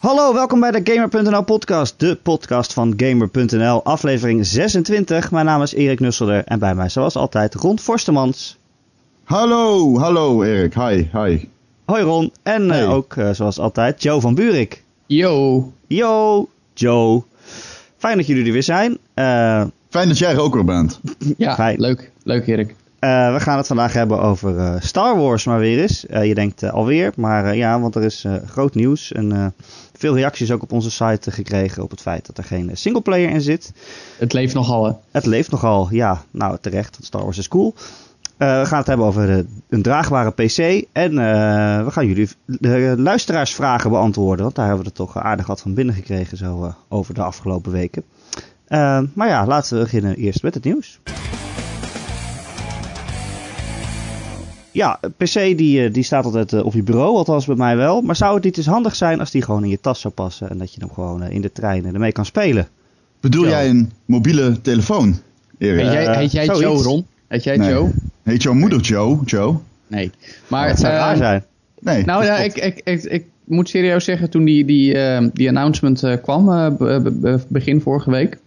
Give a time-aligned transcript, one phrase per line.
[0.00, 5.30] Hallo, welkom bij de Gamer.nl podcast, de podcast van Gamer.nl, aflevering 26.
[5.30, 8.58] Mijn naam is Erik Nusselder en bij mij zoals altijd Ron Forstemans.
[9.24, 11.48] Hallo, hallo Erik, hi, hi.
[11.84, 14.82] Hoi Ron, en eh, ook eh, zoals altijd Joe van Buurik.
[15.06, 15.72] Yo.
[15.86, 17.22] Yo, Joe.
[17.96, 18.98] Fijn dat jullie er weer zijn.
[19.14, 21.00] Eh, Fijn dat jij er ook weer bent.
[21.36, 21.80] Ja, Fijn.
[21.80, 22.10] leuk.
[22.22, 22.74] Leuk Erik.
[23.00, 26.06] Eh, we gaan het vandaag hebben over eh, Star Wars maar weer eens.
[26.06, 29.12] Eh, je denkt alweer, maar ja, want er is groot nieuws.
[29.12, 29.54] En
[29.92, 33.40] veel reacties ook op onze site gekregen op het feit dat er geen singleplayer in
[33.40, 33.72] zit.
[34.18, 34.84] Het leeft nogal.
[34.84, 34.92] hè.
[35.10, 36.22] Het leeft nogal, ja.
[36.30, 37.74] Nou, terecht, want Star Wars is cool.
[38.36, 40.84] We gaan het hebben over een draagbare PC.
[40.92, 41.14] En
[41.84, 44.44] we gaan jullie de luisteraarsvragen beantwoorden.
[44.44, 47.72] Want daar hebben we er toch aardig wat van binnen gekregen zo over de afgelopen
[47.72, 48.04] weken.
[49.14, 51.00] Maar ja, laten we beginnen eerst met het nieuws.
[54.72, 58.00] Ja, PC die, eh, die staat altijd eh, op je bureau, althans bij mij wel.
[58.00, 60.50] Maar zou het niet eens handig zijn als die gewoon in je tas zou passen...
[60.50, 62.68] en dat je hem gewoon eh, in de trein ermee kan spelen?
[63.20, 65.18] Bedoel jij een mobiele telefoon,
[65.58, 65.80] Erik?
[65.84, 66.62] Heet jij, heet jij zoiets.
[66.62, 67.06] Joe, Ron?
[67.28, 67.70] Heet jij Nee.
[67.70, 67.90] Joe?
[68.22, 69.18] Heet jouw moeder Joe?
[69.24, 69.56] Joe?
[69.86, 70.10] Nee.
[70.48, 71.44] Maar Het zou raar zijn.
[71.80, 72.04] Nee.
[72.04, 76.02] Nou ja, ik, ik, ik, ik moet serieus zeggen, toen die, die, eh, die announcement
[76.02, 78.38] eh, kwam, eh, be- be- be- begin vorige week,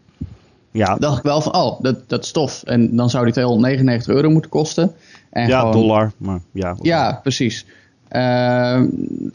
[0.71, 2.63] Ja, dacht ik wel van, oh, dat, dat is tof.
[2.63, 4.91] En dan zou die 299 euro moeten kosten.
[5.33, 6.11] En ja gewoon- dollar.
[6.17, 7.65] Maar ja, Ja, precies.
[8.07, 8.87] Ehm,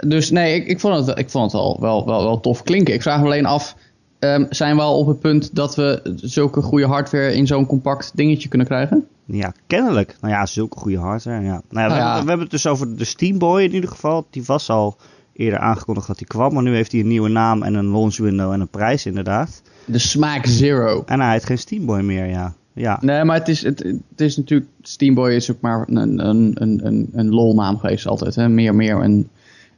[0.07, 2.95] dus nee, ik, ik vond het, ik vond het wel, wel, wel, wel tof klinken.
[2.95, 3.75] Ik vraag me alleen af,
[4.19, 8.11] ehm, zijn we al op het punt dat we zulke goede hardware in zo'n compact
[8.15, 9.07] dingetje kunnen krijgen?
[9.25, 10.17] Ja, kennelijk.
[10.21, 11.45] Nou ja, zulke goede hardware.
[11.45, 11.47] Ja.
[11.51, 12.05] Nou ja, we, Nou ja.
[12.05, 14.27] Hebben, we hebben het dus over de Steam Boy in ieder geval.
[14.31, 14.97] Die was al
[15.33, 16.55] eerder aangekondigd dat hij kwam.
[16.55, 19.63] Maar nu heeft hij een nieuwe naam en een launch window en een prijs inderdaad.
[19.85, 21.03] De Smaak Zero.
[21.07, 22.55] En hij heeft geen Steam Boy meer, ja.
[22.79, 23.79] Ja, Nee, maar het is, het,
[24.11, 28.35] het is natuurlijk, Steamboy is ook maar een, een, een, een, een lol-naam geweest altijd.
[28.35, 28.49] Hè?
[28.49, 29.29] Meer, meer een,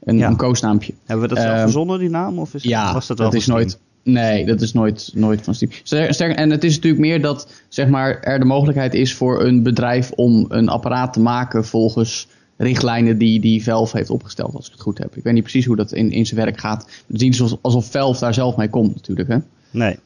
[0.05, 0.29] een, Ja.
[0.29, 0.93] een koosnaampje.
[1.07, 2.39] hebben we dat zelf Ehm, verzonnen, die naam?
[2.39, 3.79] Of is, Ja, was dat wel is van nooit.
[4.03, 5.73] Nee, dat is nooit, nooit van Steam.
[5.83, 9.63] Sterker, en het is natuurlijk meer dat zeg maar, er de mogelijkheid is voor een
[9.63, 14.73] bedrijf om een apparaat te maken volgens richtlijnen die, die Valve heeft opgesteld, als ik
[14.73, 15.17] het goed heb.
[15.17, 16.89] Ik weet niet precies hoe dat in, in zijn werk gaat.
[17.13, 19.29] Het alsof, alsof Valve daar zelf mee komt natuurlijk.
[19.29, 19.37] Hè?
[19.71, 19.99] Nee,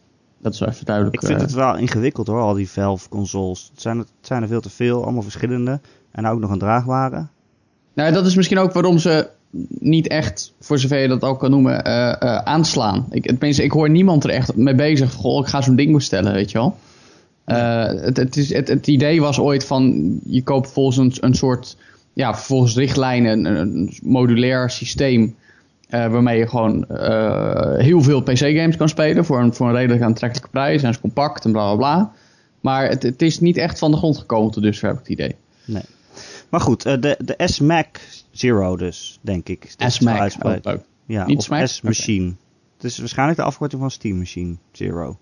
[0.44, 1.15] Dat is wel even duidelijk.
[1.16, 3.69] ik vind eh, het wel ingewikkeld hoor, al die Valve consoles.
[3.72, 5.81] Het zijn, er- het zijn er veel te veel, allemaal verschillende.
[6.10, 7.27] En ook nog een draagbare.
[7.94, 9.28] Nou, dat is misschien ook waarom ze
[9.69, 13.06] niet echt, voor zover je dat ook kan noemen, eh, eh, aanslaan.
[13.10, 15.12] Ik, tenminste, ik hoor niemand er echt mee bezig.
[15.12, 16.76] Goh, ik ga zo'n ding bestellen, weet je wel.
[17.44, 21.34] Eh, het, het, is, het, het idee was ooit van, je koopt volgens een, een
[21.34, 21.76] soort,
[22.12, 25.34] ja, volgens richtlijnen, een, een modulair systeem.
[25.88, 30.02] Eh, waarmee je gewoon eh, heel veel PC-games kan spelen voor een, voor een redelijk
[30.02, 30.82] aantrekkelijke prijs.
[30.82, 32.12] En is compact en bla bla bla.
[32.60, 35.12] Maar het, het is niet echt van de grond gekomen tot dusver, heb ik het
[35.12, 35.36] idee.
[35.64, 35.82] Nee.
[36.48, 37.86] Maar goed, eh, de, de S-Mac
[38.30, 39.74] Zero dus, denk ik.
[39.76, 40.74] S-Mac, oh.
[41.06, 41.68] Ja, Niet of?
[41.68, 42.34] S-Machine.
[42.76, 45.18] Het is waarschijnlijk de afkorting van Steam Machine Zero.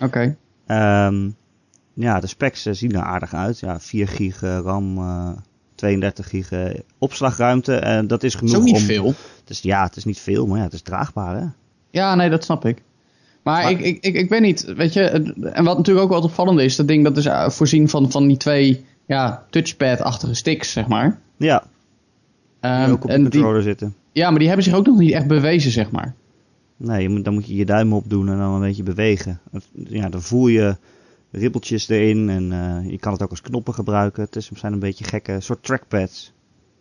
[0.00, 0.36] Oké.
[0.66, 1.30] Ehm,
[1.94, 3.60] ja, de specs zien er aardig uit.
[3.60, 4.98] Ja, 4 gig RAM,
[5.74, 6.64] 32 gig eh,
[6.98, 7.74] opslagruimte.
[7.74, 8.80] En dat is Dat genoeg is ook niet om...
[8.86, 9.06] veel.
[9.40, 11.46] Het is, ja, het is niet veel, maar ja, het is draagbaar, hè?
[11.90, 12.82] Ja, nee, dat snap ik.
[13.42, 15.02] Maar, Maar- ik, ik, ik, ik weet niet, weet je,
[15.52, 18.26] en wat natuurlijk ook wel opvallend is, dat ding dat is eh, voorzien van, van
[18.28, 21.18] die twee ja, touchpad-achtige sticks, zeg maar.
[21.36, 21.64] Ja,
[22.60, 23.94] Ehm, ook op de en die, controller zitten.
[24.12, 26.14] ja, maar die hebben zich ook nog niet echt bewezen, zeg maar.
[26.76, 29.40] Nee, je moet, dan moet je je duim opdoen en dan een beetje bewegen.
[29.72, 30.76] Ja, dan voel je
[31.34, 34.22] ribbeltjes erin en eh, je kan het ook als knoppen gebruiken.
[34.22, 36.32] Het is, zijn een beetje gekke soort trackpads.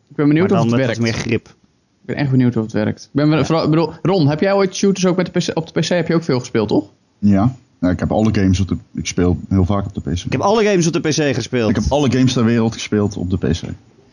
[0.09, 0.97] Ik ben benieuwd maar of het met werkt.
[0.97, 1.47] wat meer grip.
[1.47, 3.03] Ik ben echt benieuwd of het werkt.
[3.03, 5.79] Ik ben vooral, bedoel, Ron, heb jij ooit shooters ook met de PC, op de
[5.79, 5.87] PC?
[5.87, 6.89] Heb je ook veel gespeeld, toch?
[7.19, 7.55] Ja.
[7.79, 8.77] Nou, ik heb alle games op de...
[8.93, 10.25] Ik speel heel vaak op de PC.
[10.25, 11.69] Ik heb alle games op de PC gespeeld.
[11.69, 13.61] Ik heb alle games ter wereld gespeeld op de PC.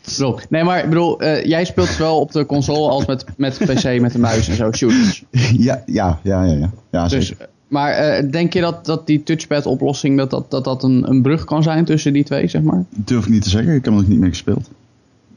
[0.05, 3.59] Bedoel, nee, maar ik bedoel, eh, jij speelt zowel op de console als met, met
[3.59, 5.25] de PC, met de muis en zo, shooters.
[5.67, 6.53] ja, ja, ja, ja.
[6.53, 7.49] Ja, ja Dus, zeker.
[7.70, 11.44] Maar eh, denk je dat, dat die touchpad-oplossing dat dat, dat, dat een, een brug
[11.44, 12.84] kan zijn tussen die twee, zeg maar?
[12.97, 13.75] Durf ik niet te zeggen.
[13.75, 14.70] Ik heb nog niet meer gespeeld.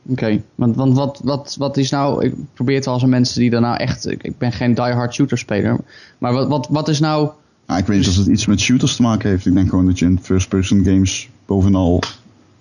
[0.07, 2.25] Oké, want, want wat, wat, wat is nou...
[2.25, 4.07] Ik probeer het wel eens aan mensen die daar nou echt...
[4.09, 5.77] Ik, ik ben geen diehard shooter speler.
[6.17, 7.29] Maar wat, wat, wat is nou...
[7.77, 9.45] Ik weet niet of het iets met shooters te maken heeft.
[9.45, 12.01] Ik denk gewoon dat je in first-person games bovenal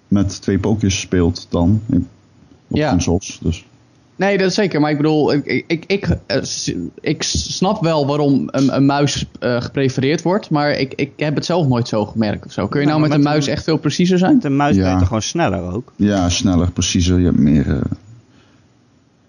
[0.08, 1.80] met twee pookjes speelt dan.
[1.90, 2.08] in-
[2.68, 2.90] Op Ja.
[2.90, 3.38] consoles.
[3.42, 3.64] Dus.
[4.22, 4.80] Nee, dat is zeker.
[4.80, 9.60] Maar ik bedoel, ik, ik, ik, ik, eh, snap wel waarom een, een muis eh,
[9.60, 10.50] geprefereerd wordt.
[10.50, 12.66] Maar ik, ik heb het zelf nooit zo gemerkt of zo.
[12.66, 14.38] Kun je Nou, nou met een met muis een- echt veel preciezer zijn?
[14.38, 14.82] De muis Ja.
[14.82, 15.92] ben je toch gewoon sneller ook?
[15.96, 17.18] Ja, sneller, preciezer.
[17.18, 17.68] Je hebt meer.
[17.70, 17.80] eh,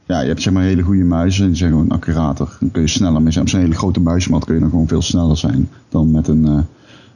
[0.05, 1.47] ja, je hebt zeg maar hele goede muizen.
[1.47, 2.57] Die zijn gewoon accurater.
[2.59, 3.43] Dan kun je sneller mee zijn.
[3.43, 6.45] Op zo'n hele grote muismat kun je dan gewoon veel sneller zijn dan met een,
[6.47, 6.51] eh,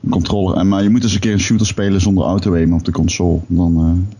[0.03, 0.57] een controller.
[0.57, 3.39] En, maar je moet eens een keer een shooter spelen zonder auto-aim op de console.
[3.47, 4.15] Dan, eh,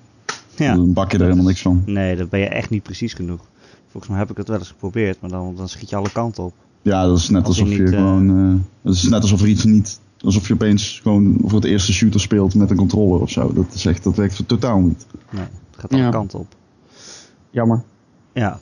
[0.57, 0.75] Ja.
[0.75, 1.83] dan bak je er helemaal niks van.
[1.85, 3.41] Nee, dan ben je echt niet precies genoeg.
[3.87, 6.43] Volgens mij heb ik het wel eens geprobeerd, maar dan, dan schiet je alle kanten
[6.43, 6.53] op.
[6.81, 8.29] Ja, dat is net Als alsof je niet, eh, gewoon.
[8.29, 9.99] eh, dat is net alsof er iets niet.
[10.19, 13.53] Alsof je opeens gewoon voor het eerste shooter speelt met een controller of zo.
[13.53, 15.05] Dat, is echt, dat werkt totaal niet.
[15.29, 16.09] Nee, het gaat alle Ja.
[16.09, 16.55] kanten op.
[17.49, 17.83] Jammer.
[18.33, 18.59] Ja,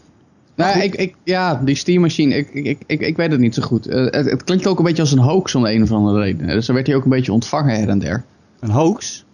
[0.56, 3.62] Nou, ik, ik, ja, die Steam Machine, ik, ik, ik, ik weet het niet zo
[3.62, 3.88] goed.
[3.88, 6.19] Eh, het, het klinkt ook een beetje als een hoax om de een of andere
[6.19, 6.48] reden.
[6.48, 8.24] Dus dan werd hij ook een beetje ontvangen her en der.
[8.59, 9.25] een hoax?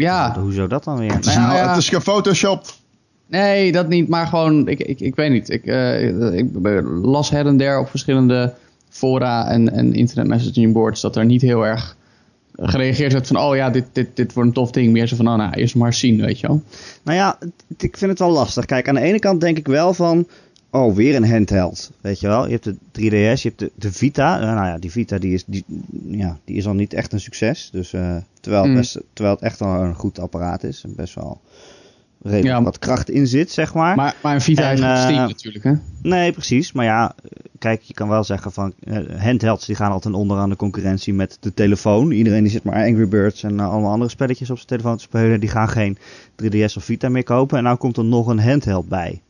[0.00, 1.12] Ja, Hoezo dat dan weer?
[1.12, 2.80] Het is, Nou ja, het is gefotoshopt.
[3.26, 5.50] nee, dat niet, maar gewoon, ik, ik, ik weet niet.
[5.50, 6.48] Ik, eh, ik
[7.02, 8.54] las her en der op verschillende
[8.88, 11.96] fora en, en internet messaging boards dat er niet heel erg
[12.62, 14.92] gereageerd werd van, oh ja, dit, dit, dit wordt een tof ding.
[14.92, 16.62] Meer zo van, oh nou, eerst maar zien, weet je wel.
[17.02, 17.38] Nou ja,
[17.78, 18.64] ik vind het wel lastig.
[18.64, 20.26] Kijk, aan de ene kant denk ik wel van...
[20.70, 21.90] Oh, weer een handheld.
[22.00, 22.46] Weet je wel?
[22.46, 24.38] Je hebt de 3DS, je hebt de, de Vita.
[24.38, 25.64] Nou ja, die Vita die is, die,
[26.06, 27.68] ja, die is al niet echt een succes.
[27.72, 28.78] Dus, eh, terwijl, het Mm.
[28.78, 30.82] best, terwijl het echt wel een goed apparaat is.
[30.84, 31.40] En best wel
[32.22, 32.62] redelijk Ja.
[32.62, 33.96] wat kracht in zit, zeg maar.
[33.96, 35.72] Maar, maar een Vita En, heeft geen eh, Steam natuurlijk, hè.
[36.02, 36.72] Nee, precies.
[36.72, 37.14] Maar ja,
[37.58, 41.14] kijk, je kan wel zeggen van eh, handhelds die gaan altijd onder aan de concurrentie
[41.14, 42.10] met de telefoon.
[42.10, 45.40] Iedereen die zit maar Angry Birds en allemaal andere spelletjes op zijn telefoon te spelen.
[45.40, 45.98] Die gaan geen
[46.36, 47.58] 3DS of Vita meer kopen.
[47.58, 49.20] En nou komt er nog een handheld bij.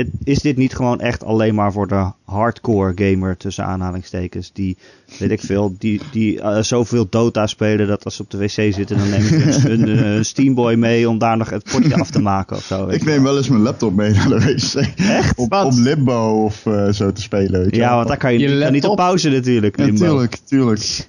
[0.00, 4.50] Het- Is dit niet gewoon echt alleen maar voor de hardcore gamer tussen aanhalingstekens?
[4.52, 4.76] Die,
[5.18, 8.50] weet ik veel, die, die eh, zoveel Dota spelen dat als ze op de wc
[8.50, 12.10] zitten, dan nemen ze een, een, een Steamboy mee om daar nog het potje af
[12.10, 12.86] te maken of zo.
[12.86, 13.36] weet Ik neem wel.
[13.36, 14.74] eens mijn laptop mee naar de wc.
[14.96, 15.38] Echt?
[15.38, 17.60] Op, op Limbo of eh, zo te spelen.
[17.62, 17.96] Weet je Ja, wel.
[17.96, 19.78] want daar kan je, Je je kan niet op pauze natuurlijk.
[19.78, 20.04] Ja, Limbo.
[20.04, 21.08] tuurlijk, tuurlijk.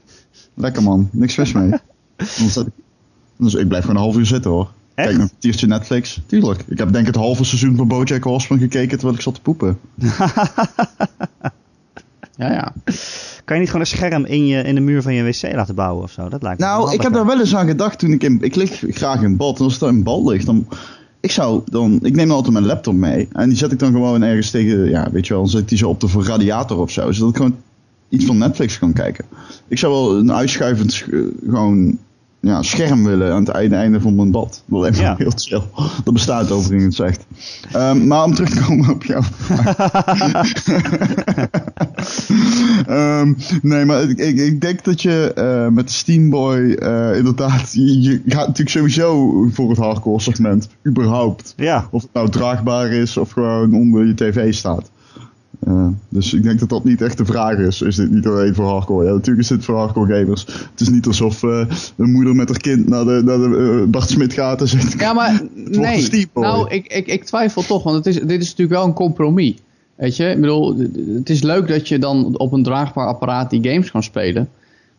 [0.54, 1.70] Lekker man, niks mis mee.
[2.38, 2.66] Anders ik-
[3.38, 4.72] Dus ik blijf gewoon een half uur zitten hoor.
[5.02, 5.10] Echt?
[5.10, 6.22] Kijk een tiertje Netflix.
[6.26, 6.64] Tuurlijk.
[6.68, 9.42] Ik heb denk ik het halve seizoen van Bojack Horseman gekeken terwijl ik zat te
[9.42, 9.80] poepen.
[12.38, 12.74] Ja, ja.
[13.46, 15.76] Kan je niet gewoon een scherm in, je, in de muur van je wc laten
[15.76, 16.30] bouwen of zo?
[16.30, 18.38] Dat lijkt me Nou, ik heb daar wel eens aan gedacht toen ik in...
[18.42, 19.58] Ik lig graag in bad.
[19.60, 20.68] En als er een bal ligt, dan...
[21.20, 22.00] Ik zou dan...
[22.02, 23.28] Ik neem dan altijd mijn laptop mee.
[23.32, 24.90] En die zet ik dan gewoon ergens tegen...
[24.90, 25.42] Ja, weet je wel.
[25.42, 27.12] Dan zet die zo op de radiator of zo.
[27.12, 27.58] Zodat ik gewoon
[28.10, 29.26] iets van Netflix kan kijken.
[29.68, 31.08] Ik zou wel een uitschuivend sch-
[31.50, 31.98] gewoon...
[32.42, 34.64] Ja, scherm willen aan het einde, einde van mijn bad.
[34.66, 35.16] Dat lijkt me Ja.
[35.18, 35.62] heel chill.
[36.04, 37.26] Dat bestaat overigens echt.
[37.72, 39.22] Ehm, maar om terug te komen op jouw
[42.88, 48.02] Ehm, nee, maar ik, ik, ik denk dat je eh, met Steamboy eh, inderdaad, je,
[48.02, 51.54] je gaat natuurlijk sowieso voor het hardcore segment, überhaupt.
[51.58, 54.91] Ja, Of het nou draagbaar is of gewoon onder je tv staat.
[55.62, 57.82] Eh, dus ik denk dat dat niet echt de vraag is.
[57.82, 59.06] Is dit niet alleen voor hardcore?
[59.06, 60.46] Ja, natuurlijk is dit voor hardcore gamers.
[60.46, 61.66] Het is niet alsof eh,
[61.98, 65.00] een moeder met haar kind naar de, naar de eh, Bart Smit gaat en zegt...
[65.00, 66.28] Ja, maar nee.
[66.34, 69.56] Nou, ik, ik, ik twijfel toch, want het is, dit is natuurlijk wel een compromis.
[69.96, 70.78] Weet je, ik bedoel,
[71.16, 74.50] het is leuk dat je dan op een draagbaar apparaat die games kan spelen.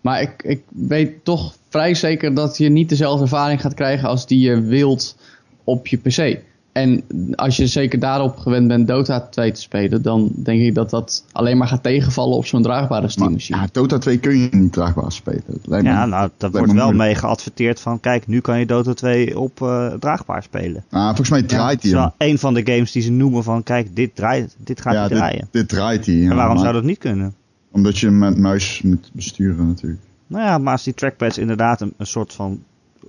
[0.01, 4.27] Maar ik, ik weet toch vrij zeker dat je niet dezelfde ervaring gaat krijgen als
[4.27, 5.17] die je wilt
[5.65, 6.39] op je PC.
[6.73, 7.03] En
[7.35, 11.25] als je zeker daarop gewend bent Dota 2 te spelen, dan denk ik dat dat
[11.33, 13.59] alleen maar gaat tegenvallen op zo'n draagbare Steam Maar, machine.
[13.59, 15.43] ja, Dota 2 kun je niet draagbaar spelen.
[15.47, 16.97] Het me- ja nou, daar lijkt wordt me wel moeilijk.
[16.97, 18.01] mee geadverteerd van...
[18.01, 20.85] Kijk, nu kan je Dota 2 op eh, draagbaar spelen.
[20.91, 22.13] Ah, volgens mij draait Het hij is hem.
[22.19, 23.63] wel een van de games die ze noemen van...
[23.63, 25.49] Kijk, dit, draait, dit gaat Ja, niet dit, draaien.
[25.51, 26.15] dit draait hij.
[26.15, 27.35] ja, en waarom maar- zou dat niet kunnen?
[27.71, 30.01] Omdat je hem met muis moet besturen natuurlijk.
[30.27, 32.63] Nou ja, maar als die trackpads inderdaad een, een soort van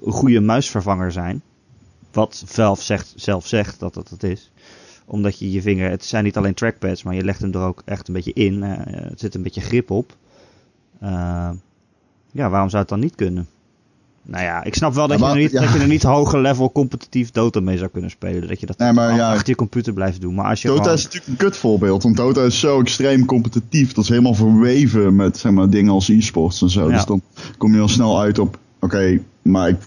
[0.08, 1.42] goede muisvervanger zijn...
[2.14, 4.52] Wat Valve zegt, zelf zegt dat dat het is...
[5.06, 5.90] Omdat je je vinger...
[5.90, 8.64] Het zijn niet alleen trackpads, maar je legt hem er ook echt een beetje in.
[8.64, 8.78] eh,
[9.10, 10.16] het zit een beetje grip op.
[11.00, 11.50] Eh,
[12.32, 13.48] ja, waarom zou het dan niet kunnen?
[14.26, 15.62] Nou ja, ik snap wel dat, Ja, je, er niet, ja.
[15.62, 18.48] dat je er niet hoger level competitief Dota mee zou kunnen spelen.
[18.48, 19.32] Dat je dat Nee, maar ja.
[19.34, 20.34] achter je computer blijft doen.
[20.36, 23.94] Maar als je Dota gewoon- is natuurlijk een kutvoorbeeld, want Dota is zo extreem competitief.
[23.94, 26.90] Dat is helemaal verweven met zeg maar, dingen als e-sports en zo.
[26.90, 27.22] Dus dan
[27.58, 29.78] kom je al snel uit op, oké, maar ik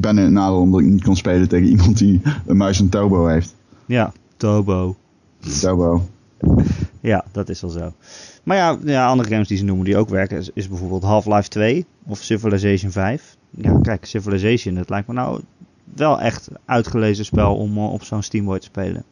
[0.00, 2.88] ben in het nadeel omdat ik niet kan spelen tegen iemand die een muis en
[2.88, 3.54] turbo heeft.
[3.86, 4.96] Ja, Tobo.
[5.60, 6.08] Turbo.
[7.00, 7.92] Ja, dat is wel zo.
[8.42, 11.48] Maar ja, ja, andere games die ze noemen die ook werken is, is bijvoorbeeld Half-Life
[11.48, 13.36] 2 of Civilization 5.
[13.50, 15.40] Ja, kijk, Civilization, dat lijkt me nou
[15.94, 19.04] wel echt uitgelezen spel om eh, op zo'n Steamboy te spelen.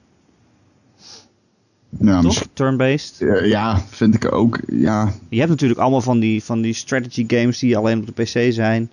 [2.00, 2.46] Ja, Toch?
[2.52, 3.18] Turn-based.
[3.44, 4.60] ja, vind ik ook.
[4.66, 8.22] Ja, Je hebt natuurlijk allemaal van die, van die strategy games die alleen op de
[8.22, 8.90] PC zijn.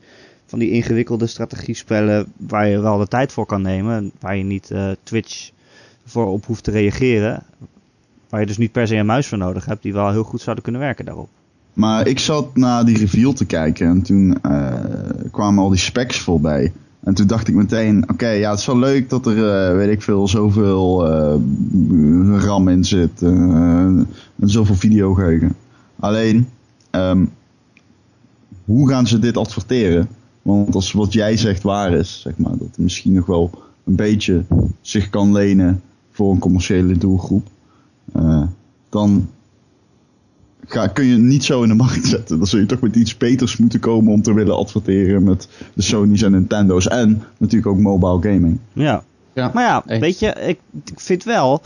[0.52, 4.12] Van die ingewikkelde strategiespellen waar je wel de tijd voor kan nemen.
[4.20, 5.52] Waar je niet eh, Twitch
[6.06, 7.44] voor op hoeft te reageren.
[8.30, 9.84] Waar je dus niet per se een muis voor nodig hebt.
[9.84, 11.30] Die wel heel goed zouden kunnen werken daarop.
[11.74, 14.74] Maar ik zat naar die reveal te kijken en toen eh,
[15.32, 16.74] kwamen al die specs voorbij.
[17.04, 19.92] En toen dacht ik meteen, oké, ja, het is wel leuk dat er, eh, weet
[19.92, 21.36] ik veel, zoveel eh,
[22.44, 23.22] RAM in zit.
[23.22, 24.08] en
[24.40, 25.56] zoveel videogeheugen.
[26.00, 26.48] Alleen,
[26.90, 27.26] ehm,
[28.66, 30.10] hoe gaan ze dit adverteren?
[30.42, 33.50] Want als wat jij zegt waar is, zeg maar, dat het misschien nog wel
[33.84, 34.44] een beetje
[34.82, 35.82] zich kan lenen
[36.12, 37.48] voor een commerciële doelgroep.
[38.14, 38.44] eh,
[38.90, 39.30] dan
[40.66, 42.38] ga, kun je niet zo in de markt zetten.
[42.38, 45.82] Dan zul je toch met iets beters moeten komen om te willen adverteren met de
[45.82, 46.88] Sony's en Nintendo's.
[46.88, 48.60] En natuurlijk ook mobile gaming.
[48.74, 49.04] Ja.
[49.34, 49.52] Ja.
[49.54, 51.62] Maar ja, weet je, ik, ik vind wel...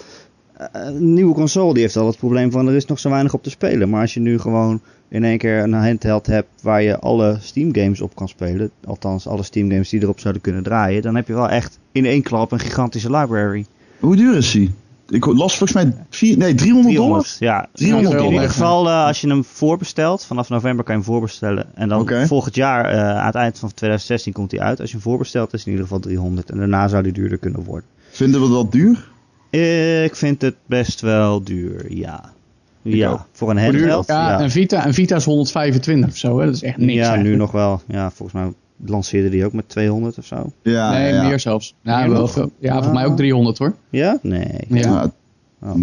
[0.57, 3.33] eh, Een nieuwe console die heeft al het probleem van er is nog zo weinig
[3.33, 3.89] op te spelen.
[3.89, 7.75] Maar als je nu gewoon in één keer een handheld hebt waar je alle Steam
[7.75, 8.71] games op kan spelen.
[8.85, 11.01] Althans, alle Steam games die erop zouden kunnen draaien.
[11.01, 13.65] Dan heb je wel echt in één klap een gigantische library.
[13.99, 14.73] Hoe duur is die?
[15.09, 17.21] Ik las volgens mij vier, nee, 300 dollar.
[17.21, 17.69] 300, ja.
[17.73, 18.33] 300 in dollar.
[18.33, 21.67] ieder geval, eh, als je hem voorbestelt, vanaf november kan je hem voorbestellen.
[21.75, 24.79] En dan volgend jaar, eh, aan het eind van 2016, komt hij uit.
[24.79, 26.49] Als je hem voorbestelt, is het in ieder geval 300.
[26.49, 27.89] En daarna zou die duurder kunnen worden.
[28.09, 29.13] Vinden we dat duur?
[30.03, 32.33] Ik vind het best wel duur, ja.
[32.81, 33.27] Ja, ook.
[33.31, 34.07] voor een handheld.
[34.07, 36.45] Ja, Ja, Een, Vita, een Vita is 125 of zo, hè?
[36.45, 36.93] dat is echt niks.
[36.93, 37.81] ja nu nog wel.
[37.87, 38.53] Ja, volgens mij
[38.85, 40.51] lanceerde die ook met 200 of zo.
[40.61, 41.27] Ja, Nee, ja.
[41.27, 41.75] meer zelfs.
[41.81, 42.51] Ja, Meer wel veel.
[42.59, 43.73] ja voor mij ook 300 hoor.
[43.89, 44.17] Ja?
[44.21, 44.47] Nee.
[44.69, 44.79] Ja.
[44.79, 45.11] Ja,
[45.61, 45.75] Oh.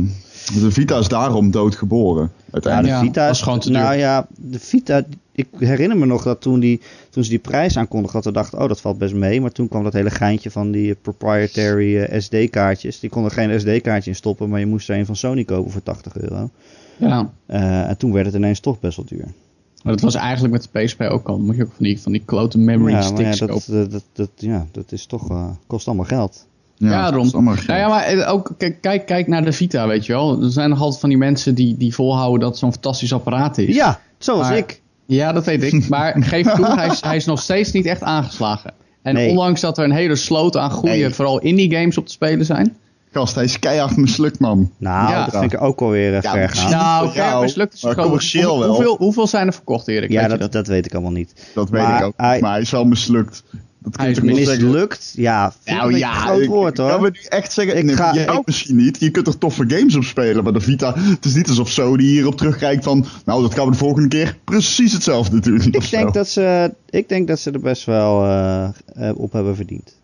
[0.61, 2.31] de Vita is daarom doodgeboren.
[2.53, 2.95] Uiteindelijk.
[2.95, 3.79] Ja, Vita was gewoon te duur.
[3.79, 5.03] Nou ja, de Vita.
[5.35, 6.81] Ik herinner me nog dat toen, die,
[7.11, 9.41] toen ze die prijs aankondigden, dat we dachten, oh dat valt best mee.
[9.41, 13.01] Maar toen kwam dat hele geintje van die eh, proprietary eh, SD-kaartjes.
[13.01, 15.83] Die konden geen SD-kaartje in stoppen, maar je moest er een van Sony kopen voor
[15.83, 16.51] 80 euro.
[16.97, 17.31] Ja.
[17.47, 19.27] Eh, en toen werd het ineens toch best wel duur.
[19.83, 21.37] Maar dat was eigenlijk met de PSP ook al.
[21.37, 23.49] Dan moet je ook van die, van die klote memory ja, maar ja, sticks dat,
[23.49, 23.75] kopen.
[23.75, 26.47] dat, dat, dat- ja, dat is toch, eh, kost allemaal geld.
[26.91, 27.29] Ja, daarom.
[27.31, 27.67] geld.
[27.67, 30.43] Nou ja, maar eh, ook kijk, kijk, naar de Vita, weet je wel.
[30.43, 33.59] Er zijn nog altijd van die mensen die, die volhouden dat het zo'n fantastisch apparaat
[33.59, 33.75] is.
[33.75, 34.81] Ja, zoals Maar- ik.
[35.07, 35.89] Ja, dat weet ik.
[35.89, 38.73] Maar geef toe, hij is, hij is nog steeds niet echt aangeslagen.
[39.03, 39.29] En Nee.
[39.31, 41.11] ondanks dat er een hele sloot aan goede, Nee.
[41.11, 42.77] vooral indie games op te spelen zijn.
[43.13, 44.71] Gast, hij is keihard mislukt, man.
[44.79, 45.25] Nou, Ja.
[45.25, 46.79] dat vind ik ook alweer uh, Ja, ver misschien- gaan.
[46.81, 48.69] Nou, voor jou, oké, mislukt is commercieel Hoe- wel.
[48.69, 50.11] Hoeveel, hoeveel zijn er verkocht, Erik?
[50.11, 51.51] Ja, Weet je dat, dat weet ik allemaal niet.
[51.55, 52.13] Dat weet ik ook.
[52.17, 53.43] hij- Maar hij is wel mislukt.
[53.83, 54.35] Dat Hij is zeggen?
[54.71, 55.13] Mislukt?
[55.17, 56.91] Ja, ik beetje een groot ik, woord ik hoor.
[56.91, 59.01] kan me nu echt zeggen, Ik nee, ga- jij ik- misschien niet.
[59.01, 62.03] Je kunt er toffe games op spelen, maar de Vita, het is niet alsof Sony
[62.03, 65.63] hierop terugkijkt van, nou dat gaan we de volgende keer precies hetzelfde doen.
[65.71, 65.97] Ik zo.
[65.97, 69.97] denk, dat ze, ik denk dat ze er best wel eh, eh, op hebben verdiend.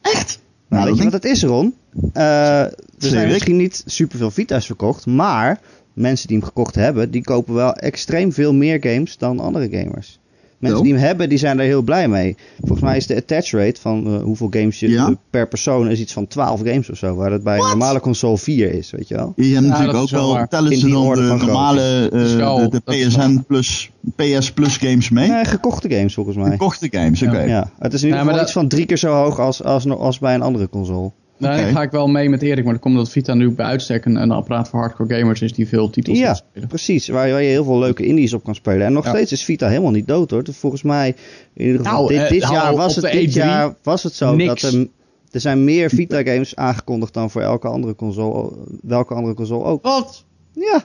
[0.00, 0.40] Echt?
[0.68, 1.74] Nou, weet je dat wat het is, Ron?
[2.12, 2.22] Eh,
[2.60, 3.32] er zijn ik.
[3.32, 5.60] misschien niet superveel Vita's verkocht, maar
[5.92, 10.18] mensen die hem gekocht hebben, die kopen wel extreem veel meer games dan andere gamers.
[10.62, 12.36] Mensen die hem hebben, die zijn er heel blij mee.
[12.58, 15.14] Volgens mij is de attach rate van eh, hoeveel games je Ja?
[15.30, 18.38] per persoon is iets van 12 games of zo, waar het bij een normale console
[18.38, 19.32] 4 is, weet je wel.
[19.36, 22.80] Je hebt Ja, natuurlijk ook wel tellen In ze dan de van normale, eh, de,
[22.84, 25.28] PSN plus, PS Plus games mee?
[25.28, 26.50] Nee, gekochte games volgens mij.
[26.50, 27.40] Gekochte games, oké.
[27.40, 30.18] Ja, het is in ieder geval iets van drie keer zo hoog als, als, als
[30.18, 31.10] bij een andere console.
[31.42, 33.66] Nou, dan ga ik wel mee met Erik, maar dat komt omdat Vita nu bij
[33.66, 36.68] uitstek een, een apparaat voor hardcore gamers is die veel titels Ja, kan spelen.
[36.68, 37.08] precies.
[37.08, 38.86] Waar, waar je heel veel leuke indies op kan spelen.
[38.86, 39.10] En nog Ja.
[39.10, 40.44] steeds is Vita helemaal niet dood hoor.
[40.44, 41.14] Dus volgens mij,
[41.54, 44.12] in ieder geval, Nou, dit, eh, dit jaar was het, dit E3 jaar was het
[44.14, 44.62] zo niks.
[44.62, 44.88] dat er,
[45.30, 49.82] er zijn meer Vita games aangekondigd dan voor elke andere console, welke andere console ook.
[49.82, 50.24] Wat?
[50.52, 50.84] Ja.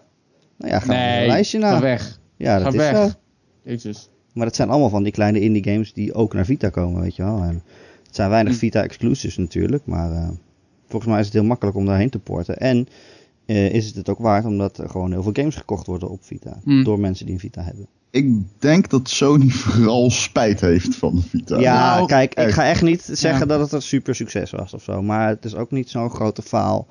[0.58, 1.80] Nou ja, ga Nee, een lijstje ga na.
[1.82, 2.20] weg.
[2.38, 3.16] Ja, Ga dat is weg.
[3.64, 4.10] Jezus.
[4.34, 7.16] Maar het zijn allemaal van die kleine indie games die ook naar Vita komen, weet
[7.16, 7.42] je wel.
[7.42, 7.64] En
[8.06, 8.60] het zijn weinig Hm.
[8.60, 10.30] Vita exclusives natuurlijk, maar eh,
[10.88, 12.58] volgens mij is het heel makkelijk om daarheen te porten.
[12.58, 12.88] En
[13.46, 16.20] eh, is het het ook waard omdat er gewoon heel veel games gekocht worden op
[16.24, 16.60] Vita.
[16.64, 16.84] Hm.
[16.84, 17.88] Door mensen die een Vita hebben.
[18.12, 21.60] Ik denk dat Sony vooral spijt heeft van de Vita.
[21.60, 23.46] Ja, Nou, kijk, ik ga echt niet zeggen Ja.
[23.46, 25.02] dat het een super succes was of zo.
[25.02, 26.88] Maar het is ook niet zo'n grote faal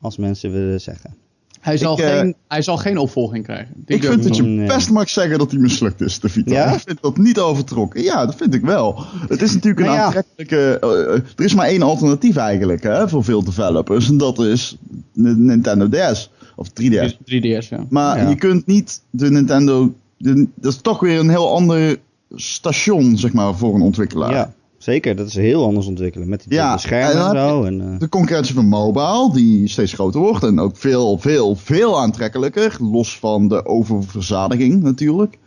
[0.00, 1.14] als mensen willen zeggen.
[1.60, 3.74] Hij zal, Ik, eh, geen, hij zal geen opvolging krijgen.
[3.76, 4.66] Die Ik vind dat je Nee.
[4.66, 6.52] best mag zeggen dat hij mislukt is, de Vita.
[6.52, 6.72] Ja?
[6.74, 8.02] Ik vind dat niet overtrokken.
[8.02, 9.04] Ja, dat vind ik wel.
[9.28, 10.04] Het is natuurlijk een Nou ja.
[10.04, 10.78] aantrekkelijke...
[10.80, 14.08] eh, er is maar één alternatief eigenlijk hè, voor veel developers.
[14.08, 14.76] En dat is
[15.12, 16.30] de Nintendo DS.
[16.56, 17.16] Of 3DS.
[17.24, 17.84] 3DS, ja.
[17.88, 18.28] Maar Ja.
[18.28, 19.94] je kunt niet de Nintendo...
[20.16, 21.96] De, dat is toch weer een heel ander
[22.34, 24.32] station, zeg maar, voor een ontwikkelaar.
[24.32, 24.52] Ja,
[24.82, 25.16] zeker.
[25.16, 26.28] Dat is heel anders ontwikkelen.
[26.28, 27.64] Met die Ja, schermen en zo.
[27.64, 32.00] En, eh, De concurrentie van mobile, die steeds groter wordt en ook veel, veel, veel
[32.00, 32.76] aantrekkelijker.
[32.80, 35.38] Los van de oververzadiging natuurlijk.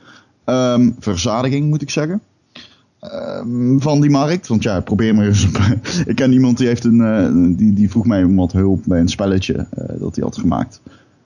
[0.45, 2.21] Ehm, verzadiging moet ik zeggen.
[2.99, 4.47] Ehm, van die markt.
[4.47, 5.47] Want ja, probeer maar eens.
[6.05, 7.01] ik ken iemand die heeft een.
[7.01, 10.37] eh, die, die vroeg mij om wat hulp bij een spelletje eh, dat hij had
[10.37, 10.81] gemaakt.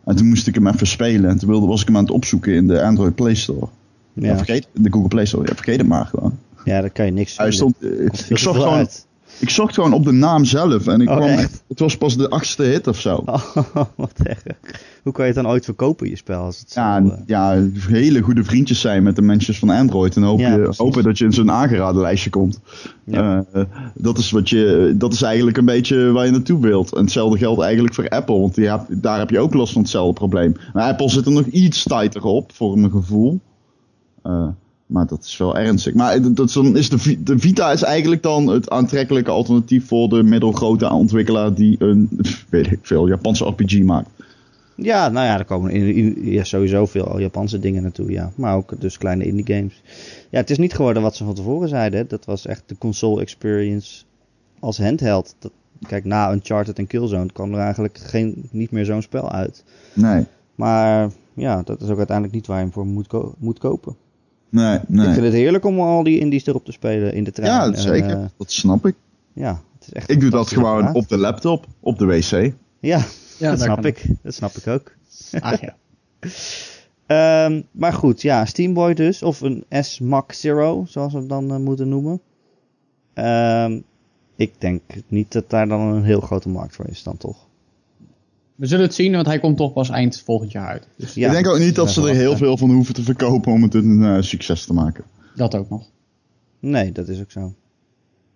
[0.06, 1.30] En toen moest ik hem even spelen.
[1.30, 3.68] En toen wilde, was ik hem aan het opzoeken in de Android Play Store.
[4.14, 4.28] Ja.
[4.28, 4.38] ja.
[4.38, 5.48] vergeet, de Google Play Store.
[5.48, 6.38] Ja, vergeet het maar gewoon.
[6.66, 7.76] Ja, daar kan je niks Hij stond,
[8.30, 9.08] ik, zocht gewoon, uit.
[9.40, 10.88] ik zocht gewoon op de naam zelf.
[10.88, 11.64] En ik Oh, kwam echt?
[11.68, 13.16] het was pas de achtste hit of zo.
[13.26, 13.54] Oh,
[13.96, 14.44] wat erg.
[15.04, 16.42] Hoe kan je het dan ooit verkopen, je spel?
[16.42, 20.16] Als het Ja, eh, ja, hele goede vriendjes zijn met de mensen van Android.
[20.16, 20.78] En hoop Ja, je, precies.
[20.78, 22.60] hopen dat je in zo'n aangeraden lijstje komt.
[23.04, 23.46] Ja.
[23.54, 23.62] Eh,
[23.94, 26.94] dat, is wat je, dat is eigenlijk een beetje waar je naartoe wilt.
[26.94, 28.40] En hetzelfde geldt eigenlijk voor Apple.
[28.40, 30.56] Want die heb, daar heb je ook last van hetzelfde probleem.
[30.74, 33.40] Maar Apple zit er nog iets tighter op, voor mijn gevoel.
[34.24, 34.48] Eh,
[34.88, 35.94] maar dat is wel ernstig.
[35.94, 39.88] Maar dat, is dan is de, Vi- de Vita is eigenlijk dan het aantrekkelijke alternatief
[39.88, 42.10] voor de middelgrote ontwikkelaar die een,
[42.50, 44.10] weet ik veel, Japanse RPG maakt.
[44.76, 48.32] Ja, nou ja, er komen in, in- ja, sowieso veel Japanse dingen naartoe, ja.
[48.36, 49.82] Maar ook dus kleine indie games.
[50.30, 52.00] Ja, het is niet geworden wat ze van tevoren zeiden.
[52.00, 52.06] hè.
[52.08, 54.04] Dat was echt de console experience
[54.60, 55.36] als handheld.
[55.40, 55.52] Dat,
[55.88, 59.64] kijk, na Uncharted en Killzone kwam er eigenlijk geen, niet meer zo'n spel uit.
[59.94, 60.26] Nee,
[60.56, 63.96] Maar ja, dat is ook uiteindelijk niet waar je hem voor moet, ko- moet kopen.
[64.50, 65.06] Nee, Ik nee.
[65.14, 67.52] vind het heerlijk om al die indies erop te spelen in de trein.
[67.52, 68.10] Ja, En, zeker.
[68.12, 68.96] eh, dat snap ik.
[69.34, 72.32] ja, het is echt Ik doe dat gewoon op de laptop, op de wc.
[72.80, 73.02] Ja,
[73.38, 74.06] Ja, dat snap ik.
[74.24, 74.92] Dat snap ik ook.
[75.40, 75.76] Ach ja.
[77.06, 79.24] Ehm, maar goed, ja, Steamboy dus.
[79.24, 82.22] Of een S-Mac Zero, zoals we het dan eh, moeten noemen.
[83.14, 83.80] Ehm,
[84.36, 87.47] ik denk niet dat daar dan een heel grote markt voor is dan toch.
[88.58, 90.88] We zullen het zien, want hij komt toch pas eind volgend jaar uit.
[90.98, 93.52] Dus Ja, ik denk ook niet dat ze er heel veel van hoeven te verkopen
[93.52, 95.04] om het een eh, succes te maken.
[95.36, 95.84] dat ook nog.
[96.60, 97.54] Nee, dat is ook zo.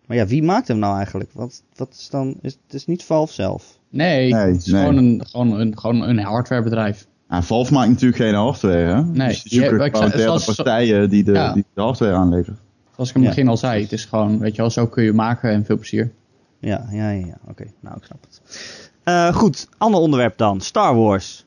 [0.06, 1.30] Maar ja, wie maakt hem nou eigenlijk?
[1.34, 2.36] Wat, wat is dan...
[2.42, 3.80] Is, het is niet Valve zelf.
[3.90, 4.82] Nee, Nee, het is nee.
[4.82, 7.08] Gewoon, een, gewoon, een, gewoon een hardwarebedrijf.
[7.30, 9.04] Ja, Valve maakt natuurlijk geen hardware, hè?
[9.04, 11.54] Nee, dus die zoeken zei- gewoon derde zoals- partijen die de, Ja.
[11.54, 12.60] die de hardware aanleveren.
[12.96, 13.36] Zoals ik in het Ja.
[13.36, 15.76] begin al zei, het is gewoon, weet je wel, zo kun je maken en veel
[15.78, 16.12] plezier.
[16.60, 17.26] Ja, ja, ja.
[17.26, 17.38] ja.
[17.48, 18.42] Oké, nou, ik snap het.
[19.04, 20.62] Eh, goed, ander onderwerp dan.
[20.62, 21.46] Star Wars.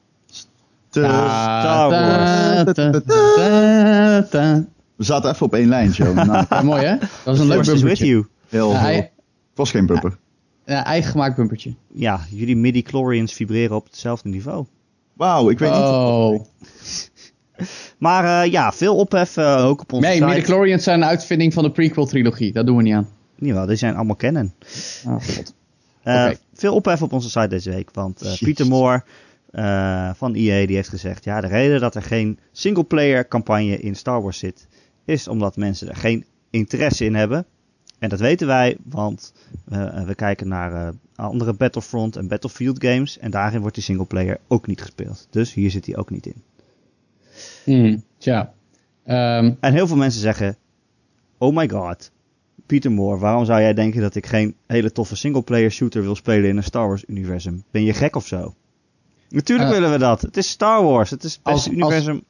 [0.90, 4.64] Star Ta- ta- ta- ta.
[4.96, 6.14] We zaten even op één lijn, Joe.
[6.24, 6.96] Nou, Ja, mooi hè?
[6.98, 8.06] Dat was een leuk Force is with bumpertje.
[8.06, 8.26] you.
[8.48, 8.84] heel Ja, veel.
[8.86, 10.16] hij- Het was geen bumper.
[10.66, 11.74] Ja, eigen gemaakt bumpertje.
[11.92, 14.66] Ja, jullie midi-chlorians vibreren op hetzelfde niveau.
[15.12, 15.78] Wauw, ik weet niet.
[15.80, 16.44] Oh.
[17.98, 21.62] Maar eh, ja, veel ophef eh, ook op onze Nee, midichlorians zijn een uitvinding van
[21.62, 22.52] de prequel-trilogie.
[22.52, 23.08] Dat doen we niet aan.
[23.36, 24.54] Jawel, die zijn allemaal kennen.
[25.06, 25.54] Oh, god.
[26.04, 26.36] Eh, Oké.
[26.54, 27.90] Veel ophef op onze site deze week.
[27.92, 28.36] Want eh.
[28.38, 29.02] Pieter Moore
[29.50, 31.24] eh, van EA die heeft gezegd...
[31.24, 34.68] Ja, de reden dat er geen singleplayer campagne in Star Wars zit...
[35.04, 37.46] is omdat mensen er geen interesse in hebben.
[37.98, 39.32] En dat weten wij, want
[40.06, 43.18] we kijken naar andere Battlefront en Battlefield games...
[43.18, 45.26] en daarin wordt die singleplayer ook niet gespeeld.
[45.30, 46.42] Dus hier zit hij ook niet in.
[47.64, 48.52] Hmm, tja.
[49.04, 50.56] Ehm, En heel veel mensen zeggen:
[51.38, 52.10] Oh my god,
[52.66, 56.48] Peter Moore, waarom zou jij denken dat ik geen hele toffe singleplayer shooter wil spelen
[56.48, 57.64] in een Star Wars universum?
[57.70, 58.54] Ben je gek of zo?
[59.28, 60.20] Natuurlijk Eh, willen we dat.
[60.20, 61.10] Het is Star Wars.
[61.10, 62.22] Het is het beste als- als- universum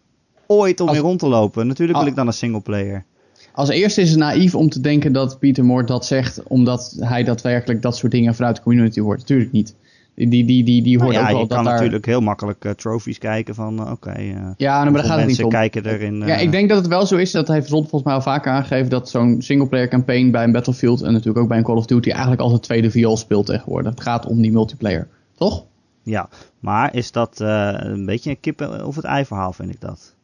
[0.46, 1.66] ooit om als- in rond te lopen.
[1.66, 3.04] Natuurlijk wil ik dan een singleplayer.
[3.52, 7.24] als eerste is het naïef om te denken dat Peter Moore dat zegt omdat hij
[7.24, 9.18] daadwerkelijk dat soort dingen vanuit de community hoort.
[9.18, 9.74] Natuurlijk niet.
[10.14, 11.74] Die, die, die, die, die hoort Nou ja, ook wel je dat kan daar...
[11.74, 13.92] natuurlijk heel makkelijk uh, trophies kijken van uh, oké.
[13.92, 15.50] Okay, uh, ja, nou, maar daar gaat het niet mensen om.
[15.50, 16.20] kijken erin.
[16.20, 17.30] Uh, Ja, ik denk dat het wel zo is.
[17.30, 21.02] Dat heeft Ron volgens mij al vaker aangegeven dat zo'n singleplayer campaign bij een Battlefield
[21.02, 23.90] en natuurlijk ook bij een Call of Duty eigenlijk altijd tweede viool speelt tegenwoordig.
[23.90, 25.08] Het gaat om die multiplayer.
[25.34, 25.64] Toch?
[26.02, 29.80] Ja, maar is dat uh, een beetje een kip of het ei verhaal vind ik
[29.80, 30.14] dat.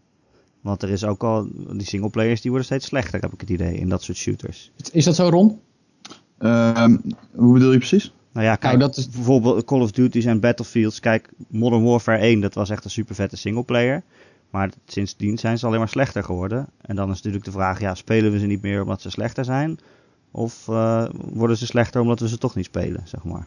[0.60, 3.74] Want er is ook al, die singleplayers die worden steeds slechter heb ik het idee
[3.74, 4.70] in dat soort shooters.
[4.92, 5.58] Is dat zo Ron?
[6.38, 6.84] Uh,
[7.34, 8.12] hoe bedoel je precies?
[8.32, 9.08] Nou ja, kijk, nou, dat is...
[9.08, 11.00] bijvoorbeeld Call of Duty's en Battlefields.
[11.00, 14.02] Kijk, Modern Warfare 1, dat was echt een super vette singleplayer.
[14.50, 16.68] Maar sindsdien zijn ze alleen maar slechter geworden.
[16.80, 19.44] En dan is natuurlijk de vraag, ja, spelen we ze niet meer omdat ze slechter
[19.44, 19.78] zijn?
[20.30, 23.46] Of uh, worden ze slechter omdat we ze toch niet spelen, zeg maar?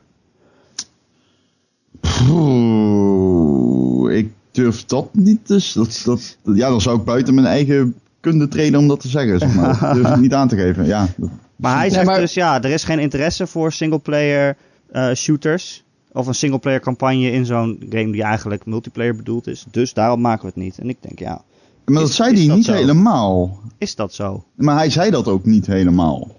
[2.30, 5.74] Oeh, ik durf dat niet dus.
[5.74, 9.40] Dat, dat, ja, dan zou ik buiten mijn eigen kunde treden om dat te zeggen.
[9.40, 9.80] Zeg maar.
[9.96, 10.86] durf ik niet aan te geven.
[10.86, 11.08] Ja.
[11.56, 12.20] Maar hij zegt nee, maar...
[12.20, 14.58] dus, ja, er is geen interesse voor singleplayer
[14.94, 15.84] uh, shooters.
[16.12, 19.66] Of een singleplayer campagne in zo'n game die eigenlijk multiplayer bedoeld is.
[19.72, 20.78] Dus daarom maken we het niet.
[20.78, 21.42] En ik denk, ja.
[21.86, 22.74] Maar dat is, zei hij niet zo?
[22.74, 23.60] helemaal.
[23.78, 24.44] Is dat zo?
[24.56, 26.36] Maar hij zei dat ook niet helemaal.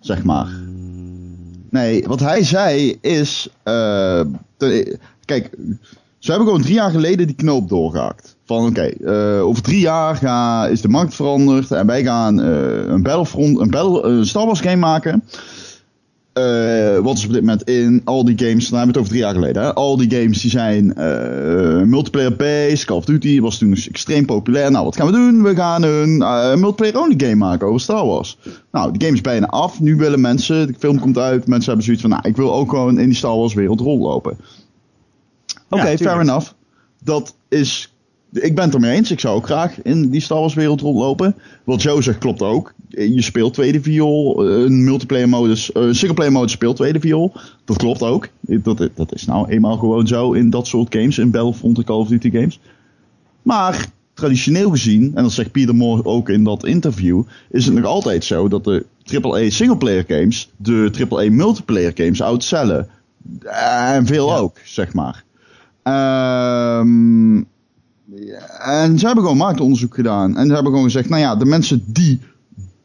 [0.00, 0.48] Zeg maar.
[1.70, 3.48] Nee, wat hij zei is.
[3.64, 4.20] Uh,
[4.56, 5.50] te, kijk,
[6.18, 8.36] ze hebben gewoon drie jaar geleden die knoop doorgehaakt.
[8.44, 8.96] Van oké, okay,
[9.36, 13.58] uh, over drie jaar ga, is de markt veranderd en wij gaan uh, een Battlefront,
[13.58, 15.22] een, battle, een Star Wars game maken.
[16.38, 19.08] Uh, wat is op dit moment in al die games, nou hebben we het over
[19.08, 19.74] drie jaar geleden, hè?
[19.74, 24.24] al die games die zijn uh, multiplayer based, Call of Duty was toen dus extreem
[24.24, 24.70] populair.
[24.70, 25.42] Nou, wat gaan we doen?
[25.42, 28.38] We gaan een uh, multiplayer only game maken over Star Wars.
[28.72, 29.80] Nou, die game is bijna af.
[29.80, 32.70] Nu willen mensen, de film komt uit, mensen hebben zoiets van, nou, ik wil ook
[32.70, 34.36] gewoon in die Star Wars wereld rondlopen.
[35.68, 36.50] Oké, okay, ja, fair enough.
[37.02, 37.94] Dat is
[38.32, 39.10] ik ben het ermee eens.
[39.10, 41.36] Ik zou ook graag in die Star Wars wereld rondlopen.
[41.64, 42.74] Wat Joe zegt klopt ook.
[42.96, 44.46] Je speelt tweede viool.
[44.46, 47.32] Een multiplayer modus, een singleplayer modus speelt tweede viool.
[47.64, 48.28] Dat klopt ook.
[48.40, 51.18] Dat, dat is nou eenmaal gewoon zo in dat soort games.
[51.18, 52.60] In Battlefront en Call of Duty games.
[53.42, 57.22] Maar traditioneel gezien, en dat zegt Peter Moore ook in dat interview.
[57.50, 58.86] Is het nog altijd zo dat de
[59.22, 62.88] AAA singleplayer games de AAA multiplayer games outcellen.
[63.92, 64.36] En veel ja.
[64.36, 65.24] ook, zeg maar.
[66.80, 67.46] Um,
[68.58, 70.36] en ze hebben gewoon marktonderzoek gedaan.
[70.36, 72.20] En ze hebben gewoon gezegd, nou ja, de mensen die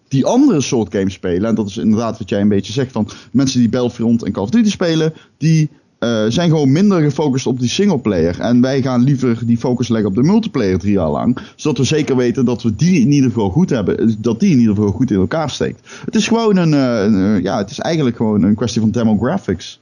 [0.09, 3.09] die andere soort games spelen, en dat is inderdaad wat jij een beetje zegt van
[3.31, 5.69] mensen die Battlefront en Call of Duty spelen, die
[5.99, 8.39] eh, zijn gewoon minder gefocust op die singleplayer.
[8.39, 11.37] En wij gaan liever die focus leggen op de multiplayer drie jaar lang.
[11.55, 14.15] Zodat we zeker weten dat we die in ieder geval goed hebben.
[14.19, 15.89] Dat die in ieder geval goed in elkaar steekt.
[16.05, 18.91] Het is gewoon een, eh, een, eh, ja, het is eigenlijk gewoon een kwestie van
[18.91, 19.79] demographics.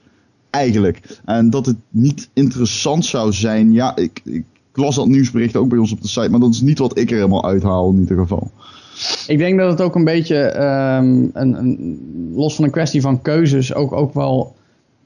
[0.50, 1.20] Eigenlijk.
[1.26, 3.74] En dat het niet interessant zou zijn.
[3.74, 6.30] Ja, ik, ik las dat nieuwsbericht ook bij ons op de site.
[6.30, 8.52] Maar dat is niet wat ik er helemaal uithaal in ieder geval.
[9.28, 13.22] Ik denk dat het ook een beetje, ehm, een, een, los van een kwestie van
[13.22, 14.56] keuzes, ook, ook wel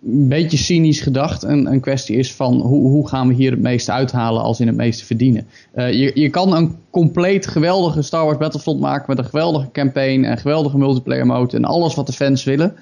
[0.05, 3.61] een beetje cynisch gedacht een, een kwestie is van hoe, hoe gaan we hier het
[3.61, 5.47] meeste uithalen als in het meeste verdienen.
[5.75, 10.23] Uh, je, je kan een compleet geweldige Star Wars Battlefront maken met een geweldige campaign
[10.23, 12.75] en geweldige multiplayer mode en alles wat de fans willen.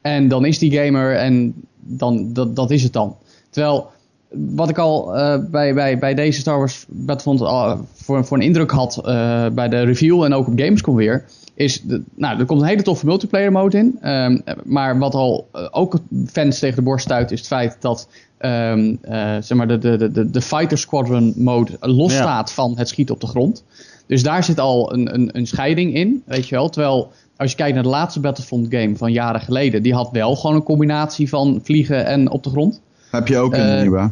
[0.00, 3.16] En dan is die gamer en dan, dat, dat is het dan.
[3.50, 3.90] Terwijl
[4.32, 8.42] wat ik al uh, bij, bij, bij deze Star Wars Battlefront al voor, voor een
[8.42, 12.44] indruk had uh, bij de review en ook op Gamescom weer, is, de, nou, er
[12.44, 13.98] komt een hele toffe multiplayer mode in.
[14.10, 18.08] Um, maar wat al uh, ook fans tegen de borst stuit, is het feit dat
[18.40, 18.98] um,
[19.40, 22.54] zeg maar de, de, de, de Fighter Squadron mode losstaat ja.
[22.54, 23.64] van het schieten op de grond.
[24.06, 26.68] Dus daar zit al een, een, een scheiding in, weet je wel.
[26.68, 30.36] Terwijl als je kijkt naar de laatste Battlefront game van jaren geleden, die had wel
[30.36, 32.80] gewoon een combinatie van vliegen en op de grond.
[33.10, 34.10] Heb je ook in de nieuwe?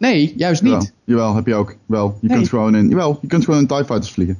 [0.00, 0.92] Nee, juist niet.
[1.04, 1.76] Jawel, heb je ook.
[1.86, 4.38] Wel, je, kunt gewoon in, jawel, je kunt gewoon in TIE Fighters vliegen.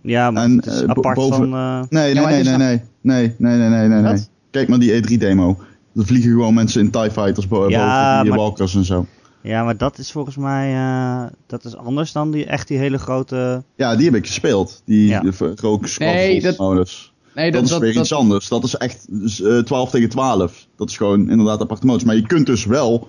[0.00, 0.48] Ja, maar
[0.86, 1.50] apart van...
[1.88, 5.58] Nee, nee, nee, nee, nee, nee, nee, nee, Kijk maar die E3-demo.
[5.94, 8.38] Er vliegen gewoon mensen in TIE Fighters boven, ja, die maar...
[8.38, 9.06] walkers en zo.
[9.40, 12.98] Ja, maar dat is volgens mij eh, dat is anders dan die, echt die hele
[12.98, 13.62] grote...
[13.76, 14.82] Ja, die heb ik gespeeld.
[14.84, 15.16] Die
[15.54, 16.56] grote nee, dat...
[16.56, 17.12] modus.
[17.34, 18.48] Nee, dat, dat, is weer iets anders.
[18.48, 19.08] Dat is echt
[19.42, 20.66] eh, 12 tegen 12.
[20.76, 22.04] Dat is gewoon inderdaad aparte modus.
[22.04, 23.08] Maar je kunt dus wel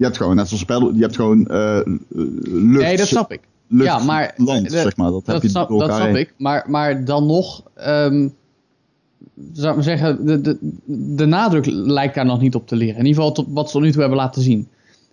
[0.00, 2.84] je hebt gewoon, net zoals spel, je hebt gewoon uh, lucht...
[2.84, 3.40] Nee, dat snap ik.
[3.66, 5.10] Lucht, ja, maar land, zeg maar.
[5.10, 6.34] Dat, dat heb je snap, door dat snap ik.
[6.38, 8.34] Maar, maar dan nog, um,
[9.52, 10.58] zou ik maar zeggen, de, de,
[11.16, 12.98] de nadruk lijkt daar nog niet op te liggen.
[12.98, 14.68] In ieder geval tot, wat ze tot nu toe hebben laten zien.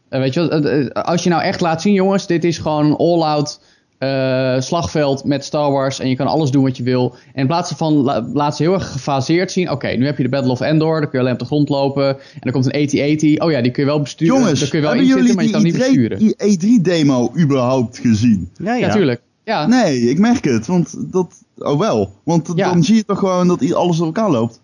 [0.09, 3.59] Uh, weet je, uh, als je nou echt laat zien, jongens, dit is gewoon all-out
[3.99, 7.15] uh, slagveld met Star Wars en je kan alles doen wat je wil.
[7.33, 9.63] En in plaats van la, laat ze heel erg gefaseerd zien.
[9.65, 11.45] Oké, okay, nu heb je de Battle of Endor, dan kun je alleen op de
[11.45, 12.07] grond lopen.
[12.07, 13.43] En dan komt een AT-80.
[13.43, 14.35] Oh ja, die kun je wel besturen.
[14.35, 16.17] Jongens, dan kun je wel jullie maar je kan niet besturen.
[16.17, 16.35] die
[16.79, 18.49] E3-demo überhaupt gezien?
[18.57, 18.87] Ja, ja.
[18.87, 19.21] Natuurlijk.
[19.43, 19.67] Ja.
[19.67, 20.65] Nee, ik merk het.
[20.65, 21.43] Want dat...
[21.57, 22.13] Oh wel.
[22.23, 22.71] Want Ja.
[22.71, 24.61] dan zie je toch gewoon dat alles door elkaar loopt.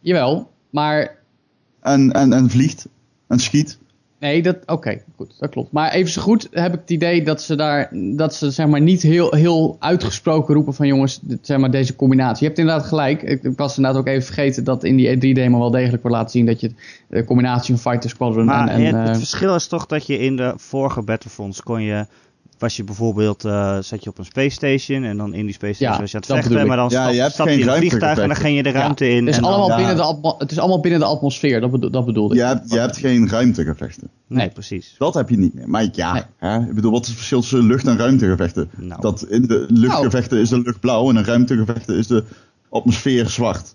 [0.00, 1.16] Jawel, maar
[1.80, 2.88] En, en, en vliegt.
[3.28, 3.78] En schiet.
[4.20, 5.72] Nee, dat, oké, goed, dat klopt.
[5.72, 8.80] Maar even zo goed heb ik het idee dat ze daar, dat ze zeg maar
[8.80, 12.40] niet heel, heel uitgesproken roepen van jongens, zeg maar deze combinatie.
[12.40, 13.22] Je hebt inderdaad gelijk.
[13.22, 16.30] Ik, ik was inderdaad ook even vergeten dat in die E3-demo wel degelijk wordt laten
[16.30, 16.70] zien dat je
[17.08, 18.74] de combinatie van Fighter Squadron Maar en...
[18.74, 22.06] en het, het eh, verschil is toch dat je in de vorige Battlefronts kon je...
[22.58, 25.74] Was je bijvoorbeeld, uh, zat je op een space station en dan in die space
[25.74, 26.66] station Ja, was je aan het vechten, ik.
[26.66, 29.08] maar dan Ja, stap, je stap in een vliegtuig en dan ging je de ruimte
[29.10, 29.16] in.
[29.26, 29.76] het, is en dan- allemaal ja.
[29.76, 32.40] binnen de het is allemaal binnen de atmosfeer, dat, bedo dat bedoelde ik.
[32.40, 34.10] Je hebt, je hebt geen ruimtegevechten.
[34.26, 34.48] Nee, Nee.
[34.50, 34.94] precies.
[34.98, 35.68] Dat heb je niet meer.
[35.68, 36.22] Maar ja, Nee.
[36.36, 36.58] hè?
[36.60, 38.70] ik bedoel, wat is het verschil tussen lucht- en ruimtegevechten?
[38.76, 39.00] Nou.
[39.00, 42.24] Dat in de luchtgevechten is de lucht blauw en in ruimtegevechten is de
[42.70, 43.74] atmosfeer zwart.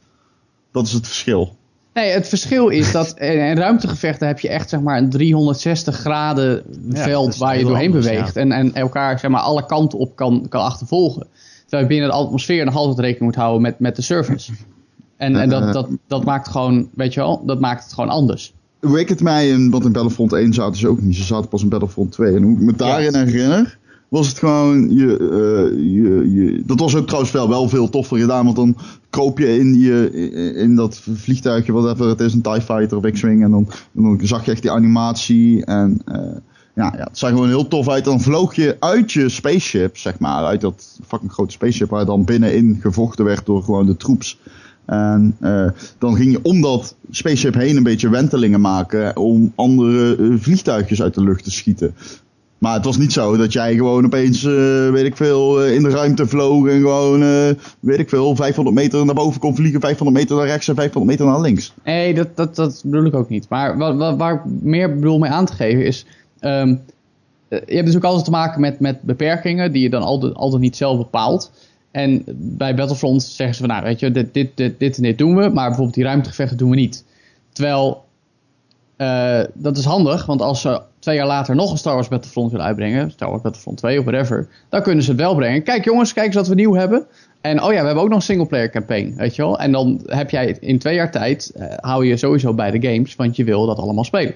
[0.71, 1.57] Dat is het verschil.
[1.93, 6.63] Nee, het verschil is dat in ruimtegevechten heb je echt zeg maar een 360 graden
[6.89, 10.15] Ja, veld waar je doorheen anders, beweegt en, en elkaar zeg maar alle kanten op
[10.15, 11.27] kan, kan achtervolgen.
[11.61, 14.51] Terwijl je binnen de atmosfeer nog altijd rekening moet houden met, met de surface.
[15.17, 18.53] En, en dat, dat, dat maakt gewoon, weet je wel, dat maakt het gewoon anders.
[18.79, 21.15] Hoe ik het mij, in, want in Battlefront 1 zaten ze ook niet.
[21.15, 22.35] Ze zaten pas in Battlefront 2.
[22.35, 23.77] En hoe ik me daarin herinner,
[24.11, 28.17] was het gewoon, je, eh, je, je, dat was ook trouwens wel, wel veel toffer
[28.17, 28.43] gedaan.
[28.43, 28.77] Want dan
[29.09, 30.11] kroop je in, die,
[30.53, 33.43] in dat vliegtuigje, whatever het is, een TIE Fighter of X-Wing.
[33.43, 35.65] En dan, zag je echt die animatie.
[35.65, 36.15] En eh,
[36.75, 38.05] ja, ja, het zag gewoon heel tof uit.
[38.05, 40.43] Dan vloog je uit je spaceship, zeg maar.
[40.43, 44.39] Uit dat fucking grote spaceship waar dan binnenin gevochten werd door gewoon de troops.
[44.85, 50.17] En eh, dan ging je om dat spaceship heen een beetje wentelingen maken om andere
[50.37, 51.95] vliegtuigjes uit de lucht te schieten.
[52.61, 55.83] Maar het was niet zo dat jij gewoon opeens, eh, weet ik veel, eh, in
[55.83, 59.81] de ruimte vloog en gewoon, eh, weet ik veel, 500 meter naar boven kon vliegen,
[59.81, 61.73] 500 meter naar rechts en 500 meter naar links.
[61.83, 63.49] Nee, dat, dat, dat bedoel ik ook niet.
[63.49, 66.05] Maar wat, wat, waar ik meer bedoel mee aan te geven is...
[66.39, 66.75] ehm,
[67.47, 70.33] eh, je hebt dus ook altijd te maken met, met beperkingen die je dan altijd,
[70.33, 71.51] altijd niet zelf bepaalt.
[71.91, 75.17] En bij Battlefront zeggen ze van, nou weet je, dit, dit, dit, dit en dit
[75.17, 77.05] doen we, maar bijvoorbeeld die ruimtegevechten doen we niet.
[77.51, 78.03] Terwijl,
[79.53, 82.65] dat is handig, want als ze twee jaar later nog een Star Wars Battlefront willen
[82.65, 85.63] uitbrengen, Star Wars Battlefront 2 of whatever, dan kunnen ze het wel brengen.
[85.63, 87.05] Kijk jongens, kijk eens wat we nieuw hebben.
[87.41, 89.59] En oh ja, we hebben ook nog een singleplayer campaign, weet je wel.
[89.59, 93.15] En dan heb jij in twee jaar tijd, eh, hou je sowieso bij de games,
[93.15, 94.33] want je wil dat allemaal spelen.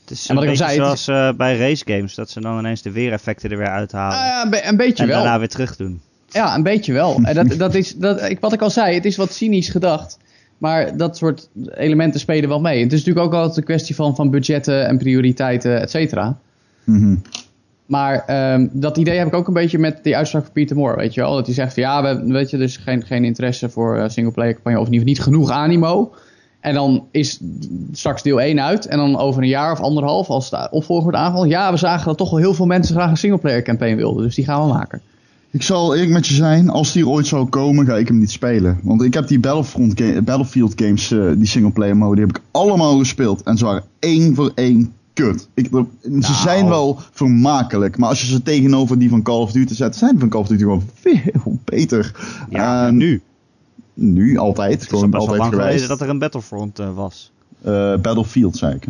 [0.00, 2.58] Het is En wat ik al zei, zoals eh, bij race games, dat ze dan
[2.58, 4.18] ineens de weereffecten er weer uithalen.
[4.18, 5.22] Ja, een, be- een beetje en wel.
[5.22, 6.00] daarna weer terug doen.
[6.28, 7.18] Ja, een beetje wel.
[7.22, 10.18] En dat, dat is, dat, ik, wat ik al zei, het is wat cynisch gedacht.
[10.62, 12.82] Maar dat soort elementen spelen wel mee.
[12.82, 16.38] Het is natuurlijk ook altijd een kwestie van, van budgetten en prioriteiten, et cetera.
[16.84, 17.16] Mhm.
[17.86, 20.96] Maar ehm, dat idee heb ik ook een beetje met die uitspraak van Peter Moore,
[20.96, 21.34] weet je wel.
[21.34, 24.08] Dat hij zegt van ja, we hebben weet je, dus geen, geen interesse voor uh,
[24.08, 26.12] singleplayer campagne of geval niet genoeg animo.
[26.60, 27.40] En dan is
[27.92, 31.18] straks deel 1 uit en dan over een jaar of anderhalf als de opvolger wordt
[31.18, 31.48] aangevallen.
[31.48, 34.34] Ja, we zagen dat toch wel heel veel mensen graag een singleplayer campaign wilden, dus
[34.34, 35.02] die gaan we maken.
[35.52, 38.18] Ik zal eerlijk met je zijn, als die er ooit zou komen, ga ik hem
[38.18, 38.80] niet spelen.
[38.82, 42.42] Want ik heb die Battlefront ga Battlefield games, uh, die singleplayer mode, die heb ik
[42.50, 43.42] allemaal gespeeld.
[43.42, 45.48] En ze waren één voor één kut.
[45.54, 46.22] Ik, er, Ze Nou.
[46.34, 50.10] zijn wel vermakelijk, maar als je ze tegenover die van Call of Duty zet, zijn
[50.10, 52.14] die van Call of Duty gewoon veel beter.
[52.50, 53.22] Ja, nu.
[53.94, 54.72] Nu, altijd.
[54.72, 55.88] Het is gewoon best altijd lang geweest.
[55.88, 57.32] dat er een Battlefront eh, was.
[57.62, 58.84] Eh, Battlefield, zei ik.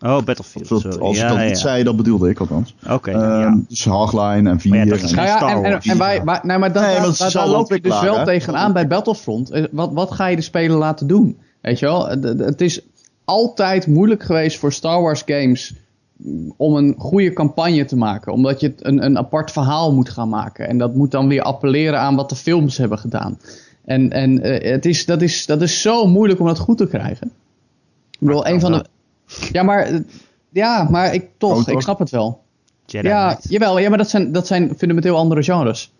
[0.00, 0.68] Oh, Battlefield.
[0.68, 0.98] Dat, sorry.
[0.98, 1.44] als ja, ik dat ja.
[1.46, 2.74] niet zei, dat bedoelde ik althans.
[2.90, 3.60] Oké, Ehm, ja.
[3.68, 4.70] Dus Hardline en 4.
[4.70, 5.86] Maar ja, dat is en- Nou ja, Star en, en, Wars.
[5.86, 6.82] en wij, maar dat, Nee, daar, maar
[7.18, 8.24] daar, daar al loop ik dus wel hè?
[8.24, 9.50] tegenaan bij Battlefront.
[9.50, 11.38] Eh, Wat, wat ga je de speler laten doen?
[11.60, 12.08] Weet je wel?
[12.08, 12.80] Het- Het is
[13.24, 15.74] altijd moeilijk geweest voor Star Wars games
[16.16, 18.32] mm, om een goede campagne te maken.
[18.32, 20.68] Omdat je een, een apart verhaal moet gaan maken.
[20.68, 23.38] En dat moet dan weer appelleren aan wat de films hebben gedaan.
[23.84, 26.86] En, en eh, het is, dat, is, dat is zo moeilijk om dat goed te
[26.86, 27.26] krijgen.
[28.10, 28.84] Ik bedoel, een van de...
[29.52, 29.90] Ja, maar,
[30.52, 32.40] ja, maar ik, toch, ik snap het wel.
[32.86, 33.50] Jedi Ja, Knight.
[33.50, 35.92] jawel, ja, maar dat zijn, dat zijn fundamenteel andere genres.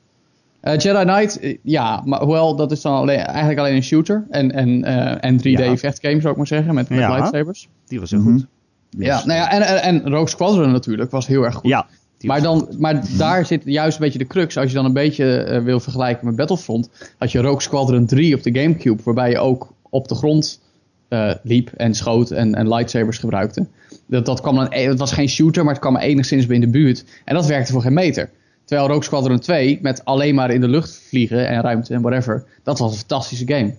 [0.60, 4.26] Eh, Jedi Knight, eh, ja, maar hoewel dat is dan alleen, eigenlijk alleen een shooter.
[4.30, 5.76] En, en, eh, en 3D Ja.
[5.76, 7.14] vechtgame zou ik maar zeggen, met, met Ja.
[7.14, 7.68] lightsabers.
[7.86, 8.32] Die was heel Mhm.
[8.32, 8.46] goed.
[8.90, 11.70] Ja, nou ja, en, en, en Rogue Squadron natuurlijk was heel erg goed.
[11.70, 11.86] Ja.
[12.20, 14.56] Maar, dan, maar daar zit juist een beetje de crux.
[14.56, 18.42] Als je dan een beetje wil vergelijken met Battlefront, had je Rogue Squadron 3 op
[18.42, 20.60] de Gamecube, waarbij je ook op de grond
[21.08, 23.66] eh, liep en schoot en, en lightsabers gebruikte.
[24.06, 26.68] Dat, dat kwam dan, het was geen shooter, maar het kwam enigszins bij in de
[26.68, 27.04] buurt.
[27.24, 28.30] En dat werkte voor geen meter.
[28.64, 32.44] Terwijl Rogue Squadron 2, met alleen maar in de lucht vliegen en ruimte en whatever,
[32.62, 33.74] dat was een fantastische game.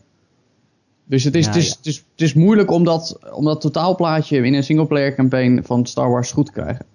[1.05, 1.75] Dus het is, Ja, het is, ja.
[1.77, 5.85] het is, het is moeilijk om dat, om dat totaalplaatje in een singleplayer campaign van
[5.85, 6.85] Star Wars goed te krijgen.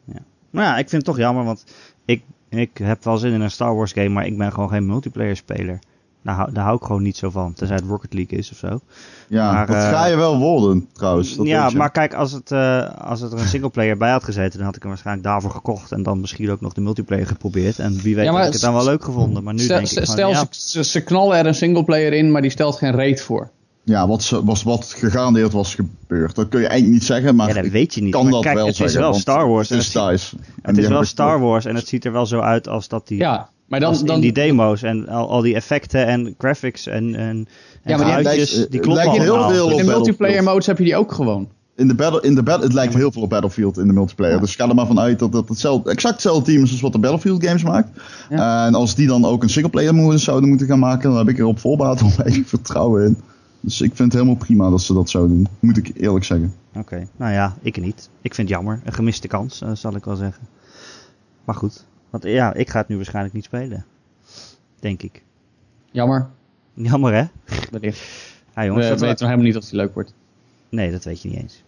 [0.51, 1.65] Maar ja, ik vind het toch jammer, want
[2.05, 4.87] ik, ik heb wel zin in een Star Wars game, maar ik ben gewoon geen
[4.87, 5.79] multiplayer speler.
[6.25, 8.57] Daar, hou- daar hou ik gewoon niet zo van, tenzij het Rocket League is of
[8.57, 8.81] zo.
[9.29, 11.37] Ja, Maar, dat eh, ga je wel worden trouwens.
[11.37, 14.57] Dat ja, maar kijk, als, het, eh, als het er een singleplayer bij had gezeten,
[14.57, 15.93] dan had ik hem waarschijnlijk daarvoor gekocht.
[15.93, 17.79] En dan misschien ook nog de multiplayer geprobeerd.
[17.79, 19.43] En wie weet Ja, had ik het dan wel leuk gevonden.
[19.45, 22.13] Maar nu stel denk ik stel gewoon, ja, ze, ze, ze knallen er een singleplayer
[22.13, 23.51] in, maar die stelt geen reet voor.
[23.87, 26.35] Ja, wat, ze- was, wat gegarandeerd was gebeurd.
[26.35, 28.13] Dat kun je eigenlijk niet zeggen, maar ja, dat weet je niet.
[28.13, 28.97] kan Maar dat kijk, wel het zeggen.
[28.97, 29.71] is wel Star Wars.
[29.71, 30.35] en Het het is ziet- thuis.
[30.63, 33.19] Het is wel Star Wars en het ziet er wel zo uit als dat die...
[33.19, 33.49] Ja,
[33.81, 37.19] maar dan, in dan, die demo's en al, al die effecten en graphics en, en,
[37.19, 37.47] en
[37.85, 39.51] Ja, maar die lijkt- die kloppen lijkt heel allemaal.
[39.51, 41.49] veel in op de multiplayer modes heb je die ook gewoon.
[41.77, 44.41] In de battle, in de battle, het lijkt heel veel op Battlefield in de multiplayer.
[44.41, 46.99] Dus ga er maar vanuit dat het hetzelfde, exact hetzelfde team is als wat de
[46.99, 47.89] Battlefield games maakt.
[48.29, 51.39] En als die dan ook een singleplayer modus zouden moeten gaan maken, dan heb ik
[51.39, 53.17] er op voorbaat onwijs vertrouwen in.
[53.61, 55.49] Dus ik vind het helemaal prima dat ze dat zouden doen.
[55.61, 56.55] Moet ik eerlijk zeggen.
[56.77, 58.09] Oké, nou ja, ik niet.
[58.23, 58.81] Ik vind het jammer.
[58.85, 60.43] Een gemiste kans, eh, zal ik wel zeggen.
[61.45, 61.85] Maar goed,
[62.15, 63.85] want ja, ik ga het nu waarschijnlijk niet spelen.
[64.81, 65.23] Denk ik.
[65.91, 66.29] Jammer,
[66.75, 67.25] Jammer hè?
[67.71, 67.99] wellicht.
[68.55, 70.15] Ja, We jongens, dat weten nog helemaal niet of die leuk wordt.
[70.69, 71.63] Nee, dat weet je niet eens.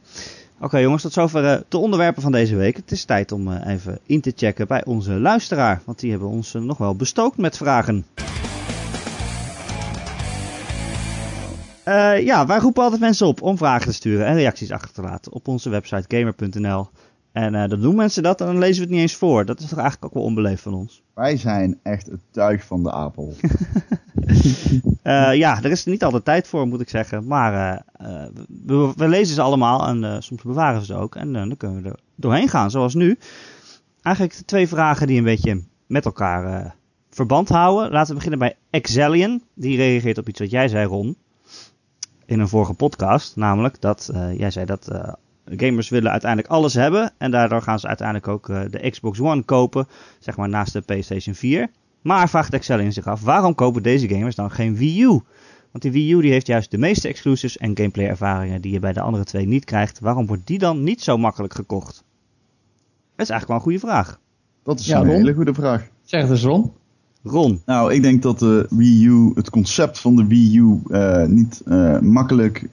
[0.61, 2.77] Oké jongens, tot zover eh, de onderwerpen van deze week.
[2.77, 5.83] Het is tijd om eh, even in te checken bij onze luisteraar.
[5.85, 8.07] Want die hebben ons eh, nog wel bestookt met vragen.
[12.21, 15.33] Ja, wij roepen altijd mensen op om vragen te sturen en reacties achter te laten
[15.33, 16.89] op onze website gamer.nl.
[17.37, 19.45] En eh, dan doen mensen dat en dan lezen we het niet eens voor.
[19.45, 21.03] Dat is toch eigenlijk ook wel onbeleefd van ons.
[21.15, 23.35] Wij zijn echt het tuig van de apel.
[25.03, 27.27] Eh, ja, er is niet altijd tijd voor, moet ik zeggen.
[27.27, 28.25] Maar eh,
[28.65, 31.15] we, we lezen ze allemaal en soms bewaren we ze ook.
[31.15, 33.19] En dan kunnen we er doorheen gaan, zoals nu.
[34.03, 36.75] Eigenlijk de twee vragen die een beetje met elkaar
[37.11, 37.91] verband houden.
[37.91, 39.43] Laten we beginnen bij Excellion.
[39.55, 41.17] Die reageert op iets wat jij zei, Ron.
[42.25, 43.37] In een vorige podcast.
[43.37, 45.17] Namelijk dat jij zei dat
[45.51, 47.13] gamers willen uiteindelijk alles hebben.
[47.19, 49.87] En daardoor gaan ze uiteindelijk ook eh, de Xbox One kopen.
[50.19, 51.69] Zeg maar naast de PlayStation 4.
[52.03, 55.21] Maar vraagt Excellion zich af, waarom kopen deze gamers dan geen Wii U?
[55.71, 58.79] Want die Wii U die heeft juist de meeste exclusives en gameplay ervaringen die je
[58.79, 60.01] bij de andere twee niet krijgt.
[60.01, 62.05] Waarom wordt die dan niet zo makkelijk gekocht?
[63.17, 64.21] Dat is eigenlijk wel een goede vraag.
[64.63, 65.15] Dat is Ja, een Ron?
[65.15, 65.89] hele goede vraag.
[66.03, 66.73] Zeg het eens Ron.
[67.23, 71.25] Ron, Nou, ik denk dat de Wii U, het concept van de Wii U, eh,
[71.25, 72.67] niet eh, makkelijk.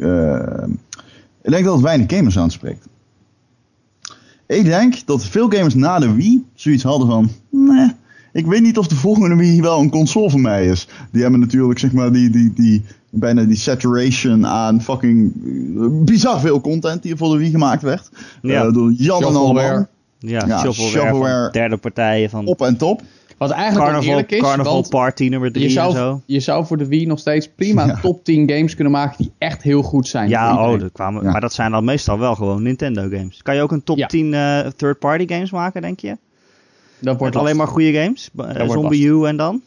[1.44, 2.88] Ik denk dat het weinig gamers aanspreekt.
[4.48, 7.30] Ik denk dat veel gamers na de Wii zoiets hadden van.
[7.50, 7.92] Nee,
[8.34, 10.88] ik weet niet of de volgende Wii wel een console voor mij is.
[11.12, 15.34] Die hebben natuurlijk, zeg maar, die, die, die, bijna die saturation aan fucking
[15.78, 18.10] eh, bizar veel content die er voor de Wii gemaakt werd.
[18.42, 18.66] Ja.
[18.66, 19.32] Eh, door Jan en.
[19.32, 19.88] Shovelware.
[20.20, 22.46] ja, Ja, shovelware, derde partijen van...
[22.46, 23.02] Op en top.
[23.48, 26.22] Wat eigenlijk Carnival, eerlijk is, Carnival want Party nummer 3 je en zou, zo.
[26.26, 28.00] je zou voor de Wii nog steeds prima Ja.
[28.02, 30.30] top 10 games kunnen maken die echt heel goed zijn.
[30.30, 31.32] Ja, oh, dat kwamen, Ja.
[31.32, 33.42] maar dat zijn dan meestal wel gewoon Nintendo games.
[33.42, 34.08] Kan je ook een top Ja.
[34.08, 36.18] 10 eh, third-party games maken, denk je?
[37.00, 38.30] dat wordt Met alleen maar goede games?
[38.38, 39.62] Eh, wordt Zombie U en dan?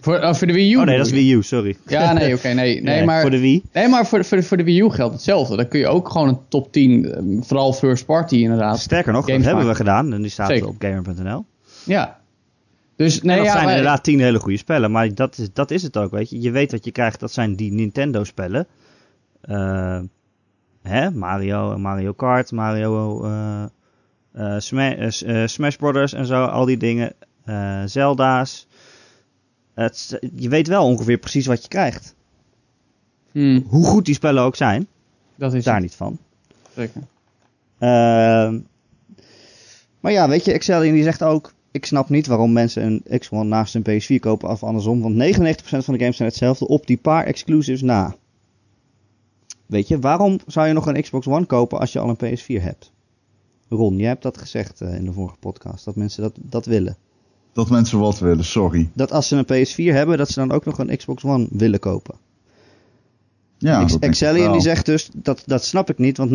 [0.00, 0.76] Voor, oh, voor de Wii U?
[0.76, 1.12] Oh nee, dat is?
[1.12, 1.76] Wii U, sorry.
[1.86, 2.82] Ja, nee, oké, nee.
[2.82, 3.62] Nee, maar, Voor de Wii.
[3.72, 5.56] nee, maar voor, voor, voor de Wii U geldt hetzelfde.
[5.56, 8.78] Dan kun je ook gewoon een top 10, eh, vooral first party inderdaad.
[8.78, 10.12] Sterker nog, dat hebben we gedaan.
[10.12, 10.68] En die staat Zeker.
[10.68, 11.44] op gamer.nl.
[11.84, 12.20] Ja.
[12.96, 14.90] Dus nee, en dat ja, zijn maar- inderdaad tien hele goede spellen.
[14.90, 16.40] Maar dat is, dat is het ook, weet je.
[16.40, 17.20] Je weet wat je krijgt.
[17.20, 18.66] Dat zijn die Nintendo spellen.
[19.40, 20.00] Eh,
[20.82, 21.10] hè?
[21.10, 23.62] Mario, Mario Kart, Mario eh,
[24.32, 26.44] eh, Sma- S- eh, Smash Brothers en zo.
[26.44, 27.12] Al die dingen.
[27.84, 28.66] Zelda's.
[29.74, 32.14] Het, je weet wel ongeveer precies wat je krijgt.
[33.32, 34.86] Hmm, Hoe goed die spellen ook zijn.
[35.34, 36.18] dat is Daar het, niet van.
[36.74, 37.00] zeker.
[37.78, 38.58] Ehm,
[40.00, 41.51] maar ja, weet je, Excellion die zegt ook...
[41.72, 45.00] Ik snap niet waarom mensen een X1 naast een PS4 kopen of andersom.
[45.00, 45.14] Want 99%
[45.62, 48.16] van de games zijn hetzelfde op die paar exclusives na.
[49.66, 52.62] Weet je, waarom zou je nog een Xbox One kopen als je al een PS4
[52.62, 52.92] hebt?
[53.68, 55.84] Ron, jij hebt dat gezegd eh, in de vorige podcast.
[55.84, 56.96] Dat mensen dat, dat willen.
[57.52, 58.90] Dat mensen wat willen, sorry.
[58.94, 61.80] Dat als ze een PS4 hebben, dat ze dan ook nog een Xbox One willen
[61.80, 62.14] kopen.
[63.58, 66.16] Ja, Ex- Excellion die zegt dus, dat, dat snap ik niet.
[66.16, 66.32] Want 99%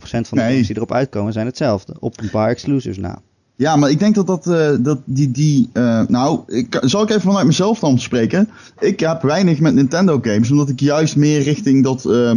[0.00, 0.50] van de Nee.
[0.50, 1.94] games die erop uitkomen zijn hetzelfde.
[1.98, 3.22] Op een paar exclusives na.
[3.58, 7.08] Ja, maar ik denk dat dat, eh, dat die, die eh, nou, ik, zal ik
[7.08, 8.48] even vanuit mezelf dan spreken.
[8.80, 12.30] Ik heb weinig met Nintendo games, omdat ik juist meer richting dat, eh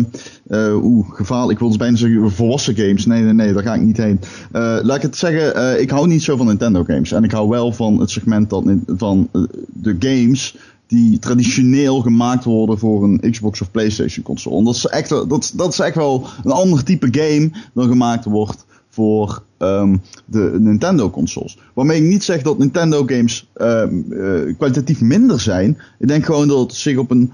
[0.47, 3.05] eh oeh, gevaarlijk, ik wil dus bijna zeggen volwassen games.
[3.05, 4.19] Nee, nee, nee, daar ga ik niet heen.
[4.51, 7.11] Laat ik het zeggen, ik hou niet zo van Nintendo games.
[7.11, 9.29] En ik hou wel van het segment dat, van
[9.73, 10.57] de games
[10.87, 14.75] die traditioneel gemaakt worden voor een Xbox of PlayStation console.
[14.89, 19.97] Echt, dat, dat is echt wel een ander type game dan gemaakt wordt voor ehm,
[20.25, 21.57] de Nintendo consoles.
[21.73, 25.77] Waarmee ik niet zeg dat Nintendo games ehm, eh, kwalitatief minder zijn.
[25.99, 27.31] Ik denk gewoon dat, zich op een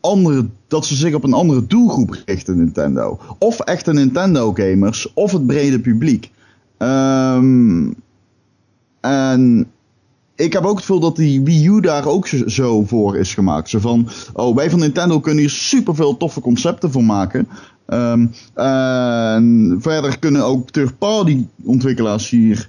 [0.00, 3.18] andere, dat ze zich op een andere doelgroep richten, Nintendo.
[3.38, 6.30] Of echte Nintendo gamers, of het brede publiek.
[6.78, 7.90] Ehm,
[9.00, 9.66] en
[10.36, 13.34] ik heb ook het gevoel dat die Wii U daar ook zo- zo voor is
[13.34, 13.68] gemaakt.
[13.68, 17.48] Zo van, oh, wij van Nintendo kunnen hier superveel toffe concepten voor maken.
[17.88, 22.68] Ehm, en verder kunnen ook third-party ontwikkelaars hier...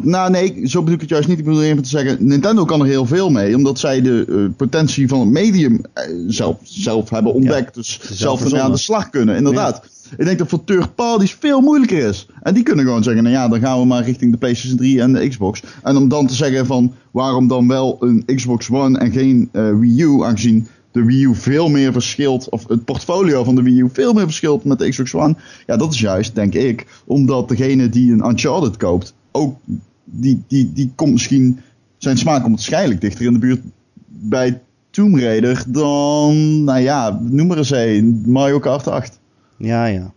[0.00, 1.38] Nou nee, zo bedoel ik het juist niet.
[1.38, 3.56] Ik bedoel even te zeggen, Nintendo kan er heel veel mee.
[3.56, 7.74] Omdat zij de eh, potentie van het medium eh, zelf, zelf hebben ontdekt.
[7.74, 9.82] dus zelf ermee aan de slag kunnen, inderdaad.
[10.16, 12.26] Ik denk dat voor third parties veel moeilijker is.
[12.42, 15.00] En die kunnen gewoon zeggen, nou ja, dan gaan we maar richting de PlayStation 3
[15.00, 15.62] en de Xbox.
[15.82, 19.78] En om dan te zeggen van, waarom dan wel een Xbox One en geen eh,
[19.78, 23.80] Wii U, aangezien de Wii U veel meer verschilt, of het portfolio van de Wii
[23.80, 25.36] U veel meer verschilt met de Xbox One.
[25.66, 29.56] Ja, dat is juist, denk ik, omdat degene die een Uncharted koopt, ook,
[30.04, 31.60] die, die, die komt misschien,
[31.98, 33.60] zijn smaak komt waarschijnlijk dichter in de buurt
[34.06, 39.18] bij Tomb Raider dan, nou ja, noem maar eens een, Mario Kart 8.
[39.56, 40.12] Ja, ja.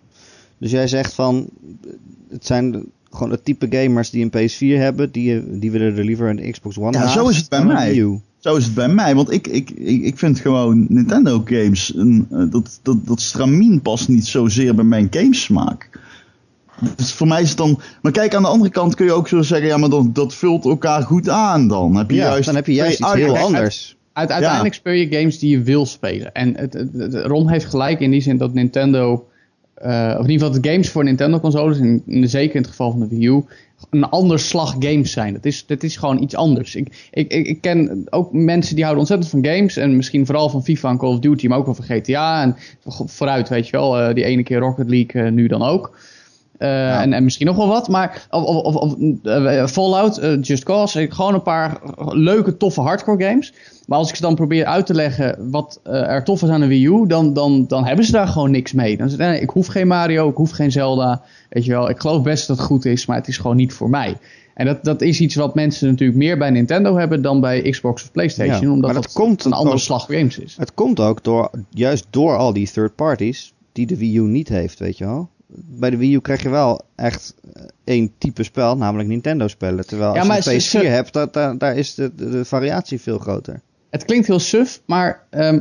[0.57, 1.49] Dus jij zegt van,
[2.29, 6.29] het zijn gewoon het type gamers die een PS4 hebben, die, die willen er liever
[6.29, 8.19] een Xbox One Ja, zo is het bij mij.
[8.45, 12.27] Zo is het bij mij, want ik, ik, ik, ik vind gewoon Nintendo games, een,
[12.31, 15.89] eh, dat, dat, dat stramien past niet zozeer bij mijn gamesmaak.
[16.95, 17.79] Dus voor mij is het dan.
[18.01, 20.33] Maar kijk, aan de andere kant kun je ook zo zeggen: ja, maar dat, dat
[20.33, 21.95] vult elkaar goed aan dan.
[21.95, 23.97] Heb je Ja, juist dan heb je juist iets heel anders.
[24.13, 26.33] Uit, uiteindelijk speel je games die je wil spelen.
[26.33, 29.27] En het, het- het- Ron heeft gelijk in die zin dat Nintendo,
[29.73, 32.69] eh, of in ieder geval de games voor Nintendo consoles, in, in- zeker in het
[32.69, 33.43] geval van de Wii U,
[33.89, 35.33] een ander slag games zijn.
[35.33, 36.75] Dat is, dat is gewoon iets anders.
[36.75, 40.63] Ik, ik, ik, ken ook mensen die houden ontzettend van games en misschien vooral van
[40.63, 42.55] FIFA en Call of Duty, maar ook wel van GTA en
[43.05, 45.97] vooruit, weet je wel, eh, die ene keer Rocket League, eh, nu dan ook.
[46.57, 51.33] Eh, en, en misschien nog wel wat, maar of, of, of, Fallout, Just Cause, gewoon
[51.33, 53.53] een paar leuke, toffe hardcore games.
[53.87, 56.61] Maar als ik ze dan probeer uit te leggen wat eh, er tof is aan
[56.61, 58.97] een Wii U, dan, dan, dan hebben ze daar gewoon niks mee.
[58.97, 61.89] Dan zeggen ze, nee, ik hoef geen Mario, ik hoef geen Zelda, weet je wel.
[61.89, 64.17] Ik geloof best dat het goed is, maar het is gewoon niet voor mij.
[64.53, 68.03] En dat, dat is iets wat mensen natuurlijk meer bij Nintendo hebben dan bij Xbox
[68.03, 70.55] of PlayStation, Ja, omdat dat dat komt een andere ook- slag games is.
[70.57, 74.49] Het komt ook door, juist door al die third parties die de Wii U niet
[74.49, 75.29] heeft, weet je wel.
[75.57, 79.87] Bij de Wii U krijg je wel echt eh, één type spel, namelijk Nintendo spellen.
[79.87, 82.45] Terwijl als je een ze- PS4 ze- hebt, dat, daar, daar is de, de, de
[82.45, 83.61] variatie veel groter.
[83.95, 85.59] Het klinkt heel suf, maar ehm,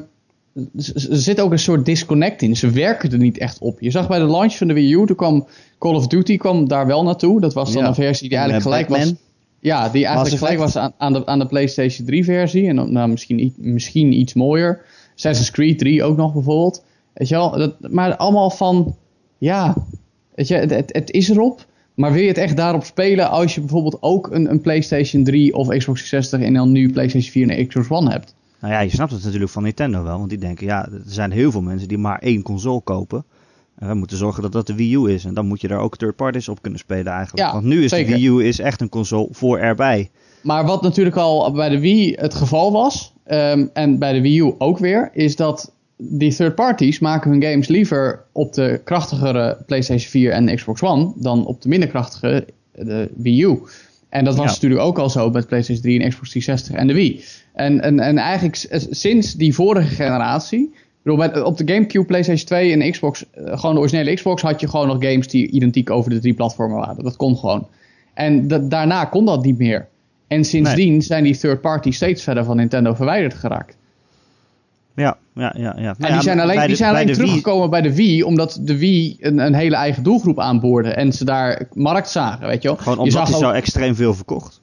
[0.55, 2.57] er zit ook een soort disconnect in.
[2.57, 3.81] Ze werken er niet echt op.
[3.81, 5.47] Je zag bij de launch van de Wii U, toen kwam
[5.79, 7.41] Call of Duty kwam daar wel naartoe.
[7.41, 7.89] Dat was dan Ja.
[7.89, 9.15] een versie die En, eigenlijk eh, gelijk was.
[9.61, 12.69] Ja, die eigenlijk gelijk was aan, aan, de, aan de PlayStation 3 versie.
[12.69, 14.83] En dan nou, misschien, misschien iets mooier.
[15.15, 16.85] Assassin's Creed 3 ook nog bijvoorbeeld.
[17.13, 18.97] Weet je wel, dat, maar allemaal van,
[19.39, 19.75] ja,
[20.35, 21.67] weet je, het, het, het is erop.
[21.95, 25.55] Maar wil je het echt daarop spelen als je bijvoorbeeld ook een, een PlayStation 3
[25.55, 28.35] of Xbox 360 en dan nu PlayStation 4 en Xbox One hebt?
[28.61, 30.19] Nou ja, je snapt het natuurlijk van Nintendo wel.
[30.19, 33.25] Want die denken, ja, er zijn heel veel mensen die maar één console kopen.
[33.79, 35.25] En we moeten zorgen dat dat de Wii U is.
[35.25, 37.47] En dan moet je daar ook third parties op kunnen spelen eigenlijk.
[37.47, 38.13] Ja, want nu is zeker.
[38.13, 40.11] de Wii U is echt een console voor erbij.
[40.43, 44.41] Maar wat natuurlijk al bij de Wii het geval was, ehm, en bij de Wii
[44.41, 49.57] U ook weer, is dat die third parties maken hun games liever op de krachtigere
[49.67, 53.59] PlayStation 4 en Xbox One dan op de minder krachtige de Wii U.
[54.09, 54.51] En dat was Ja.
[54.53, 57.25] natuurlijk ook al zo met PlayStation 3 en Xbox 360 en de Wii.
[57.53, 62.91] En, en, en eigenlijk sinds die vorige generatie, bedoel, op de GameCube, PlayStation 2 en
[62.91, 66.19] Xbox, eh, gewoon de originele Xbox, had je gewoon nog games die identiek over de
[66.19, 67.05] drie platformen waren.
[67.05, 67.67] Dat kon gewoon.
[68.15, 69.87] En da- daarna kon dat niet meer.
[70.29, 73.77] En sindsdien zijn die third parties steeds verder van Nintendo verwijderd geraakt.
[74.95, 75.75] Ja, ja, ja.
[75.79, 75.95] ja.
[75.99, 79.39] En die zijn alleen, die zijn alleen teruggekomen bij de Wii, omdat de Wii een,
[79.39, 80.89] een hele eigen doelgroep aanboorde.
[80.89, 82.77] En ze daar markt zagen, weet je wel.
[82.77, 84.63] Gewoon je omdat ook, zo extreem veel verkocht.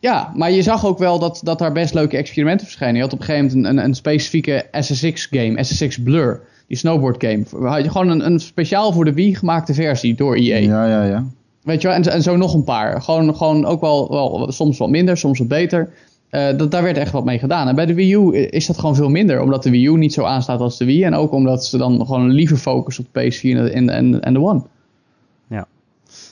[0.00, 2.94] Ja, maar je zag ook wel dat, dat daar best leuke experimenten verschenen.
[2.94, 7.44] Je had op een gegeven moment een, een, een specifieke SSX-game, SSX Blur, die snowboard-game.
[7.68, 10.56] Had je gewoon een, een speciaal voor de Wii gemaakte versie door EA.
[10.56, 11.24] Ja, ja, ja.
[11.62, 13.02] Weet je wel, en, en zo nog een paar.
[13.02, 15.92] Gewoon, gewoon ook wel, wel soms wat minder, soms wat beter.
[16.30, 17.68] Eh, dat, daar werd echt wat mee gedaan.
[17.68, 19.40] En bij de Wii U is dat gewoon veel minder.
[19.40, 21.04] Omdat de Wii U niet zo aanstaat als de Wii.
[21.04, 24.40] En ook omdat ze dan gewoon liever focussen op de PS4 en, en, en, de
[24.40, 24.62] One.
[25.48, 25.66] ja.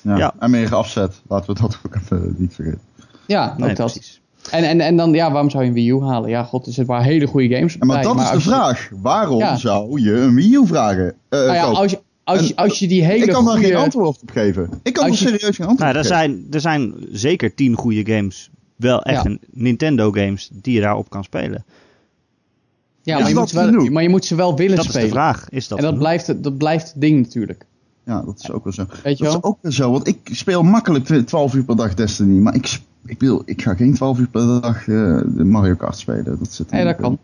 [0.03, 0.35] Ja.
[0.39, 1.23] En meer afzet.
[1.29, 2.81] Laten we dat ook even niet vergeten.
[3.27, 3.93] Ja, ook Nee, dat.
[3.93, 4.21] precies.
[4.51, 6.31] En, en, en dan, ja, waarom zou je een Wii U halen?
[6.31, 8.05] Ja, god, er zitten waar hele goede games En maar bij.
[8.15, 8.91] dat is de je- vraag.
[9.03, 9.57] Waarom Ja.
[9.57, 11.15] zou je een Wii U vragen?
[11.29, 13.69] Eh, Nou ja, als je, als, je, als je die hele ik kan daar goede...
[13.69, 14.69] geen antwoord op geven.
[14.83, 16.17] Ik kan er serieus geen antwoord Nou, op er geven.
[16.17, 18.51] zijn, er zijn zeker tien goede games.
[18.77, 19.31] Wel echt Ja.
[19.31, 21.65] een Nintendo games die je daarop kan spelen.
[23.03, 24.91] Ja, maar, je dat moet ze wel, maar je moet ze wel willen Dat is
[24.91, 25.09] spelen.
[25.09, 25.49] de vraag.
[25.51, 26.07] Is dat en dat genoeg?
[26.09, 27.67] blijft, het- dat blijft het ding natuurlijk.
[28.05, 28.87] Ja, dat is ook wel zo.
[29.03, 29.41] Weet je dat wel?
[29.43, 32.81] is ook wel zo, want ik speel makkelijk 12 uur per dag Destiny, maar ik,
[33.07, 34.87] ik, wil, ik ga geen 12 uur per dag eh,
[35.27, 36.25] de Mario Kart spelen.
[36.39, 37.11] Dat zit Nee, dat kan.
[37.13, 37.19] in.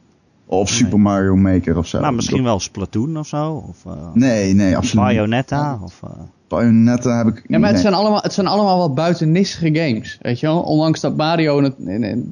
[0.47, 2.01] Of Super Mario Maker of zo.
[2.01, 3.65] Nou, misschien wel Splatoon of zo.
[3.69, 5.15] Of eh, Nee, nee, absoluut niet.
[5.15, 5.79] Bayonetta.
[5.83, 6.11] Of, eh,
[6.57, 7.45] Bayonetta heb ik...
[7.49, 7.83] Ja, maar het nee.
[7.83, 10.19] zijn allemaal, het zijn allemaal wat buitennissige games.
[10.23, 10.61] Weet je wel?
[10.61, 12.27] Ondanks dat Mario het, in- in-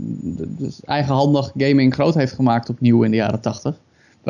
[0.59, 3.71] dus eigenhandig gaming groot heeft gemaakt opnieuw in de jaren 80.
[3.73, 3.79] Bij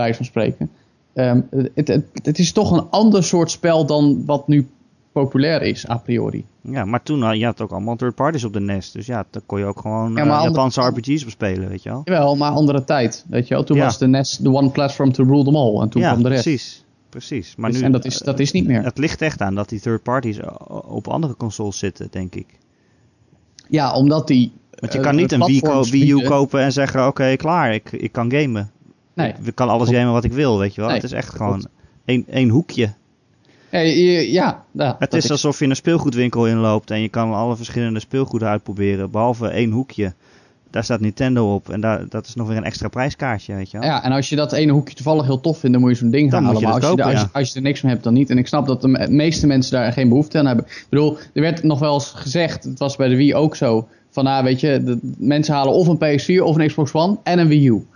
[0.02, 0.70] wijze van spreken.
[1.12, 1.40] Ehm,
[1.74, 4.68] het, het, het is toch een ander soort spel dan wat nu
[5.12, 6.44] populair is, a priori.
[6.60, 8.90] ja, maar toen had je had ook allemaal third parties op de NES.
[8.92, 12.00] Dus ja, dan kon je ook gewoon Ja, eh, Japanse RPG's bespelen, weet je wel.
[12.04, 13.24] Jawel, maar andere tijd.
[13.28, 13.64] Weet je wel?
[13.64, 13.84] Toen Ja.
[13.84, 15.80] was de NES de one platform to rule them all.
[15.80, 16.42] En toen ja, kwam de rest.
[16.42, 16.84] precies.
[17.10, 17.54] Precies.
[17.56, 18.82] Maar Dus- nu, en dat is, dat is niet meer.
[18.84, 20.38] Het ligt echt aan dat die third parties
[20.68, 22.46] op andere consoles zitten, denk ik.
[23.68, 24.52] Ja, omdat die...
[24.70, 27.36] Want je eh, kan niet een Wii, ko- platforms Wii U kopen en zeggen, oké,
[27.36, 28.70] klaar, ik, ik kan gamen.
[29.14, 29.34] Nee.
[29.44, 30.90] Ik, kan alles gamen wat ik wil, weet je wel.
[30.90, 31.66] Nee, het is echt gewoon
[32.04, 32.92] één, één hoekje.
[33.70, 37.56] Ja, je- ja, ja, Het is alsof je een speelgoedwinkel inloopt en je kan alle
[37.56, 40.14] verschillende speelgoeden uitproberen, behalve één hoekje.
[40.70, 43.78] Daar staat Nintendo op en daar, dat is nog weer een extra prijskaartje, weet je
[43.78, 43.86] wel.
[43.88, 46.10] Ja, en als je dat ene hoekje toevallig heel tof vindt, dan moet je zo'n
[46.10, 46.60] ding Dan halen.
[46.60, 48.30] je Maar als, je, er- als, je, als je er niks mee hebt, dan niet.
[48.30, 50.64] En ik snap dat de me- meeste mensen daar geen behoefte aan hebben.
[50.66, 53.88] Ik bedoel, er werd nog wel eens gezegd, het was bij de Wii ook zo,
[54.10, 57.38] van nou weet je, de, mensen halen of een PS4 of een Xbox One en
[57.38, 57.86] een Wii U.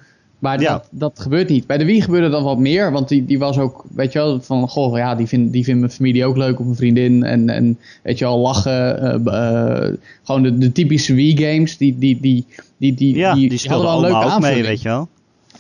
[0.45, 0.73] Maar Ja.
[0.73, 1.67] dat, dat gebeurt niet.
[1.67, 4.41] Bij de Wii gebeurde dat wat meer, want die, die was ook, weet je wel,
[4.41, 7.23] van goh, ja, die vindt die vindt mijn familie ook leuk of mijn vriendin.
[7.23, 9.01] En, en weet je wel, lachen.
[9.27, 13.59] eh, eh, gewoon de, de typische Wii-games, die, die, die, die, die, Ja, die, die
[13.59, 15.09] speelden hadden wel een allemaal leuke mee, weet je wel.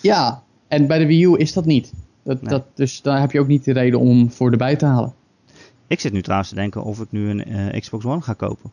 [0.00, 1.92] Ja, en bij de Wii U is dat niet.
[2.22, 2.50] Dat, Nee.
[2.50, 5.12] dat, dus daar heb je ook niet de reden om voor erbij te halen.
[5.86, 8.70] Ik zit nu trouwens te denken of ik nu een eh, Xbox One ga kopen.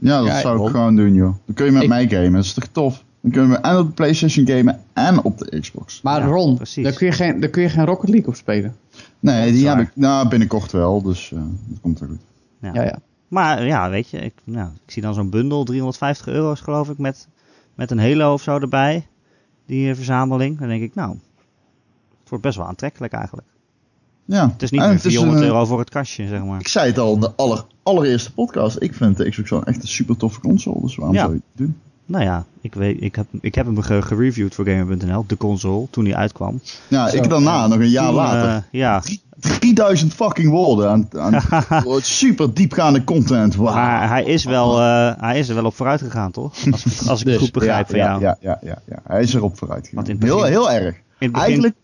[0.00, 1.34] Ja, dat Ja, zou ik gewoon doen, joh.
[1.46, 3.04] Dan kun je met Ik- mij gamen, dat is toch tof?
[3.22, 6.02] Dan kunnen we en op de PlayStation gamen en op de Xbox.
[6.02, 6.84] Maar Ja, Ron, precies.
[6.84, 8.76] daar kun, je geen, daar kun je geen Rocket League op spelen.
[9.20, 12.20] Nee, die heb ik nou, binnenkort wel, dus eh, dat komt wel goed.
[12.60, 12.70] Ja.
[12.74, 12.98] Ja, ja.
[13.28, 16.98] Maar ja, weet je, ik, nou, ik zie dan zo'n bundel, 350 euro's geloof ik,
[16.98, 17.28] met,
[17.74, 19.06] met een Halo of zo erbij.
[19.66, 20.58] Die eh, verzameling.
[20.58, 21.10] Dan denk ik, nou,
[22.20, 23.46] het wordt best wel aantrekkelijk eigenlijk.
[24.24, 24.48] Ja.
[24.52, 26.60] Het is niet En meer het is 400 een- euro voor het kastje, zeg maar.
[26.60, 28.76] Ik zei het al in de aller, allereerste podcast.
[28.82, 31.20] Ik vind de Xbox One echt een super toffe console, dus waarom Ja.
[31.22, 31.76] zou je het doen?
[32.06, 35.86] Nou ja, ik, weet, ik, heb, ik heb hem ge- gereviewd voor Gamer.nl, de console,
[35.90, 36.60] toen hij uitkwam.
[36.88, 38.48] Ja, ik daarna, nog een jaar Toen, later.
[38.48, 39.02] eh, ja,
[39.40, 41.40] 3000 fucking woorden aan, aan
[42.02, 43.54] super diepgaande content.
[43.54, 43.74] Wow.
[43.74, 46.52] maar hij is, wel, eh, hij is er wel op vooruit gegaan, toch?
[46.70, 48.20] Als, ik- als ik het Dus, goed begrijp van ja, jou.
[48.20, 50.16] Ja, ja, ja, ja, hij is erop vooruit gegaan.
[50.20, 50.96] Heel, heel erg.
[51.18, 51.74] Begin, Eigenlijk,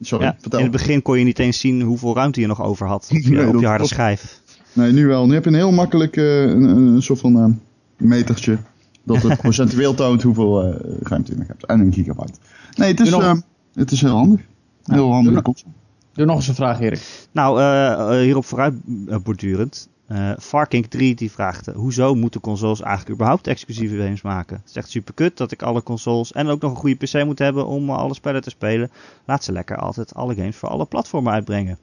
[0.00, 0.58] sorry, ja, vertel.
[0.58, 3.16] in het begin kon je niet eens zien hoeveel ruimte je nog over had op
[3.18, 4.40] je, Nee, op dat je harde schijf.
[4.72, 5.26] Nee, nu wel.
[5.26, 7.60] Nu heb je een heel makkelijk eh, een, soort van
[7.96, 8.58] metertje.
[9.06, 11.66] Dat het procentueel toont hoeveel eh, ruimte je nog hebt.
[11.66, 12.38] En een gigabyte.
[12.74, 13.34] Nee, het is, nog- eh,
[13.74, 14.40] het is heel handig.
[14.84, 15.42] Heel handige
[16.12, 17.26] doe nog eens een vraag, Erik.
[17.32, 18.74] Nou, eh, hierop vooruit
[19.22, 19.88] bordurend.
[20.12, 24.56] Uh, Farkink 3 die vraagt, hoezo moeten consoles eigenlijk überhaupt exclusieve games maken?
[24.56, 27.24] Het is echt super kut dat ik alle consoles en ook nog een goede PC
[27.24, 28.90] moet hebben om alle spellen te spelen.
[29.24, 31.78] Laat ze lekker altijd alle games voor alle platformen uitbrengen.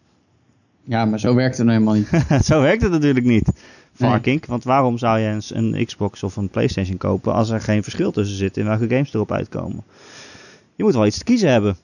[0.84, 2.26] Ja, maar zo werkt het nou helemaal niet.
[2.46, 3.52] zo werkt het natuurlijk niet,
[3.94, 4.40] Farkink.
[4.40, 4.50] Nee.
[4.50, 8.12] Want waarom zou je eens een Xbox of een Playstation kopen als er geen verschil
[8.12, 9.84] tussen zit in welke games erop uitkomen?
[10.76, 11.78] Je moet wel iets te kiezen hebben.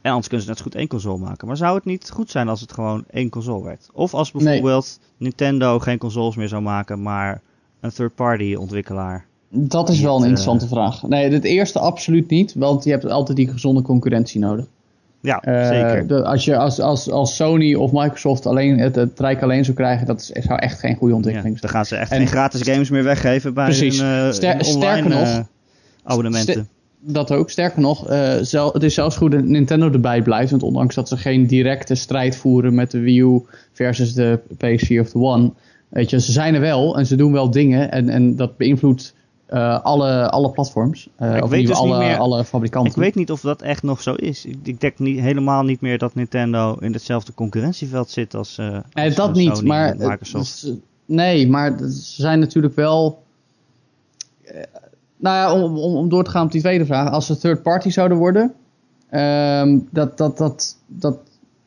[0.00, 1.46] En anders kunnen ze net zo goed één console maken.
[1.46, 3.88] Maar zou het niet goed zijn als het gewoon één console werd?
[3.92, 7.40] Of als bijvoorbeeld Nintendo geen consoles meer zou maken, maar
[7.80, 9.26] een third-party ontwikkelaar.
[9.48, 11.02] Dat is wel een interessante vraag.
[11.02, 14.66] Nee, het eerste absoluut niet, want je hebt altijd die gezonde concurrentie nodig.
[15.22, 16.06] Ja, uh, zeker.
[16.06, 19.76] De, als je als, als, als Sony of Microsoft alleen het, het rijk alleen zou
[19.76, 21.72] krijgen, dat is, zou echt geen goede ontwikkeling zijn.
[21.72, 24.00] dan gaan ze echt geen gratis games meer weggeven bij Precies.
[24.00, 25.38] Uh, Ster online, sterker nog, uh,
[26.04, 26.68] abonnementen
[27.04, 27.50] dat ook.
[27.50, 28.06] Sterker nog,
[28.42, 30.50] zel, het is zelfs goed dat Nintendo erbij blijft.
[30.50, 33.42] Want ondanks dat ze geen directe strijd voeren met de Wii U
[33.72, 35.52] versus de PS4 of de One.
[35.88, 37.90] Weet je, ze zijn er wel en ze doen wel dingen.
[37.90, 39.14] En, en dat beïnvloedt
[39.52, 41.08] uh, alle, alle platforms.
[41.20, 42.90] Uh, ik of weet dus alle, meer, alle fabrikanten.
[42.92, 44.44] Ik weet niet of dat echt nog zo is.
[44.44, 48.78] Ik, ik denk niet, helemaal niet meer dat Nintendo in hetzelfde concurrentieveld zit als, uh,
[48.92, 50.72] nee, als dat niet, maar, Microsoft.
[51.06, 53.22] nee, maar ze zijn natuurlijk wel
[55.16, 57.10] nou ja, om, om, om door te gaan op die tweede vraag.
[57.10, 58.52] Als ze third party zouden worden,
[59.10, 61.18] um, dat, dat, dat, dat,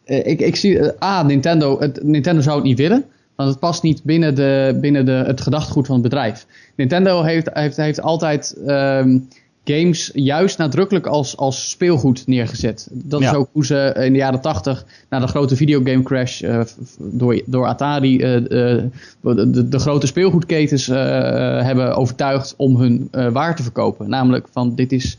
[0.03, 3.05] ik, ik zie, A, Nintendo, het, Nintendo zou het niet willen.
[3.35, 6.45] Want het past niet binnen, de, binnen de, het gedachtegoed van het bedrijf.
[6.75, 9.27] Nintendo heeft, heeft, heeft altijd um,
[9.65, 12.87] games juist nadrukkelijk als, als speelgoed neergezet.
[12.91, 16.61] Dat is ook hoe ze in de jaren tachtig, na de grote videogame crash uh,
[16.97, 18.83] door, door Atari, uh, uh,
[19.21, 24.09] de, de, grote speelgoedketens hebben overtuigd om hun waar te verkopen.
[24.09, 25.17] Namelijk van dit is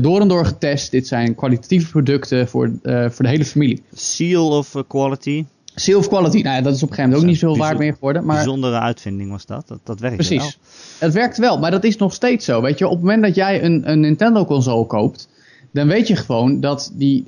[0.00, 3.82] door en door getest, dit zijn kwalitatieve producten voor, voor de hele familie.
[3.92, 5.44] Seal of quality.
[5.88, 7.92] Of quality, nou ja, dat is op een gegeven moment ook niet veel waard meer
[7.92, 8.24] geworden.
[8.24, 8.36] Maar...
[8.36, 9.68] Bijzondere uitvinding was dat.
[9.68, 10.38] Dat, dat werkt Precies.
[10.38, 10.50] wel.
[10.98, 12.62] Het werkt wel, maar dat is nog steeds zo.
[12.62, 15.28] Weet je, op het moment dat jij een, een Nintendo console koopt,
[15.72, 17.26] dan weet je gewoon dat die,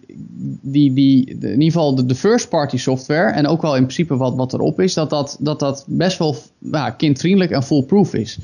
[0.61, 4.17] die, die in ieder geval de, de first party software en ook wel in principe
[4.17, 8.39] wat, wat erop is, dat dat, dat, dat best wel ja, kindvriendelijk en foolproof is.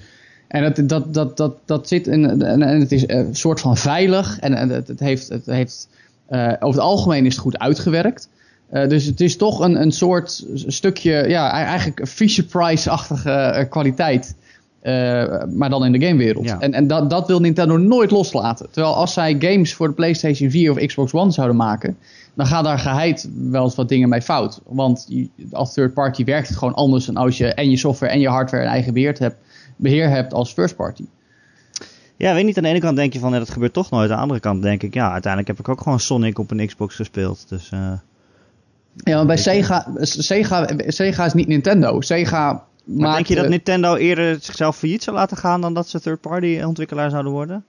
[0.49, 3.77] En dat, dat, dat, dat, dat zit in, en, en het is een soort van
[3.77, 5.89] veilig en, en het, het heeft, het heeft
[6.31, 8.29] uh, over het algemeen is het goed uitgewerkt.
[8.73, 14.37] Uh, dus het is toch een, een soort stukje, ja, eigenlijk Fisher-Price-achtige uh, kwaliteit.
[14.83, 16.45] Uh, maar dan in de gamewereld.
[16.45, 16.61] Ja.
[16.61, 18.71] En, en dat, dat wil Nintendo nooit loslaten.
[18.71, 21.97] Terwijl als zij games voor de PlayStation 4 of Xbox One zouden maken,
[22.35, 24.61] dan gaan daar geheid wel eens wat dingen mee fout.
[24.67, 25.09] Want
[25.51, 28.29] als third party werkt het gewoon anders dan als je en je software en je
[28.29, 29.37] hardware en eigen beheer hebt,
[29.77, 31.05] beheer hebt als first party.
[32.17, 34.11] Ja, weet niet, aan de ene kant denk je van ja, dat gebeurt toch nooit.
[34.11, 36.67] Aan de andere kant denk ik, ja, uiteindelijk heb ik ook gewoon Sonic op een
[36.67, 37.49] Xbox gespeeld.
[37.49, 37.93] Dus uh,
[39.05, 42.01] ja, maar bij Sega, Sega, Sega is niet Nintendo.
[42.01, 46.01] Sega maar denk je dat Nintendo eerder zichzelf failliet zou laten gaan dan dat ze
[46.01, 47.65] third-party ontwikkelaar zouden worden?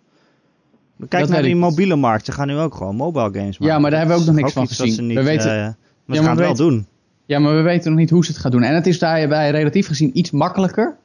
[1.07, 2.25] Kijk naar die mobiele markt.
[2.25, 3.75] Ze gaan nu ook gewoon mobile games maken.
[3.75, 5.07] Ja, maar daar hebben we ook nog niks van gezien.
[5.07, 5.75] Niet, we weten, uh, maar
[6.05, 6.87] ja, ze gaan het wel doen.
[7.25, 8.63] Ja, maar we weten nog niet hoe ze het gaan doen.
[8.63, 10.95] En het is daarbij relatief gezien iets makkelijker.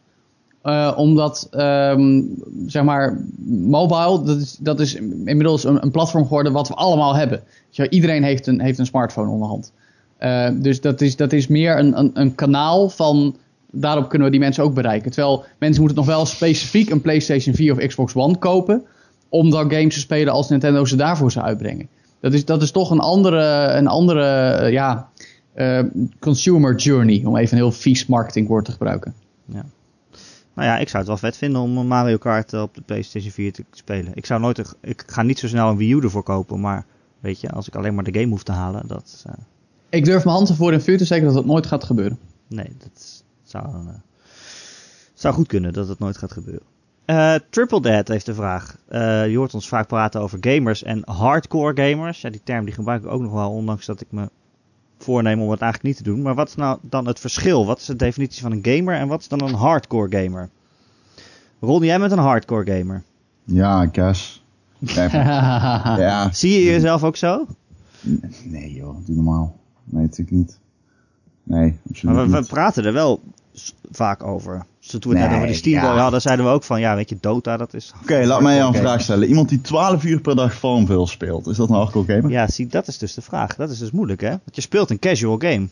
[0.64, 2.34] Uh, omdat, um,
[2.66, 7.16] zeg maar, mobile, dat is, dat is inmiddels een, een, platform geworden wat we allemaal
[7.16, 7.42] hebben.
[7.70, 9.72] Dus iedereen heeft een, heeft een smartphone onderhand.
[10.20, 13.36] Uh, dus dat is, dat is meer een, een, een, kanaal van.
[13.70, 15.10] Daarop kunnen we die mensen ook bereiken.
[15.10, 18.84] Terwijl mensen moeten nog wel specifiek een PlayStation 4 of Xbox One kopen.
[19.28, 21.88] Om dan games te spelen als Nintendo ze daarvoor zou uitbrengen.
[22.20, 25.08] Dat is, dat is toch een andere, een andere uh, ja,
[25.56, 25.82] uh,
[26.20, 27.22] consumer journey.
[27.24, 29.14] Om even een heel vies marketingwoord te gebruiken.
[29.44, 29.64] Ja.
[30.54, 33.52] Nou ja, ik zou het wel vet vinden om Mario Kart op de PlayStation 4
[33.52, 34.12] te spelen.
[34.14, 36.86] Ik zou nooit, ik ga niet zo snel een Wii U ervoor kopen, maar
[37.20, 39.24] weet je, als ik alleen maar de game hoef te halen, dat,
[39.94, 42.18] ik durf mijn hand ervoor in vuur te zeggen dat het nooit gaat gebeuren.
[42.46, 43.88] Nee, dat zou, uh,
[45.14, 46.66] zou goed kunnen dat het nooit gaat gebeuren.
[47.06, 48.76] Uh, Triple Dad heeft de vraag.
[48.92, 52.20] Uh, je hoort ons vaak praten over gamers en hardcore gamers.
[52.20, 54.28] Ja, die term die gebruik ik ook nog wel, ondanks dat ik me
[54.98, 56.22] voorneem om het eigenlijk niet te doen.
[56.22, 57.66] Maar wat is nou dan het verschil?
[57.66, 60.48] Wat is de definitie van een gamer en wat is dan een hardcore gamer?
[61.60, 63.02] Ron, jij met een hardcore gamer?
[63.44, 64.42] Ja, I guess.
[66.04, 66.32] ja.
[66.32, 67.46] Zie je jezelf ook zo?
[68.44, 69.56] Nee joh, doe normaal.
[69.84, 70.58] Nee, natuurlijk niet.
[71.42, 73.20] Nee, absoluut Maar we, we praten er wel
[73.90, 74.64] vaak over.
[74.80, 75.96] Dus toen we het net over de Steam ja.
[75.96, 77.92] hadden, zeiden we ook van, ja, weet je, Dota, dat is...
[78.02, 79.28] Oké, laat mij jou een vraag stellen.
[79.28, 82.30] Iemand die 12 uur per dag Farmville speelt, is dat een hardcore gamer?
[82.30, 83.56] Ja, zie, dat is dus de vraag.
[83.56, 84.28] Dat is dus moeilijk, hè?
[84.28, 85.68] Want je speelt een casual game.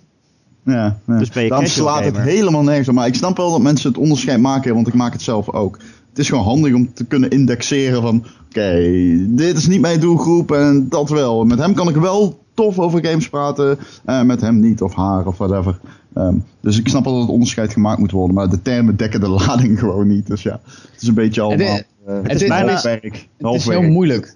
[0.64, 1.18] Ja, ja.
[1.18, 2.94] Dus ben je Dan slaat het helemaal nergens op.
[2.94, 5.78] Maar ik snap wel dat mensen het onderscheid maken, want ik maak het zelf ook.
[6.08, 8.80] Het is gewoon handig om te kunnen indexeren van, oké,
[9.28, 11.44] dit is niet mijn doelgroep en dat wel.
[11.44, 13.78] Met hem kan ik wel tof over games praten.
[14.04, 15.78] eh, met hem niet of haar of whatever.
[16.14, 18.34] Ehm, dus ik snap wel dat het onderscheid gemaakt moet worden.
[18.34, 20.26] Maar de termen dekken de lading gewoon niet.
[20.26, 20.60] Dus ja,
[20.92, 21.74] het is een beetje allemaal...
[21.74, 23.28] Het- eh, het is bijna- werk.
[23.38, 24.34] Het is heel moeilijk.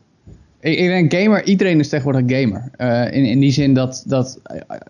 [0.60, 2.70] Ik, ik denk gamer, iedereen is tegenwoordig een gamer.
[2.76, 4.40] Eh, in, in die zin dat, dat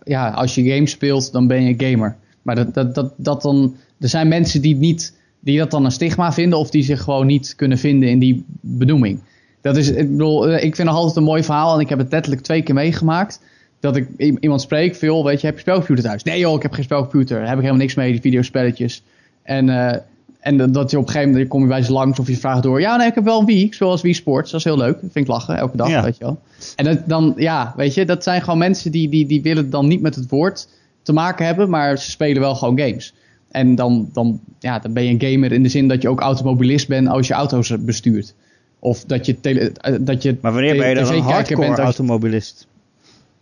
[0.05, 2.16] ja, als je games speelt, dan ben je gamer.
[2.43, 5.91] Maar dat, dat, dat, dat dan, er zijn mensen die, niet, die dat dan een
[5.93, 9.20] stigma vinden of die zich gewoon niet kunnen vinden in die benoeming.
[9.61, 11.98] Dat is, ik bedoel, eh, ik vind het altijd een mooi verhaal en ik heb
[11.98, 13.40] het letterlijk twee keer meegemaakt.
[13.80, 14.09] Dat ik
[14.40, 16.22] iemand spreek, veel, weet je, heb je spelcomputer thuis?
[16.22, 17.36] Nee joh, ik heb geen spelcomputer.
[17.36, 19.02] Daar heb ik helemaal niks mee, die videospelletjes.
[19.42, 19.98] En, eh,
[20.40, 22.36] en dat- dat je op een gegeven moment kom je bij ze langs of je
[22.36, 22.80] vraagt door.
[22.80, 23.64] Ja, nee, ik heb wel een Wii.
[23.64, 24.50] Ik speel als Wii Sports.
[24.50, 24.92] Dat is heel leuk.
[24.92, 26.02] Dat vind ik lachen, elke dag, Ja.
[26.02, 26.38] weet je wel.
[26.76, 29.86] En dat, dan, ja, weet je, dat zijn gewoon mensen die, die, die willen dan
[29.88, 30.68] niet met het woord
[31.02, 33.14] te maken hebben, maar ze spelen wel gewoon games.
[33.50, 36.20] En dan, dan, ja, dan ben je een gamer in de zin dat je ook
[36.20, 38.34] automobilist bent als je auto's bestuurt.
[38.79, 41.70] Of dat je, tele, eh, dat je Maar wanneer ben je dan een hardcore bent
[41.70, 42.66] als je- automobilist?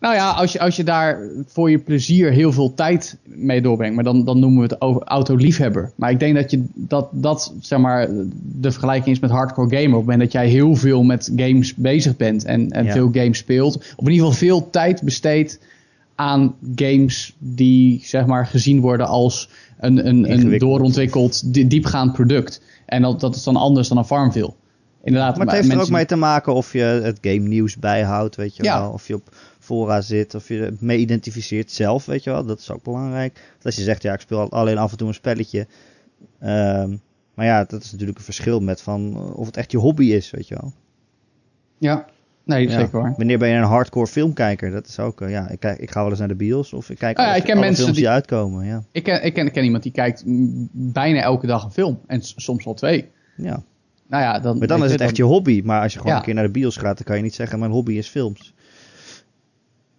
[0.00, 3.94] nou ja, als je, als je daar voor je plezier heel veel tijd mee doorbrengt,
[3.94, 5.92] maar dan, dan noemen we het autoliefhebber.
[5.96, 8.08] Maar ik denk dat je dat, dat zeg maar,
[8.42, 9.84] de vergelijking is met hardcore gamer.
[9.86, 12.92] Op het moment dat jij heel veel met games bezig bent en, en Ja.
[12.92, 15.58] veel games speelt, of in ieder geval veel tijd besteedt
[16.14, 22.60] aan games die zeg maar gezien worden als een, een, een doorontwikkeld, di- diepgaand product.
[22.86, 24.52] En dat, dat is dan anders dan een Farmville.
[25.04, 27.76] Inderdaad, Maar het heeft er ook mensen- mee te maken of je het game nieuws
[27.78, 28.80] bijhoudt, weet je Ja.
[28.80, 28.90] wel.
[28.90, 29.28] Of je op
[29.58, 32.44] fora zit, of je mee identificeert zelf, weet je wel.
[32.44, 33.34] Dat is ook belangrijk.
[33.52, 35.66] Want als je zegt, ja, ik speel alleen af en toe een spelletje.
[36.40, 36.96] Ehm,
[37.34, 40.04] maar ja, dat is natuurlijk een verschil met van eh, of het echt je hobby
[40.04, 40.72] is, weet je wel.
[41.78, 42.04] Ja,
[42.44, 42.70] nee, Ja.
[42.80, 43.14] zeker hoor.
[43.16, 44.70] Wanneer ben je een hardcore filmkijker?
[44.70, 46.90] Dat is ook, eh, ja, ik, kijk, ik ga wel eens naar de bios of
[46.90, 48.82] ik kijk Ah ja, ik ken alle mensen films die, die- uitkomen, ja.
[48.92, 50.22] Ik ken, ik, ken, ik ken iemand die kijkt
[50.72, 52.00] bijna elke dag een film.
[52.06, 53.10] En soms wel twee.
[53.36, 53.62] ja.
[54.14, 55.62] Nou ja, dan, Maar dan is het echt je hobby.
[55.64, 56.18] Maar als je gewoon Ja.
[56.18, 58.54] een keer naar de bios gaat, dan kan je niet zeggen, mijn hobby is films.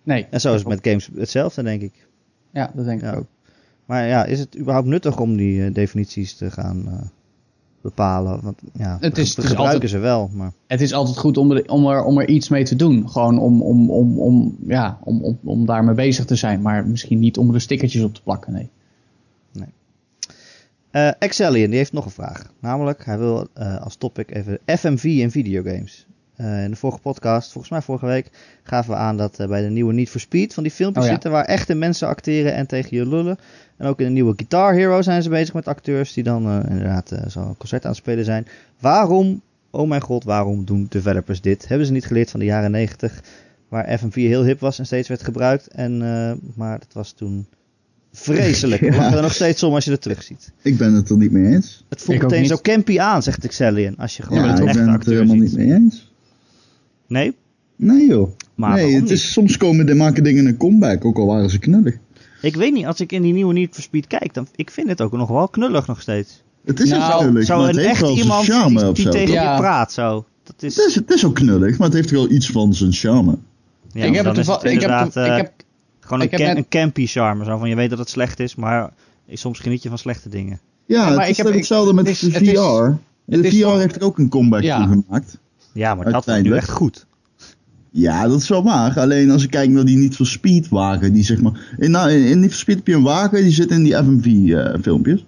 [0.03, 2.07] Nee, En zo is het met games hetzelfde, denk ik.
[2.51, 3.16] ja, dat denk ik Ja.
[3.16, 3.26] ook.
[3.86, 6.93] Maar ja, is het überhaupt nuttig om die eh, definities te gaan eh,
[7.82, 8.39] bepalen?
[8.43, 11.38] Want ja, Het is- het is gebruiken altijd- ze wel, maar Het is altijd goed
[11.38, 13.09] om er, om er, om er iets mee te doen.
[13.09, 16.61] Gewoon om, om, om, om, ja, om, om, om daarmee bezig te zijn.
[16.61, 18.70] Maar misschien niet om er stickertjes op te plakken, nee.
[21.20, 22.52] Excellion, die heeft nog een vraag.
[22.60, 26.06] Namelijk, hij wil eh, als topic even FMV in videogames.
[26.36, 28.30] Eh, in de vorige podcast, volgens mij vorige week,
[28.64, 31.16] gaven we aan dat bij de nieuwe Need for Speed van die filmpjes Oh ja.
[31.16, 33.38] zitten waar echte mensen acteren en tegen je lullen.
[33.78, 36.70] En ook in de nieuwe Guitar Hero zijn ze bezig met acteurs die dan eh,
[36.70, 38.48] inderdaad zo'n concert aan het spelen zijn.
[38.80, 41.68] Waarom, oh mijn god, waarom doen developers dit?
[41.68, 43.24] Hebben ze niet geleerd van de jaren 90,
[43.70, 45.68] waar FMV heel hip was en steeds werd gebruikt.
[45.68, 45.98] En,
[46.56, 47.48] maar het was toen
[48.16, 48.82] vreselijk.
[48.86, 48.89] Ja.
[48.91, 50.51] We lachen er nog steeds om als je het terugziet.
[50.61, 51.84] Ik ben het er niet mee eens.
[51.89, 52.49] Het voelt meteen niet.
[52.49, 53.97] zo campy aan, zegt Excellion.
[53.97, 55.57] Als je gewoon Ja, een ik ben het er acteur helemaal ziet.
[55.57, 56.11] niet mee eens.
[57.07, 57.36] Nee?
[57.76, 58.30] Nee joh.
[58.55, 61.59] Maar nee, het is, soms komen de maken dingen een comeback, ook al waren ze
[61.59, 61.95] knullig.
[62.41, 64.88] Ik weet niet, als ik in die nieuwe Need for Speed kijk, dan ik vind
[64.88, 66.43] het ook nog wel knullig nog steeds.
[66.66, 69.03] Het is Nou, knullig, Zo maar het een heeft echt iemand charme die, of die
[69.05, 69.11] zo.
[69.11, 69.53] tegen Ja.
[69.53, 70.26] je praat, zo.
[70.43, 72.93] Dat is, Het is, het is ook knullig, maar het heeft wel iets van zijn
[72.93, 73.38] charme.
[73.91, 75.51] ja, ik heb het toeval- ik heb, ik eh, heb,
[76.06, 77.43] gewoon een, ik heb cam- net- een campy charme.
[77.45, 78.89] Zo van, je weet dat het slecht is, maar
[79.32, 80.60] soms geniet je van slechte dingen.
[80.86, 82.91] Ja, maar het ik is heb- ik- hetzelfde met het is- de het is- VR.
[83.26, 84.78] de het is VR heeft er ook een comeback Ja.
[84.88, 85.38] van gemaakt.
[85.74, 87.06] Ja, maar dat wordt nu echt goed.
[87.91, 88.99] Ja, dat is wel waar.
[88.99, 91.76] Alleen als ik kijk naar die niet voor speed wagen, die zeg maar...
[91.78, 94.26] In, nou, in Need for Speed heb je een wagen, die zit in die FMV
[94.26, 95.26] eh, filmpjes.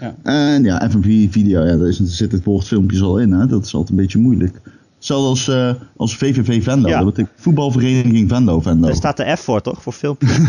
[0.00, 0.14] Ja.
[0.22, 3.46] En ja, FMV video, ja, daar is- zit het woord filmpjes al in, hè.
[3.46, 4.60] Dat is altijd een beetje moeilijk.
[5.00, 6.96] Hetzelfde als, eh, als VVV Venlo, Ja.
[6.96, 8.86] dat betekent voetbalvereniging Venlo Venlo.
[8.86, 9.82] Daar staat de F voor, toch?
[9.82, 10.38] Voor filmpjes.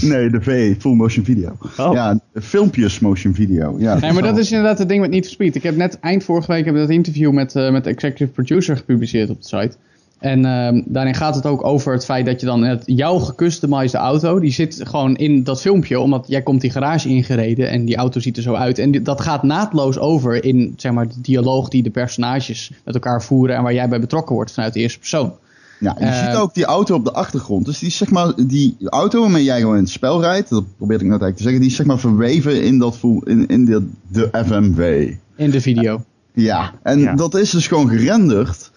[0.00, 1.56] Nee, de V, full motion video.
[1.76, 1.92] Oh.
[1.92, 3.76] Ja, filmpjes motion video.
[3.78, 5.54] Ja, Nee, maar dat is inderdaad het ding met Need for Speed.
[5.54, 8.30] Ik heb net eind vorige week heb ik dat interview met, eh, met de executive
[8.30, 9.76] producer gepubliceerd op de site.
[10.18, 13.94] En ehm, daarin gaat het ook over het feit dat je dan het, jouw gecustomized
[14.00, 17.96] auto, die zit gewoon in dat filmpje, omdat jij komt die garage ingereden en die
[17.96, 18.78] auto ziet er zo uit.
[18.78, 22.94] En die- dat gaat naadloos over in zeg maar, de dialoog die de personages met
[22.94, 25.32] elkaar voeren en waar jij bij betrokken wordt vanuit de eerste persoon.
[25.80, 27.64] Ja, je ziet ook die auto op de achtergrond.
[27.66, 30.64] Dus die, is, zeg maar, die auto waarmee jij gewoon in het spel rijdt, dat
[30.76, 33.46] probeerde ik net eigenlijk te zeggen, die is zeg maar verweven in, dat, voel- in,
[33.46, 35.10] in de, de FMW.
[35.36, 36.02] In de video.
[36.32, 37.14] Ja, en Ja.
[37.14, 38.70] dat is dus gewoon gerenderd.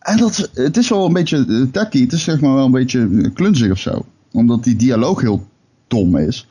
[0.00, 2.70] En dat, het is wel een beetje eh, tacky, het is zeg maar wel een
[2.70, 4.06] beetje eh, klunzig of zo.
[4.32, 5.46] Omdat die dialoog heel
[5.88, 6.48] dom is.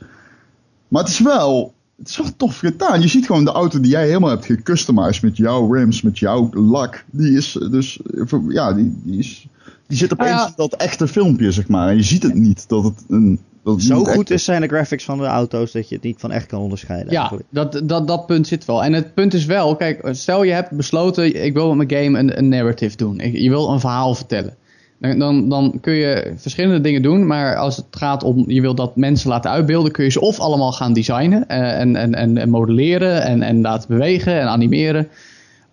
[0.87, 3.01] Maar het is wel, het is wel tof gedaan.
[3.01, 6.49] Je ziet gewoon de auto die jij helemaal hebt gecustomized met jouw rims, met jouw
[6.53, 7.05] lak.
[7.11, 7.99] Die is eh, dus,
[8.47, 9.47] ja, die, die, is,
[9.87, 11.89] die zit opeens in dat echte filmpje, zeg maar.
[11.89, 13.39] En je ziet het niet, dat het een...
[13.77, 16.45] Zo goed is zijn de graphics van de auto's dat je het niet van echt
[16.45, 17.11] kan onderscheiden.
[17.11, 17.47] Ja, eigenlijk.
[17.51, 18.83] dat, dat, dat punt zit wel.
[18.83, 22.19] En het punt is wel, kijk, stel je hebt besloten, ik wil met mijn game
[22.19, 23.19] een, een narrative doen.
[23.19, 24.55] Ik- Je wil een verhaal vertellen.
[24.99, 28.77] Dan, dan, dan kun je verschillende dingen doen, maar als het gaat om je wilt
[28.77, 32.37] dat mensen laten uitbeelden, kun je ze of allemaal gaan designen eh, en, en, en,
[32.37, 35.07] en modelleren en, en laten bewegen en animeren,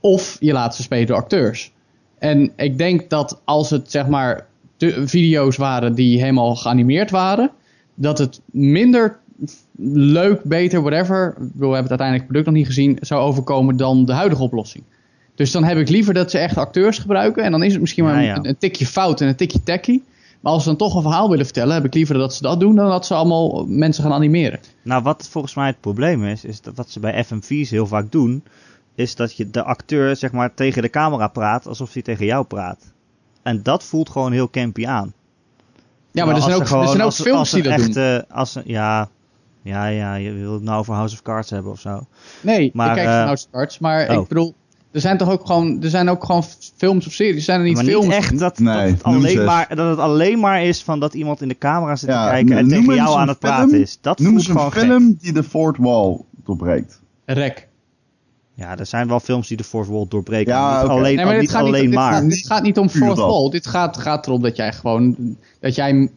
[0.01, 1.73] of je laat ze spelen door acteurs.
[2.19, 7.51] En ik denk dat als het zeg maar de video's waren die helemaal geanimeerd waren,
[7.97, 9.19] dat het minder
[9.79, 14.13] leuk, beter, whatever, we hebben het uiteindelijk product nog niet gezien, zou overkomen dan de
[14.13, 14.85] huidige oplossing.
[15.35, 17.45] Dus dan heb ik liever dat ze echt acteurs gebruiken.
[17.45, 18.37] En dan is het misschien maar Ja, ja.
[18.37, 20.03] Een, een tikje fout en een tikje tacky.
[20.41, 22.61] Maar als ze dan toch een verhaal willen vertellen, heb ik liever dat ze dat
[22.61, 24.61] doen dan dat ze allemaal mensen gaan animeren.
[24.83, 28.13] Nou, wat volgens mij het probleem is, is dat wat ze bij FMV's heel vaak
[28.13, 28.45] doen,
[28.95, 32.45] is dat je de acteur zeg maar tegen de camera praat alsof hij tegen jou
[32.45, 32.93] praat.
[33.43, 35.13] En dat voelt gewoon heel campy aan.
[36.17, 37.87] Ja, maar er zijn ook, er zijn ook als- films als die dat doen.
[37.87, 39.09] echte, Als ja,
[39.63, 42.07] ja, ja, je wil het nou over House of Cards hebben of zo.
[42.41, 43.79] Nee, Maar, ik kijk eh, geen House of Cards.
[43.79, 44.23] Maar oh.
[44.23, 44.55] ik bedoel,
[44.93, 46.45] er zijn toch ook gewoon, er zijn ook gewoon
[46.77, 47.45] films of series.
[47.45, 48.05] Zijn er niet maar films?
[48.05, 51.15] niet echt dat, Nee, dat, het alleen maar, dat het alleen maar is van dat
[51.15, 53.53] iemand in de camera zit Ja, te kijken en tegen jou aan het film.
[53.55, 53.99] praten is.
[54.01, 54.83] Dat Noem eens een gewoon gek.
[54.83, 57.01] film die de fourth wall doorbreekt.
[57.25, 57.69] Rek.
[58.59, 60.53] Ja, er zijn wel films die de fourth wall doorbreken.
[60.53, 62.29] Ja, niet alleen, Nee, maar niet dit gaat, alleen niet, maar.
[62.29, 63.17] dit gaat niet om dat.
[63.17, 63.51] wall.
[63.51, 65.17] Dit gaat, gaat erom dat jij gewoon,
[65.61, 66.11] dat jij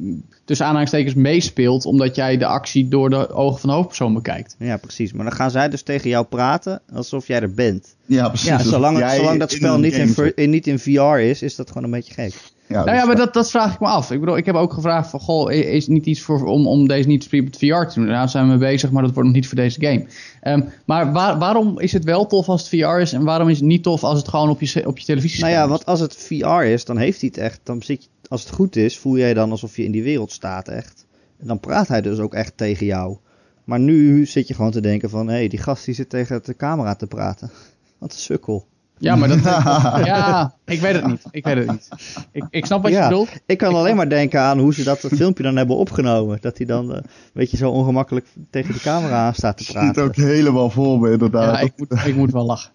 [0.46, 4.56] tussen aanhalingstekens meespeelt, omdat jij de actie door de ogen van de hoofdpersoon bekijkt.
[4.60, 5.14] Ja, precies.
[5.14, 7.96] Maar dan gaan zij dus tegen jou praten alsof jij er bent.
[8.06, 8.48] Ja, precies.
[8.48, 9.94] Ja, zolang, het- zolang dat spel niet
[10.36, 12.34] in- niet in VR is, is dat gewoon een beetje gek.
[12.70, 14.12] Ja, nou ja, maar dat, dat vraag ik me af.
[14.12, 17.08] Ik bedoel, ik heb ook gevraagd van, goh, is niet iets voor, om, om deze
[17.08, 18.06] niet op VR te doen?
[18.06, 20.06] Nou, zijn we mee bezig, maar dat wordt nog niet voor deze game.
[20.42, 23.58] Ehm, maar waar, waarom is het wel tof als het VR is en waarom is
[23.58, 26.00] het niet tof als het gewoon op je, op je televisie Nou ja, want als
[26.00, 27.60] het VR is, dan heeft hij het echt.
[27.64, 30.32] Dan zit je, als het goed is, voel jij dan alsof je in die wereld
[30.32, 31.06] staat echt.
[31.40, 33.18] En dan praat hij dus ook echt tegen jou.
[33.64, 36.42] Maar nu zit je gewoon te denken van, hé, hey, die gast die zit tegen
[36.44, 37.52] de camera te praten.
[38.00, 38.66] Wat een sukkel.
[39.00, 39.44] Ja, maar dat,
[40.06, 41.22] ja, ik weet het niet.
[41.32, 41.90] Ik weet het niet.
[42.32, 43.30] Ik, ik snap wat je bedoelt.
[43.46, 46.38] ik kan alleen maar denken aan hoe ze dat filmpje dan hebben opgenomen.
[46.42, 47.02] Dat hij dan, eh,
[47.34, 50.04] weet je, zo ongemakkelijk tegen de camera aan staat te zit praten.
[50.04, 51.56] ook helemaal voor me, inderdaad.
[51.56, 52.72] Ja, ik moet, ik moet wel lachen.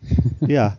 [0.46, 0.78] Ja,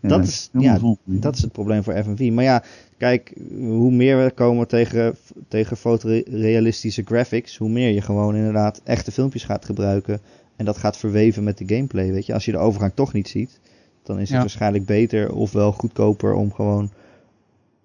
[0.00, 2.30] Ja, dat is, ja, vol dat is het probleem voor FMV.
[2.32, 2.62] Maar ja,
[2.98, 5.16] kijk, hoe meer we komen tegen,
[5.48, 10.20] tegen fotorealistische graphics, hoe meer je gewoon inderdaad echte filmpjes gaat gebruiken.
[10.56, 12.34] En dat gaat verweven met de gameplay, weet je.
[12.34, 13.60] Als je de overgang toch niet ziet,
[14.08, 14.40] dan is het Ja.
[14.40, 16.90] waarschijnlijk beter of wel goedkoper om gewoon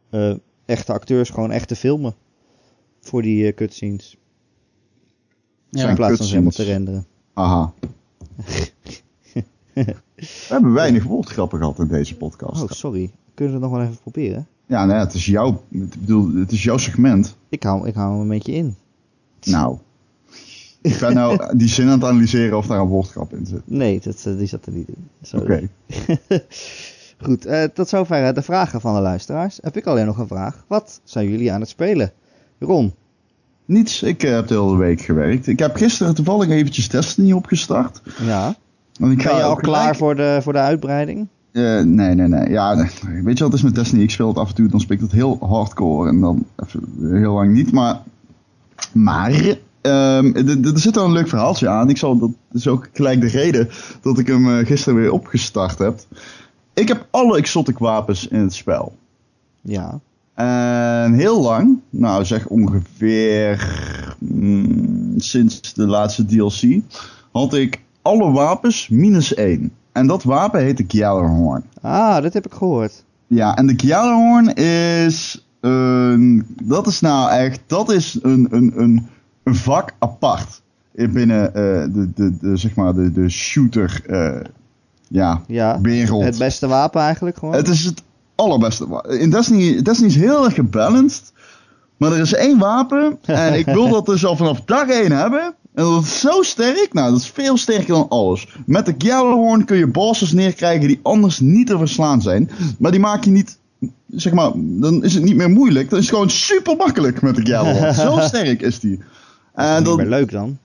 [0.10, 0.34] eh,
[0.66, 2.14] echte acteurs gewoon echt te filmen.
[3.00, 4.18] Voor die eh, cutscenes.
[5.70, 7.06] Ja, in plaats van ze helemaal te renderen.
[7.34, 7.74] Aha.
[9.74, 9.96] We
[10.48, 12.62] hebben weinig woordgrappen gehad in deze podcast.
[12.64, 13.12] Oh, sorry.
[13.34, 14.48] Kunnen we het nog wel even proberen?
[14.66, 17.36] Ja, nou ja, het is jouw, ik bedoel, het is jouw segment.
[17.50, 18.76] Ik hou, ik hou hem een beetje in.
[19.44, 19.78] Nou.
[20.84, 23.62] Ik ben nou die zin aan het analyseren of daar een woordgrap in zit.
[23.66, 25.40] Nee, dat, eh, die zat er niet in.
[25.40, 25.70] Oké.
[27.24, 29.60] Goed, eh, tot zover eh, de vragen van de luisteraars.
[29.62, 30.64] Heb ik alleen nog een vraag.
[30.68, 32.12] Wat zijn jullie aan het spelen?
[32.60, 32.94] Ron,
[33.66, 35.48] Niets, ik heb de hele week gewerkt.
[35.48, 38.02] Ik heb gisteren toevallig eventjes Destiny opgestart.
[38.26, 38.56] ja.
[39.00, 41.28] Want ik ben je al klaar gelijk- voor de, voor de uitbreiding?
[41.52, 42.50] Eh, nee, nee, nee.
[42.50, 43.22] Ja, nee.
[43.24, 44.02] weet je wat het is met Destiny?
[44.02, 47.18] Ik speel het af en toe, dan speel ik het heel hardcore en dan even
[47.20, 47.72] heel lang niet.
[47.72, 48.02] Maar,
[48.92, 51.90] maar ehm, er- zit wel een leuk verhaaltje aan.
[51.90, 53.70] Ik zal, dat is ook gelijk de reden
[54.02, 56.00] dat ik hem eh, gisteren weer opgestart heb.
[56.74, 58.96] Ik heb alle exotic wapens in het spel.
[59.62, 60.00] Ja.
[60.34, 63.68] En heel lang, nou zeg ongeveer
[64.20, 66.82] mm, sinds de laatste DLC,
[67.32, 69.72] had ik alle wapens minus één.
[69.92, 71.64] En dat wapen heet de Gjallarhorn.
[71.82, 73.04] Ah, dat heb ik gehoord.
[73.28, 75.46] Ja, en de Gjallarhorn is
[76.64, 79.08] dat is nou echt, dat is een, een, een,
[79.44, 81.54] een vak apart binnen eh,
[81.94, 84.40] de, de, de, zeg maar de, de shooter eh,
[85.08, 85.82] ja, Ja.
[85.82, 86.24] wereld.
[86.24, 87.54] Het beste wapen eigenlijk gewoon?
[87.56, 88.04] Het is het
[88.36, 88.88] allerbeste.
[88.88, 91.32] wa- In Destiny, Destiny is heel erg gebalanced.
[91.98, 93.18] Maar er is één wapen.
[93.26, 95.42] En ik wil dat dus al vanaf dag één hebben.
[95.74, 96.90] En dat is zo sterk.
[96.92, 98.56] Nou, dat is veel sterker dan alles.
[98.66, 102.50] Met de Gjallarhorn kun je bosses neerkrijgen die anders niet te verslaan zijn.
[102.80, 103.58] Maar die maak je niet...
[104.08, 105.90] Zeg maar, dan is het niet meer moeilijk.
[105.90, 107.94] Dan is het gewoon super makkelijk met de Gjallarhorn.
[108.12, 109.00] zo sterk is die.
[109.54, 110.58] En Niet dan, meer leuk dan.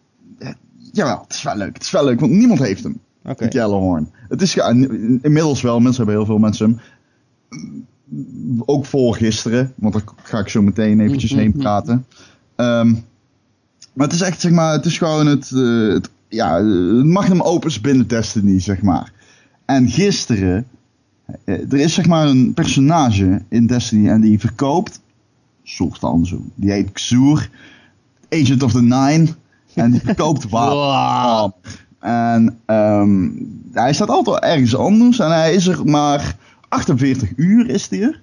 [0.93, 1.75] jawel, het is wel leuk.
[1.75, 3.01] Het is wel leuk, want niemand heeft hem.
[3.25, 3.45] Oké.
[3.45, 4.11] De Gjallarhorn.
[4.29, 4.57] Het is
[5.23, 6.81] inmiddels wel, mensen hebben heel veel mensen
[7.51, 7.87] hem.
[8.65, 12.07] Ook voor gisteren, want daar ga ik zo meteen eventjes heen praten.
[12.57, 12.93] Ehm,
[13.93, 17.41] maar het is echt, zeg maar, het is gewoon het, eh, het, ja, het magnum
[17.41, 19.13] opus binnen Destiny, zeg maar.
[19.65, 20.67] En gisteren,
[21.45, 25.01] eh, er is zeg maar een personage in Destiny en die verkoopt,
[25.63, 27.51] soort van zo, die heet Xur,
[28.31, 29.27] Agent of the Nine,
[29.75, 31.87] en die verkoopt wapens.
[32.01, 33.29] En ehm,
[33.73, 35.19] hij staat altijd wel ergens anders.
[35.19, 36.37] En hij is er maar
[36.69, 38.21] 48 uur is hij er.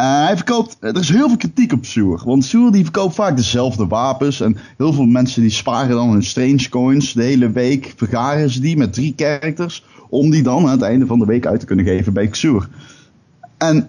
[0.00, 2.22] Uh, hij verkoopt, er is heel veel kritiek op Soer.
[2.24, 4.40] Want Soer die verkoopt vaak dezelfde wapens.
[4.40, 7.12] En heel veel mensen die sparen dan hun strange coins.
[7.12, 9.84] De hele week vergaren ze die met drie characters.
[10.08, 12.68] Om die dan aan het einde van de week uit te kunnen geven bij Xur.
[13.58, 13.88] En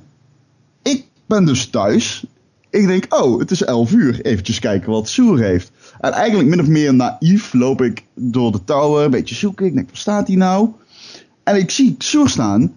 [0.81, 2.25] ik ben dus thuis.
[2.71, 4.21] Ik denk, oh, het is 11 uur.
[4.21, 5.71] Eventjes kijken wat Soer heeft.
[5.99, 9.03] En eigenlijk min of meer naïef loop ik door de touwen.
[9.03, 9.65] Een beetje zoeken.
[9.65, 10.69] Ik denk, waar staat hij nou?
[11.43, 12.75] En ik zie Soer staan.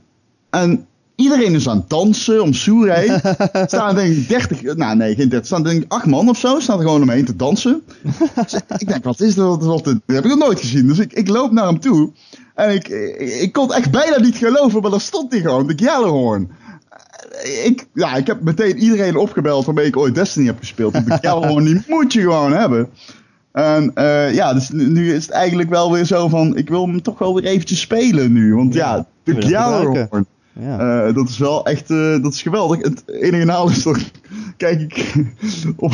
[0.50, 0.86] En
[1.16, 3.20] Iedereen is aan het dansen om Soer heen.
[3.66, 6.60] staan denk ik 30, nou nee, geen 30, staan denk ik 8 man of zo.
[6.60, 7.82] Staan er gewoon omheen te dansen.
[8.42, 9.64] Dus ik denk, wat is dat?
[9.64, 10.86] Wat, dat heb ik nog nooit gezien.
[10.86, 12.10] Dus ik, ik loop naar hem toe.
[12.54, 12.88] En ik,
[13.40, 16.50] ik, kon het echt bijna niet geloven, maar daar stond hij gewoon, de Gjallarhorn.
[17.64, 20.92] Ik, ja, ik heb meteen iedereen opgebeld waarmee ik ooit Destiny heb gespeeld.
[20.92, 22.88] De Gjallarhorn, die moet je gewoon hebben.
[23.52, 27.02] En uh, ja, dus nu is het eigenlijk wel weer zo van, ik wil hem
[27.02, 28.54] toch wel weer eventjes spelen nu.
[28.54, 30.26] Want ja, de Gjallarhorn.
[30.60, 31.06] Ja.
[31.06, 32.82] Uh, dat is wel echt, uh, dat is geweldig.
[32.82, 34.10] Het enige nadeel is dat
[34.56, 35.14] kijk ik
[35.76, 35.92] op,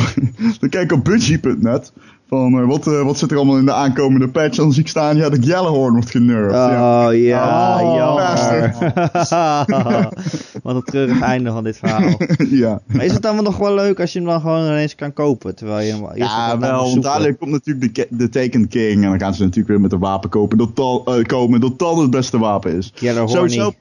[0.59, 1.93] dan kijk ik op budgie.net
[2.31, 4.55] van uh, wat, wat zit er allemaal in de aankomende patch.
[4.55, 6.55] Dan zie ik staan, ja, de Gjallarhorn wordt genurfd.
[6.55, 8.75] Oh ja, oh, jammer.
[10.63, 12.17] wat een treurig einde van dit verhaal.
[12.63, 12.81] ja.
[12.85, 15.55] Maar is het dan nog wel leuk als je hem dan gewoon ineens kan kopen?
[15.55, 17.01] Terwijl je hem ja, wel.
[17.01, 19.03] Dadelijk komt natuurlijk de, de Taken King.
[19.03, 21.99] En dan gaan ze natuurlijk weer met een wapen kopen dat tal, komen dat dan
[21.99, 22.91] het beste wapen is.
[22.95, 23.73] Gjallarhorn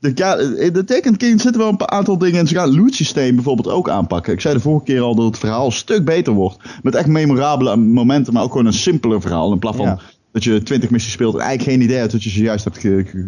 [0.00, 2.40] de, ja, in de Taken King zitten wel een aantal dingen.
[2.40, 4.32] En ze gaan het loot systeem bijvoorbeeld ook aanpakken.
[4.32, 6.58] Ik zei de vorige keer al dat het verhaal een stuk beter wordt.
[6.82, 9.52] Met echt memorabele momenten, maar ook gewoon een simpeler verhaal.
[9.52, 10.00] In plaats van
[10.32, 12.78] dat je 20 missies speelt en eigenlijk geen idee hebt wat je zojuist hebt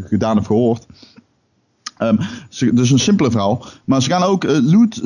[0.08, 0.86] gedaan of gehoord.
[1.98, 2.18] Um,
[2.74, 3.64] dus een simpele verhaal.
[3.84, 5.00] Maar ze gaan ook het loot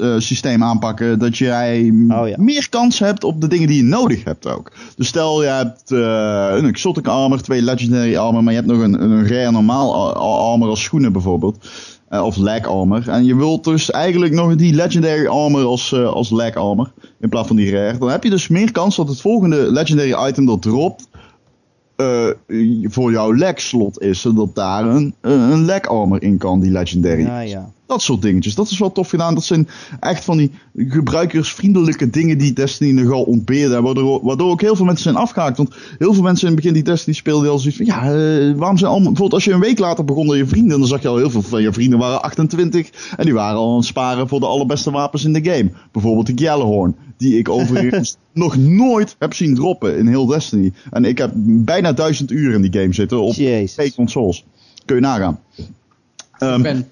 [0.00, 1.18] uh, systeem aanpakken.
[1.18, 2.34] Dat jij oh, ja.
[2.38, 4.72] meer kans hebt op de dingen die je nodig hebt ook.
[4.96, 8.42] Dus stel je hebt uh, een exotic armor, twee legendary armor.
[8.42, 10.14] Maar je hebt nog een, een rare normaal
[10.50, 11.68] armor als schoenen bijvoorbeeld.
[12.10, 13.08] Of leg armor.
[13.08, 16.92] En je wilt dus eigenlijk nog die legendary armor als, als leg armor.
[17.20, 17.98] In plaats van die rare.
[17.98, 21.08] Dan heb je dus meer kans dat het volgende legendary item dat dropt
[21.96, 22.30] uh,
[22.84, 27.22] voor jouw leg slot is, zodat daar een, een leg armor in kan, die legendary.
[27.22, 27.70] Ja, ja.
[27.86, 28.54] Dat soort dingetjes.
[28.54, 29.34] Dat is wel tof gedaan.
[29.34, 29.68] Dat zijn
[30.00, 33.82] echt van die gebruikersvriendelijke dingen die Destiny nogal ontberen.
[33.82, 35.56] Waardoor, waardoor ook heel veel mensen zijn afgehaakt.
[35.56, 37.86] Want heel veel mensen in het begin die Destiny speelden al zoiets van...
[37.86, 39.12] Ja, uh, waarom zijn allemaal...
[39.12, 40.78] Bijvoorbeeld als je een week later begon dan je vrienden...
[40.78, 42.90] dan zag je al heel veel van je vrienden waren 28...
[43.16, 45.70] en die waren al aan het sparen voor de allerbeste wapens in de game.
[45.92, 46.96] Bijvoorbeeld de Gjallarhorn.
[47.16, 50.72] Die ik overigens nog nooit heb zien droppen in heel Destiny.
[50.90, 53.72] En ik heb bijna duizend uur in die game zitten op Jezus.
[53.72, 54.44] twee consoles.
[54.84, 55.40] Kun je nagaan.
[56.38, 56.88] Um, ben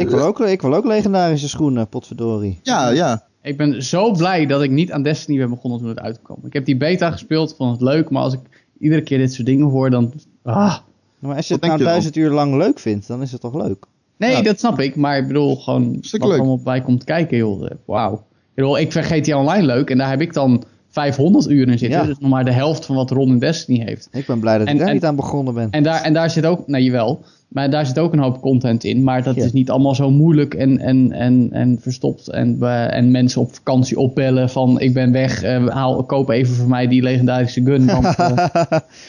[0.00, 2.58] ik, wil ook, ik wil ook legendarische schoenen, potverdorie.
[2.62, 3.22] Ja, ja.
[3.42, 6.38] Ik ben zo blij dat ik niet aan Destiny ben begonnen toen het uitkwam.
[6.44, 8.40] Ik heb die beta gespeeld, vond het leuk, maar als ik
[8.78, 10.12] iedere keer dit soort dingen hoor, dan...
[10.42, 10.76] Ah.
[11.18, 13.84] Maar als je het nou duizend uur lang leuk vindt, dan is het toch leuk?
[14.16, 17.70] Nee, dat snap ik, maar ik bedoel gewoon wat er allemaal bij komt kijken, joh.
[17.84, 18.14] Wauw.
[18.14, 21.78] Ik bedoel, ik vind GTA Online leuk en daar heb ik dan 500 uur in
[21.78, 22.00] zitten.
[22.00, 22.06] Ja.
[22.06, 24.08] Dus nog maar de helft van wat Ron in Destiny heeft.
[24.12, 25.70] Ik ben blij dat ik daar niet aan begonnen ben.
[25.70, 27.24] En daar, en daar zit ook, nou wel.
[27.52, 29.02] Maar daar zit ook een hoop content in.
[29.02, 32.28] Maar dat is niet allemaal zo moeilijk en, en, en, en verstopt.
[32.28, 35.44] En, uh, en mensen op vakantie opbellen van ik ben weg.
[35.44, 37.86] Uh, haal, koop even voor mij die legendarische gun.
[37.86, 38.46] Want, uh,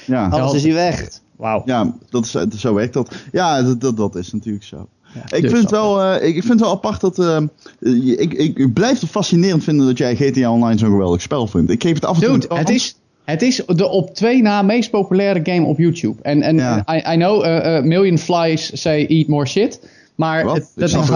[0.05, 0.27] ja.
[0.27, 1.09] Alles is hier weg.
[1.35, 1.61] Wauw.
[1.65, 3.15] Ja, dat is, zo werkt dat.
[3.31, 4.87] Ja, dat, dat, dat is natuurlijk zo.
[5.13, 7.17] Ja, ik, dus vind het wel, ik, ik vind het wel apart dat.
[7.79, 11.71] ik, ik, ik blijf het fascinerend vinden dat jij GTA Online zo'n geweldig spel vindt.
[11.71, 12.39] Ik geef het af en toe.
[12.39, 12.95] Dude, het is,
[13.25, 16.21] het is de op twee na meest populaire game op YouTube.
[16.21, 16.57] En, en
[16.91, 19.79] I, I, know uh, million flies say eat more shit.
[20.15, 20.93] Maar het, dat is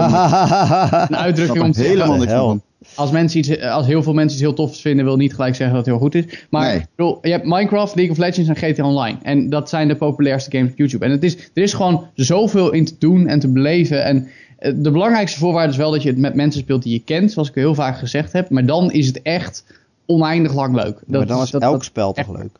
[1.08, 2.62] een uitdrukking om te helemaal niks van.
[2.94, 5.76] Als, mensen iets, als heel veel mensen iets heel tofs vinden, wil niet gelijk zeggen
[5.76, 6.46] dat het heel goed is.
[6.50, 6.82] Maar nee.
[6.96, 9.18] bedoel, je hebt Minecraft, League of Legends en GTA Online.
[9.22, 11.04] En dat zijn de populairste games op YouTube.
[11.04, 14.04] En het is, er is gewoon zoveel in te doen en te beleven.
[14.04, 14.28] En
[14.58, 17.32] eh, de belangrijkste voorwaarde is wel dat je het met mensen speelt die je kent,
[17.32, 18.50] zoals ik heel vaak gezegd heb.
[18.50, 19.64] Maar dan is het echt
[20.08, 20.98] oneindig lang leuk.
[21.06, 22.58] Dat, maar dan is dat, elk spel toch leuk?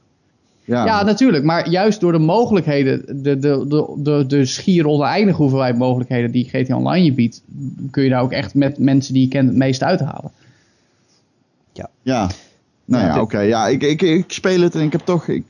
[0.64, 0.84] Ja.
[0.84, 1.44] ja, natuurlijk.
[1.44, 6.48] Maar juist door de mogelijkheden, de, de, de, de, de schier oneindige hoeveelheid mogelijkheden die
[6.48, 7.42] GTA Online je biedt,
[7.90, 10.30] kun je daar ook echt met mensen die je kent het meest uithalen.
[11.72, 11.90] Ja.
[12.02, 12.30] Ja.
[12.84, 13.40] Nou ja, oké.
[13.40, 15.28] Ja, ik, ik, ik speel het en ik heb toch...
[15.28, 15.44] Ik,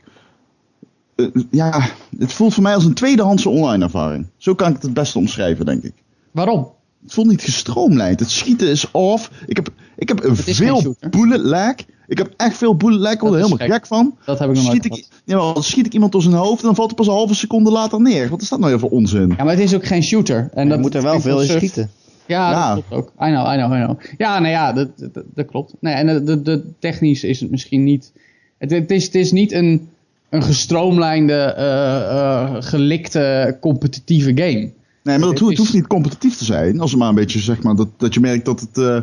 [1.16, 1.88] uh, ja,
[2.18, 4.26] het voelt voor mij als een tweedehandse online ervaring.
[4.36, 5.94] Zo kan ik het het beste omschrijven, denk ik.
[6.30, 6.70] Waarom?
[7.02, 8.20] Het voelt niet gestroomlijnd.
[8.20, 9.30] Het schieten is off.
[9.46, 11.74] Ik heb, ik heb veel bullet lag.
[12.06, 13.12] Ik heb echt veel bullet lag.
[13.12, 13.86] Ik word er helemaal gek.
[13.86, 14.16] van.
[14.24, 16.66] Dat heb ik nog schiet ik, ja, dan schiet ik iemand door zijn hoofd en
[16.66, 18.28] dan valt hij pas een halve seconde later neer.
[18.28, 19.34] Wat is dat nou even onzin?
[19.36, 20.48] Ja, maar het is ook geen shooter.
[20.54, 21.90] En dat moet er wel veel in schieten.
[22.26, 23.12] Ja, ja, dat klopt ook.
[23.26, 23.98] I know, I know, I know.
[24.18, 25.74] Ja, nou ja, dat, dat, dat klopt.
[25.80, 28.12] Nee, en de, de, technisch is het misschien niet...
[28.58, 29.88] Het, het, is, het is niet een,
[30.30, 34.52] een gestroomlijnde, uh, uh, gelikte, competitieve game.
[34.52, 34.72] Nee,
[35.02, 36.80] maar dat, Het ho- het is- hoeft niet competitief te zijn.
[36.80, 38.78] Als het maar een beetje, zeg maar, dat, dat je merkt dat het...
[38.78, 38.98] eh,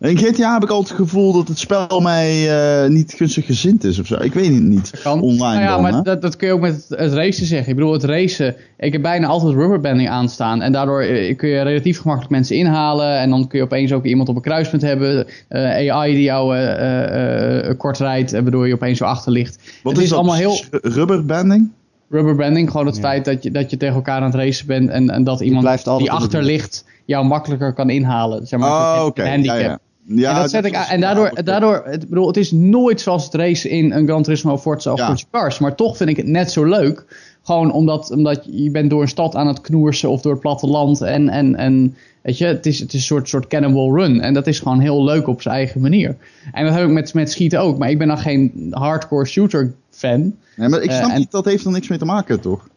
[0.00, 2.50] in GTA heb ik altijd het gevoel dat het spel mij
[2.84, 4.16] eh, niet gunstig gezind is of zo.
[4.20, 4.90] Ik weet het niet.
[4.90, 5.20] Dat kan.
[5.20, 7.68] Online nou ja, dan, maar dat, dat kun je ook met het, het racen zeggen.
[7.70, 8.56] Ik bedoel, het racen.
[8.78, 10.62] Ik heb bijna altijd rubberbanding aanstaan.
[10.62, 13.18] En daardoor eh, kun je relatief gemakkelijk mensen inhalen.
[13.18, 15.26] En dan kun je opeens ook iemand op een kruispunt hebben.
[15.48, 18.32] Eh, AI die jou eh, eh, eh, kort rijdt.
[18.32, 19.58] En waardoor je opeens zo achter ligt.
[19.82, 20.18] Wat het is, is dat?
[20.18, 21.70] allemaal heel- Rubberbanding?
[22.10, 23.00] Rubberbanding, gewoon het Ja.
[23.02, 24.90] feit dat je, dat je tegen elkaar aan het racen bent.
[24.90, 28.46] En, en dat iemand die achter ligt jou makkelijker kan inhalen.
[28.46, 29.28] Zeg maar, Oh, oké.
[29.28, 29.60] handicap.
[29.60, 29.62] ja.
[29.62, 29.78] Ja,
[30.10, 30.86] en dat zet ik aan.
[30.86, 34.22] En daardoor, ja, daardoor het, bedoel, het is nooit zoals het racen in een Gran
[34.22, 35.16] Turismo Forza of Ja.
[35.30, 35.58] Cars.
[35.58, 37.04] Maar toch vind ik het net zo leuk.
[37.42, 41.00] Gewoon omdat, omdat je bent door een stad aan het knoersen of door het platteland.
[41.00, 44.20] En, en, en weet je, het is, het is een soort, soort cannonball run.
[44.20, 46.16] En dat is gewoon heel leuk op zijn eigen manier.
[46.52, 47.78] En dat heb ik met, met schieten ook.
[47.78, 50.34] Maar ik ben dan geen hardcore shooter fan.
[50.56, 52.68] Nee, maar ik Eh, snap en- niet, dat heeft er niks mee te maken, toch?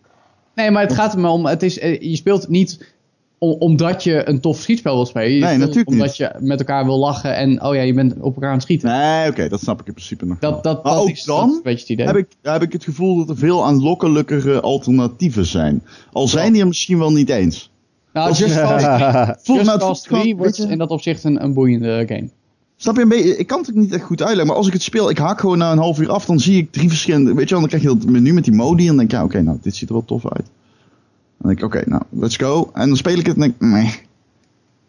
[0.56, 1.46] Nee, maar het gaat er maar om.
[1.46, 2.93] Het is, eh, je speelt niet
[3.52, 5.32] omdat je een tof schietspel wil spelen.
[5.34, 6.16] Je Nee, het natuurlijk omdat niet.
[6.16, 8.90] je met elkaar wil lachen en oh ja, je bent op elkaar aan het schieten.
[8.90, 10.40] Nee, oké, dat snap ik in principe nog.
[10.40, 12.06] Dat, dat, maar dat ook is, dan dat een beetje het idee.
[12.06, 15.84] heb ik, heb ik het gevoel dat er veel aanlokkelijkere alternatieven zijn.
[16.12, 17.72] Al zijn die er misschien wel niet eens.
[18.14, 20.78] nou, dat- Just Cause 3, Voel- Just het Cause voelt gewoon, 3 wordt je- in
[20.78, 22.30] dat opzicht een, een boeiende game.
[22.78, 23.38] Snap je een beetje?
[23.38, 25.40] Ik kan het ook niet echt goed uitleggen, maar als ik het speel, ik haak
[25.40, 27.70] gewoon na een half uur af, dan zie ik drie verschillende, weet je wel, dan
[27.70, 29.76] krijg je dat menu met die modi en dan denk ik, ja, oké, nou, dit
[29.76, 30.46] ziet er wel tof uit.
[31.44, 32.70] Dan denk ik, oké, nou, let's go.
[32.74, 33.90] En dan speel ik het en denk ik, meh.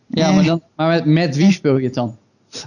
[0.06, 2.16] Ja, maar, dan, maar met, met wie speel je het dan?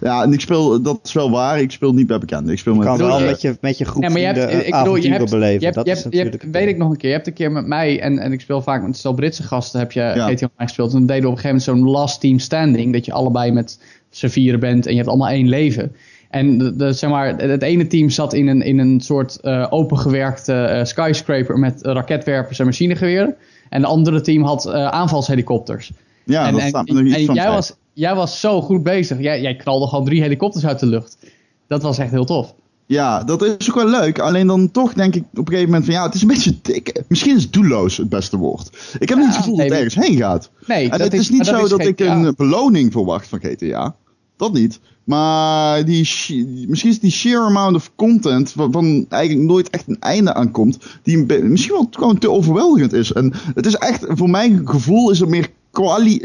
[0.02, 2.52] Ja, en ik speel, dat is wel waar, ik speel niet bij bekenden.
[2.54, 2.88] Ik speel Je met...
[2.88, 5.18] kan wel met je, met je groep Nee, maar je hebt, ik bedoel, je avonturen
[5.18, 5.60] hebt, beleven.
[5.60, 6.60] je hebt, dat je is hebt, je hebt- natuurlijk...
[6.60, 8.62] weet ik nog een keer, je hebt een keer met mij en, en ik speel
[8.62, 10.12] vaak met stel Britse gasten, heb je Ja.
[10.14, 10.92] GTA Online gespeeld.
[10.92, 13.52] En dan deden we op een gegeven moment zo'n last team standing, dat je allebei
[13.52, 13.80] met
[14.10, 15.96] z'n vieren bent en je hebt allemaal één leven.
[16.30, 19.68] En de, de- zeg maar, het ene team zat in een, in een soort eh,
[19.70, 23.36] opengewerkte eh, skyscraper met raketwerpers en machinegeweren.
[23.70, 25.92] En de andere team had eh, aanvalshelikopters.
[26.24, 28.62] ja, en dat en, staat me nog iets en van jij, was, jij was zo
[28.62, 29.20] goed bezig.
[29.20, 31.18] Jij, jij knalde gewoon drie helikopters uit de lucht.
[31.68, 32.54] Dat was echt heel tof.
[32.86, 34.20] Ja, dat is ook wel leuk.
[34.20, 36.56] Alleen dan toch denk ik op een gegeven moment van ja, het is een beetje
[36.62, 37.02] dik.
[37.08, 38.96] Misschien is doelloos het beste woord.
[39.00, 40.50] Ik heb niet het gevoel nee, dat het ergens heen gaat.
[40.68, 43.96] Nee, En dat het is, is niet zo dat, ik een beloning verwacht van GTA.
[44.38, 44.80] Dat niet.
[45.04, 46.00] Maar die,
[46.68, 50.78] misschien is die sheer amount of content waarvan eigenlijk nooit echt een einde aan komt.
[51.04, 53.14] Die misschien wel gewoon te overweldigend is.
[53.14, 55.50] En het is echt, voor mijn gevoel is het meer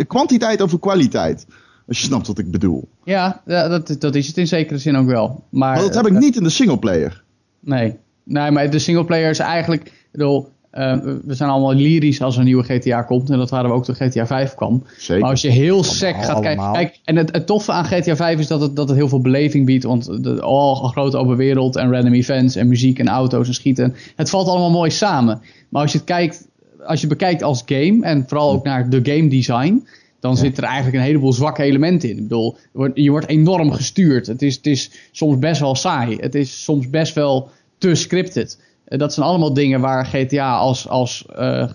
[0.06, 1.46] kwantiteit over kwaliteit.
[1.88, 2.88] Als je snapt wat ik bedoel.
[3.04, 5.44] Ja, dat, dat is het in zekere zin ook wel.
[5.48, 7.22] Maar, Maar dat heb ik eh, niet in de singleplayer.
[7.60, 7.96] Nee.
[8.24, 9.86] nee, maar de singleplayer is eigenlijk...
[9.86, 13.30] Ik bedoel, eh, we zijn allemaal lyrisch als er een nieuwe GTA komt.
[13.30, 14.82] En dat waren we ook toen GTA 5 kwam.
[14.98, 15.22] Zeker.
[15.22, 16.72] Maar als je heel sec gaat kijken...
[16.72, 19.20] Kijk, en het, het toffe aan GTA 5 is dat het, dat het heel veel
[19.20, 19.84] beleving biedt.
[19.84, 23.54] Want de, oh, een grote open wereld en random events en muziek en auto's en
[23.54, 23.94] schieten.
[24.16, 25.40] Het valt allemaal mooi samen.
[25.68, 26.50] Maar als je het kijkt...
[26.86, 29.86] Als je bekijkt als game en vooral ook naar de game design...
[30.20, 32.16] Dan zit er eigenlijk een heleboel zwakke elementen in.
[32.16, 34.26] Ik bedoel, je wordt- je wordt enorm gestuurd.
[34.26, 36.16] Het is, het is soms best wel saai.
[36.20, 38.58] Het is soms best wel te scripted.
[38.92, 41.68] Eh, Dat zijn allemaal dingen waar GTA als, als eh,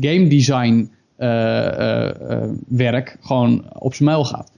[0.00, 2.08] game design eh,
[2.68, 4.50] werk gewoon op zijn muil gaat.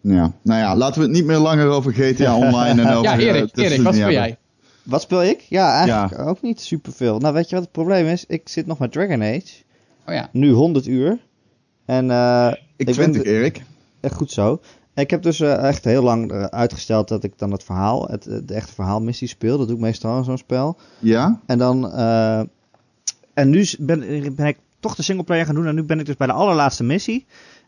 [0.00, 3.02] Ja, nou ja, laten we het niet meer langer over GTA Online en over...
[3.02, 4.36] ja, Erik, Erik wat speel jij?
[4.82, 5.40] Wat speel ik?
[5.48, 7.18] Ja, eigenlijk ook niet superveel.
[7.18, 8.24] Nou, weet je wat het probleem is?
[8.26, 9.42] Ik zit nog met Dragon Age.
[10.06, 10.28] Oh ja.
[10.32, 11.18] Nu 100 uur.
[11.84, 13.62] En eh, Ik, Ik vind ben- het, Erik.
[14.00, 14.60] echt goed zo.
[14.94, 18.22] Ik heb dus eh, echt heel lang eh, uitgesteld dat ik dan het verhaal, het,
[18.22, 19.58] de echte verhaalmissie speel.
[19.58, 20.76] Dat doe ik meestal in zo'n spel.
[20.98, 21.40] Ja?
[21.46, 21.92] En dan.
[21.92, 22.38] eh,
[23.34, 24.00] en nu ben,
[24.34, 25.66] ben ik toch de singleplayer gaan doen.
[25.66, 27.26] En nu ben ik dus bij de allerlaatste missie.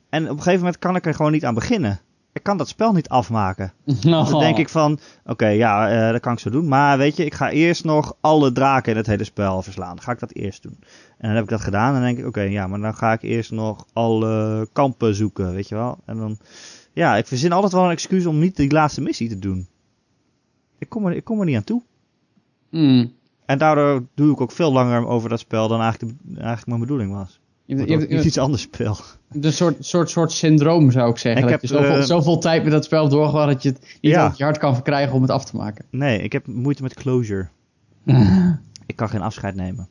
[0.09, 2.01] En op een gegeven moment kan ik er gewoon niet aan beginnen.
[2.33, 3.73] Ik kan dat spel niet afmaken.
[3.87, 4.03] Oh.
[4.31, 6.69] Dan denk ik van, oké, ja, eh, dat kan ik zo doen.
[6.69, 9.95] Maar weet je, ik ga eerst nog alle draken in het hele spel verslaan.
[9.95, 10.79] Dan ga ik dat eerst doen.
[11.19, 11.89] En dan heb ik dat gedaan.
[11.89, 15.53] En dan denk ik, oké, ja, maar dan ga ik eerst nog alle kampen zoeken,
[15.55, 15.99] weet je wel.
[16.05, 16.39] En dan,
[16.93, 19.67] ja, ik verzin altijd wel een excuus om niet die laatste missie te doen.
[20.79, 21.83] Ik kom er, ik kom er niet aan toe.
[22.71, 23.13] Hmm.
[23.47, 26.81] En daardoor doe ik ook veel langer over dat spel dan eigenlijk, de- eigenlijk mijn
[26.81, 27.41] bedoeling was.
[27.65, 28.97] Je, je iets anders speel.
[29.41, 31.43] een soort, soort, soort syndroom zou ik zeggen.
[31.43, 33.81] Ik dat heb, je zoveel, eh, zoveel tijd met dat spel doorgebracht dat je het
[33.81, 34.23] niet Ja.
[34.27, 35.85] uit je hart kan verkrijgen om het af te maken.
[35.91, 37.49] Nee, ik heb moeite met closure.
[38.87, 39.89] Ik kan geen afscheid nemen.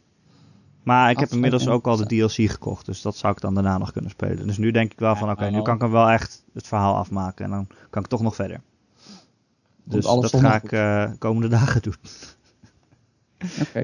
[0.83, 3.77] Maar ik heb inmiddels ook al de DLC gekocht, dus dat zou ik dan daarna
[3.77, 4.47] nog kunnen spelen.
[4.47, 5.63] Dus nu denk ik wel van, oké, nu nou.
[5.63, 8.61] kan ik hem wel echt het verhaal afmaken en dan kan ik toch nog verder.
[9.83, 11.95] Dus dat ga ik eh komende dagen doen.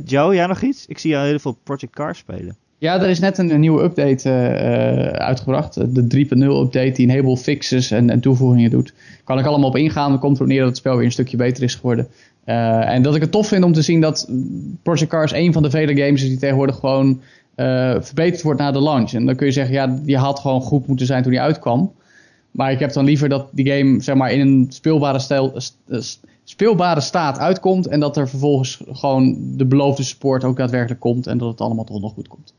[0.06, 0.86] Joe, jij nog iets?
[0.86, 2.58] Ik zie jou heel veel Project Cars spelen.
[2.80, 5.74] Ja, er is net een, een nieuwe update eh, uitgebracht.
[5.96, 8.94] De 3.0 update die een heleboel fixes en, en toevoegingen doet.
[9.24, 10.10] Kan ik allemaal op ingaan.
[10.12, 12.08] Dan komt erop neer dat het spel weer een stukje beter is geworden.
[12.48, 14.30] Eh, en dat ik het tof vind om te zien dat
[14.84, 17.22] Project Cars een van de vele games is die tegenwoordig gewoon
[17.56, 19.14] eh, verbeterd wordt na de launch.
[19.14, 21.94] En dan kun je zeggen, ja, die had gewoon goed moeten zijn toen die uitkwam.
[22.52, 25.78] Maar ik heb dan liever dat die game zeg maar, in een speelbare, stijl, st-
[25.88, 27.88] st- speelbare staat uitkomt.
[27.88, 31.28] En dat er vervolgens gewoon de beloofde support ook daadwerkelijk komt.
[31.28, 32.54] En dat het allemaal toch nog goed komt.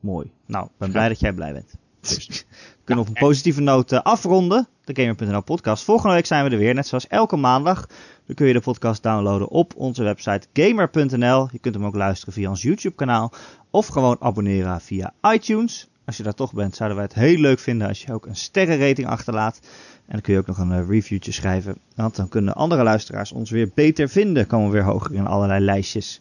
[0.00, 0.30] Mooi.
[0.46, 1.74] Nou, ik ben blij dat jij blij bent.
[2.00, 2.44] We
[2.84, 4.68] kunnen op een positieve noot eh, afronden.
[4.84, 5.84] De Gamer.nl podcast.
[5.84, 7.86] Volgende week zijn we er weer, net zoals elke maandag.
[8.26, 11.48] Dan kun je de podcast downloaden op onze website gamer.nl.
[11.52, 13.32] Je kunt hem ook luisteren via ons YouTube kanaal.
[13.70, 15.88] Of gewoon abonneren via iTunes.
[16.04, 18.36] Als je daar toch bent, zouden wij het heel leuk vinden als je ook een
[18.36, 19.60] sterrenrating achterlaat.
[20.06, 21.78] En dan kun je ook nog een eh, reviewtje schrijven.
[21.94, 24.46] Want dan kunnen andere luisteraars ons weer beter vinden.
[24.46, 26.20] Komen we weer hoger in allerlei lijstjes.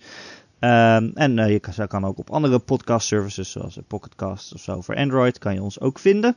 [0.60, 4.82] Ehm, en eh, je kan, ook op andere podcast services zoals eh, Pocketcast of zo
[4.82, 6.36] voor Android kan je ons ook vinden.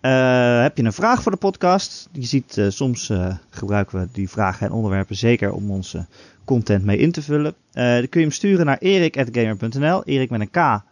[0.00, 2.08] Eh, heb je een vraag voor de podcast?
[2.12, 3.12] Je ziet soms
[3.50, 6.06] gebruiken we die vragen en onderwerpen zeker om onze
[6.44, 7.54] content mee in te vullen.
[7.72, 10.82] Dan kun je hem sturen naar erik.gamer.nl, erik met een k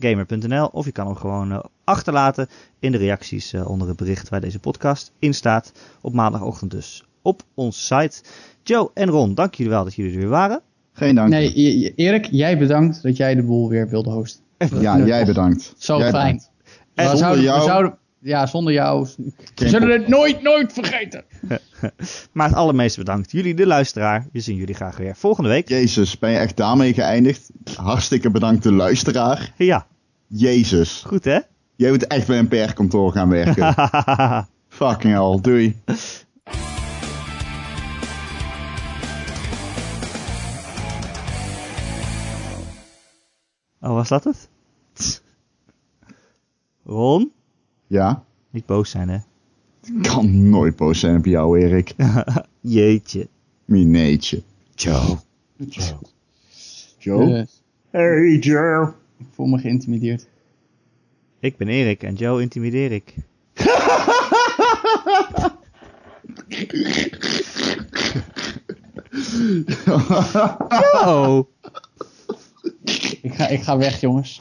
[0.00, 2.48] gamer.nl of je kan hem gewoon achterlaten
[2.78, 7.42] in de reacties onder het bericht waar deze podcast in staat op maandagochtend dus op
[7.54, 8.22] onze site.
[8.62, 10.62] Joe en Ron, dank jullie wel dat jullie er weer waren.
[10.92, 11.28] Geen dank.
[11.28, 14.42] Nee, Erik, jij bedankt dat jij de boel weer wilde hosten.
[14.80, 15.74] Ja, jij bedankt.
[15.78, 16.24] Zo Jij fijn.
[16.24, 16.50] bedankt.
[16.94, 19.08] We zonder we jou- zouden- ja, zonder jou.
[19.54, 21.24] We zullen het nooit, nooit vergeten.
[22.32, 24.26] Maar het allermeest bedankt jullie, de luisteraar.
[24.32, 25.68] We zien jullie graag weer volgende week.
[25.68, 27.50] Jezus, ben je echt daarmee geëindigd?
[27.76, 29.52] Hartstikke bedankt de luisteraar.
[29.56, 29.86] Ja,
[30.26, 31.38] Jezus, goed hè?
[31.76, 33.74] jij moet echt bij een PR-kantoor gaan werken.
[34.68, 35.76] Fucking hell, doei.
[43.80, 44.50] Oh, was dat het?
[46.84, 47.32] Ron?
[47.86, 49.16] Ja, Niet boos zijn, hè?
[49.82, 51.94] ik kan nooit boos zijn op jou, Erik.
[52.60, 53.28] Jeetje.
[53.64, 54.42] Mineetje.
[54.74, 55.16] Joe.
[56.98, 57.36] Joe?
[57.36, 57.44] Eh,
[57.90, 58.92] Hey Joe.
[59.18, 60.28] ik voel me geïntimideerd.
[61.40, 63.14] Ik ben Erik en Joe intimideer ik.
[70.92, 71.46] Joe!
[73.22, 74.40] ik ga, ik ga weg, jongens.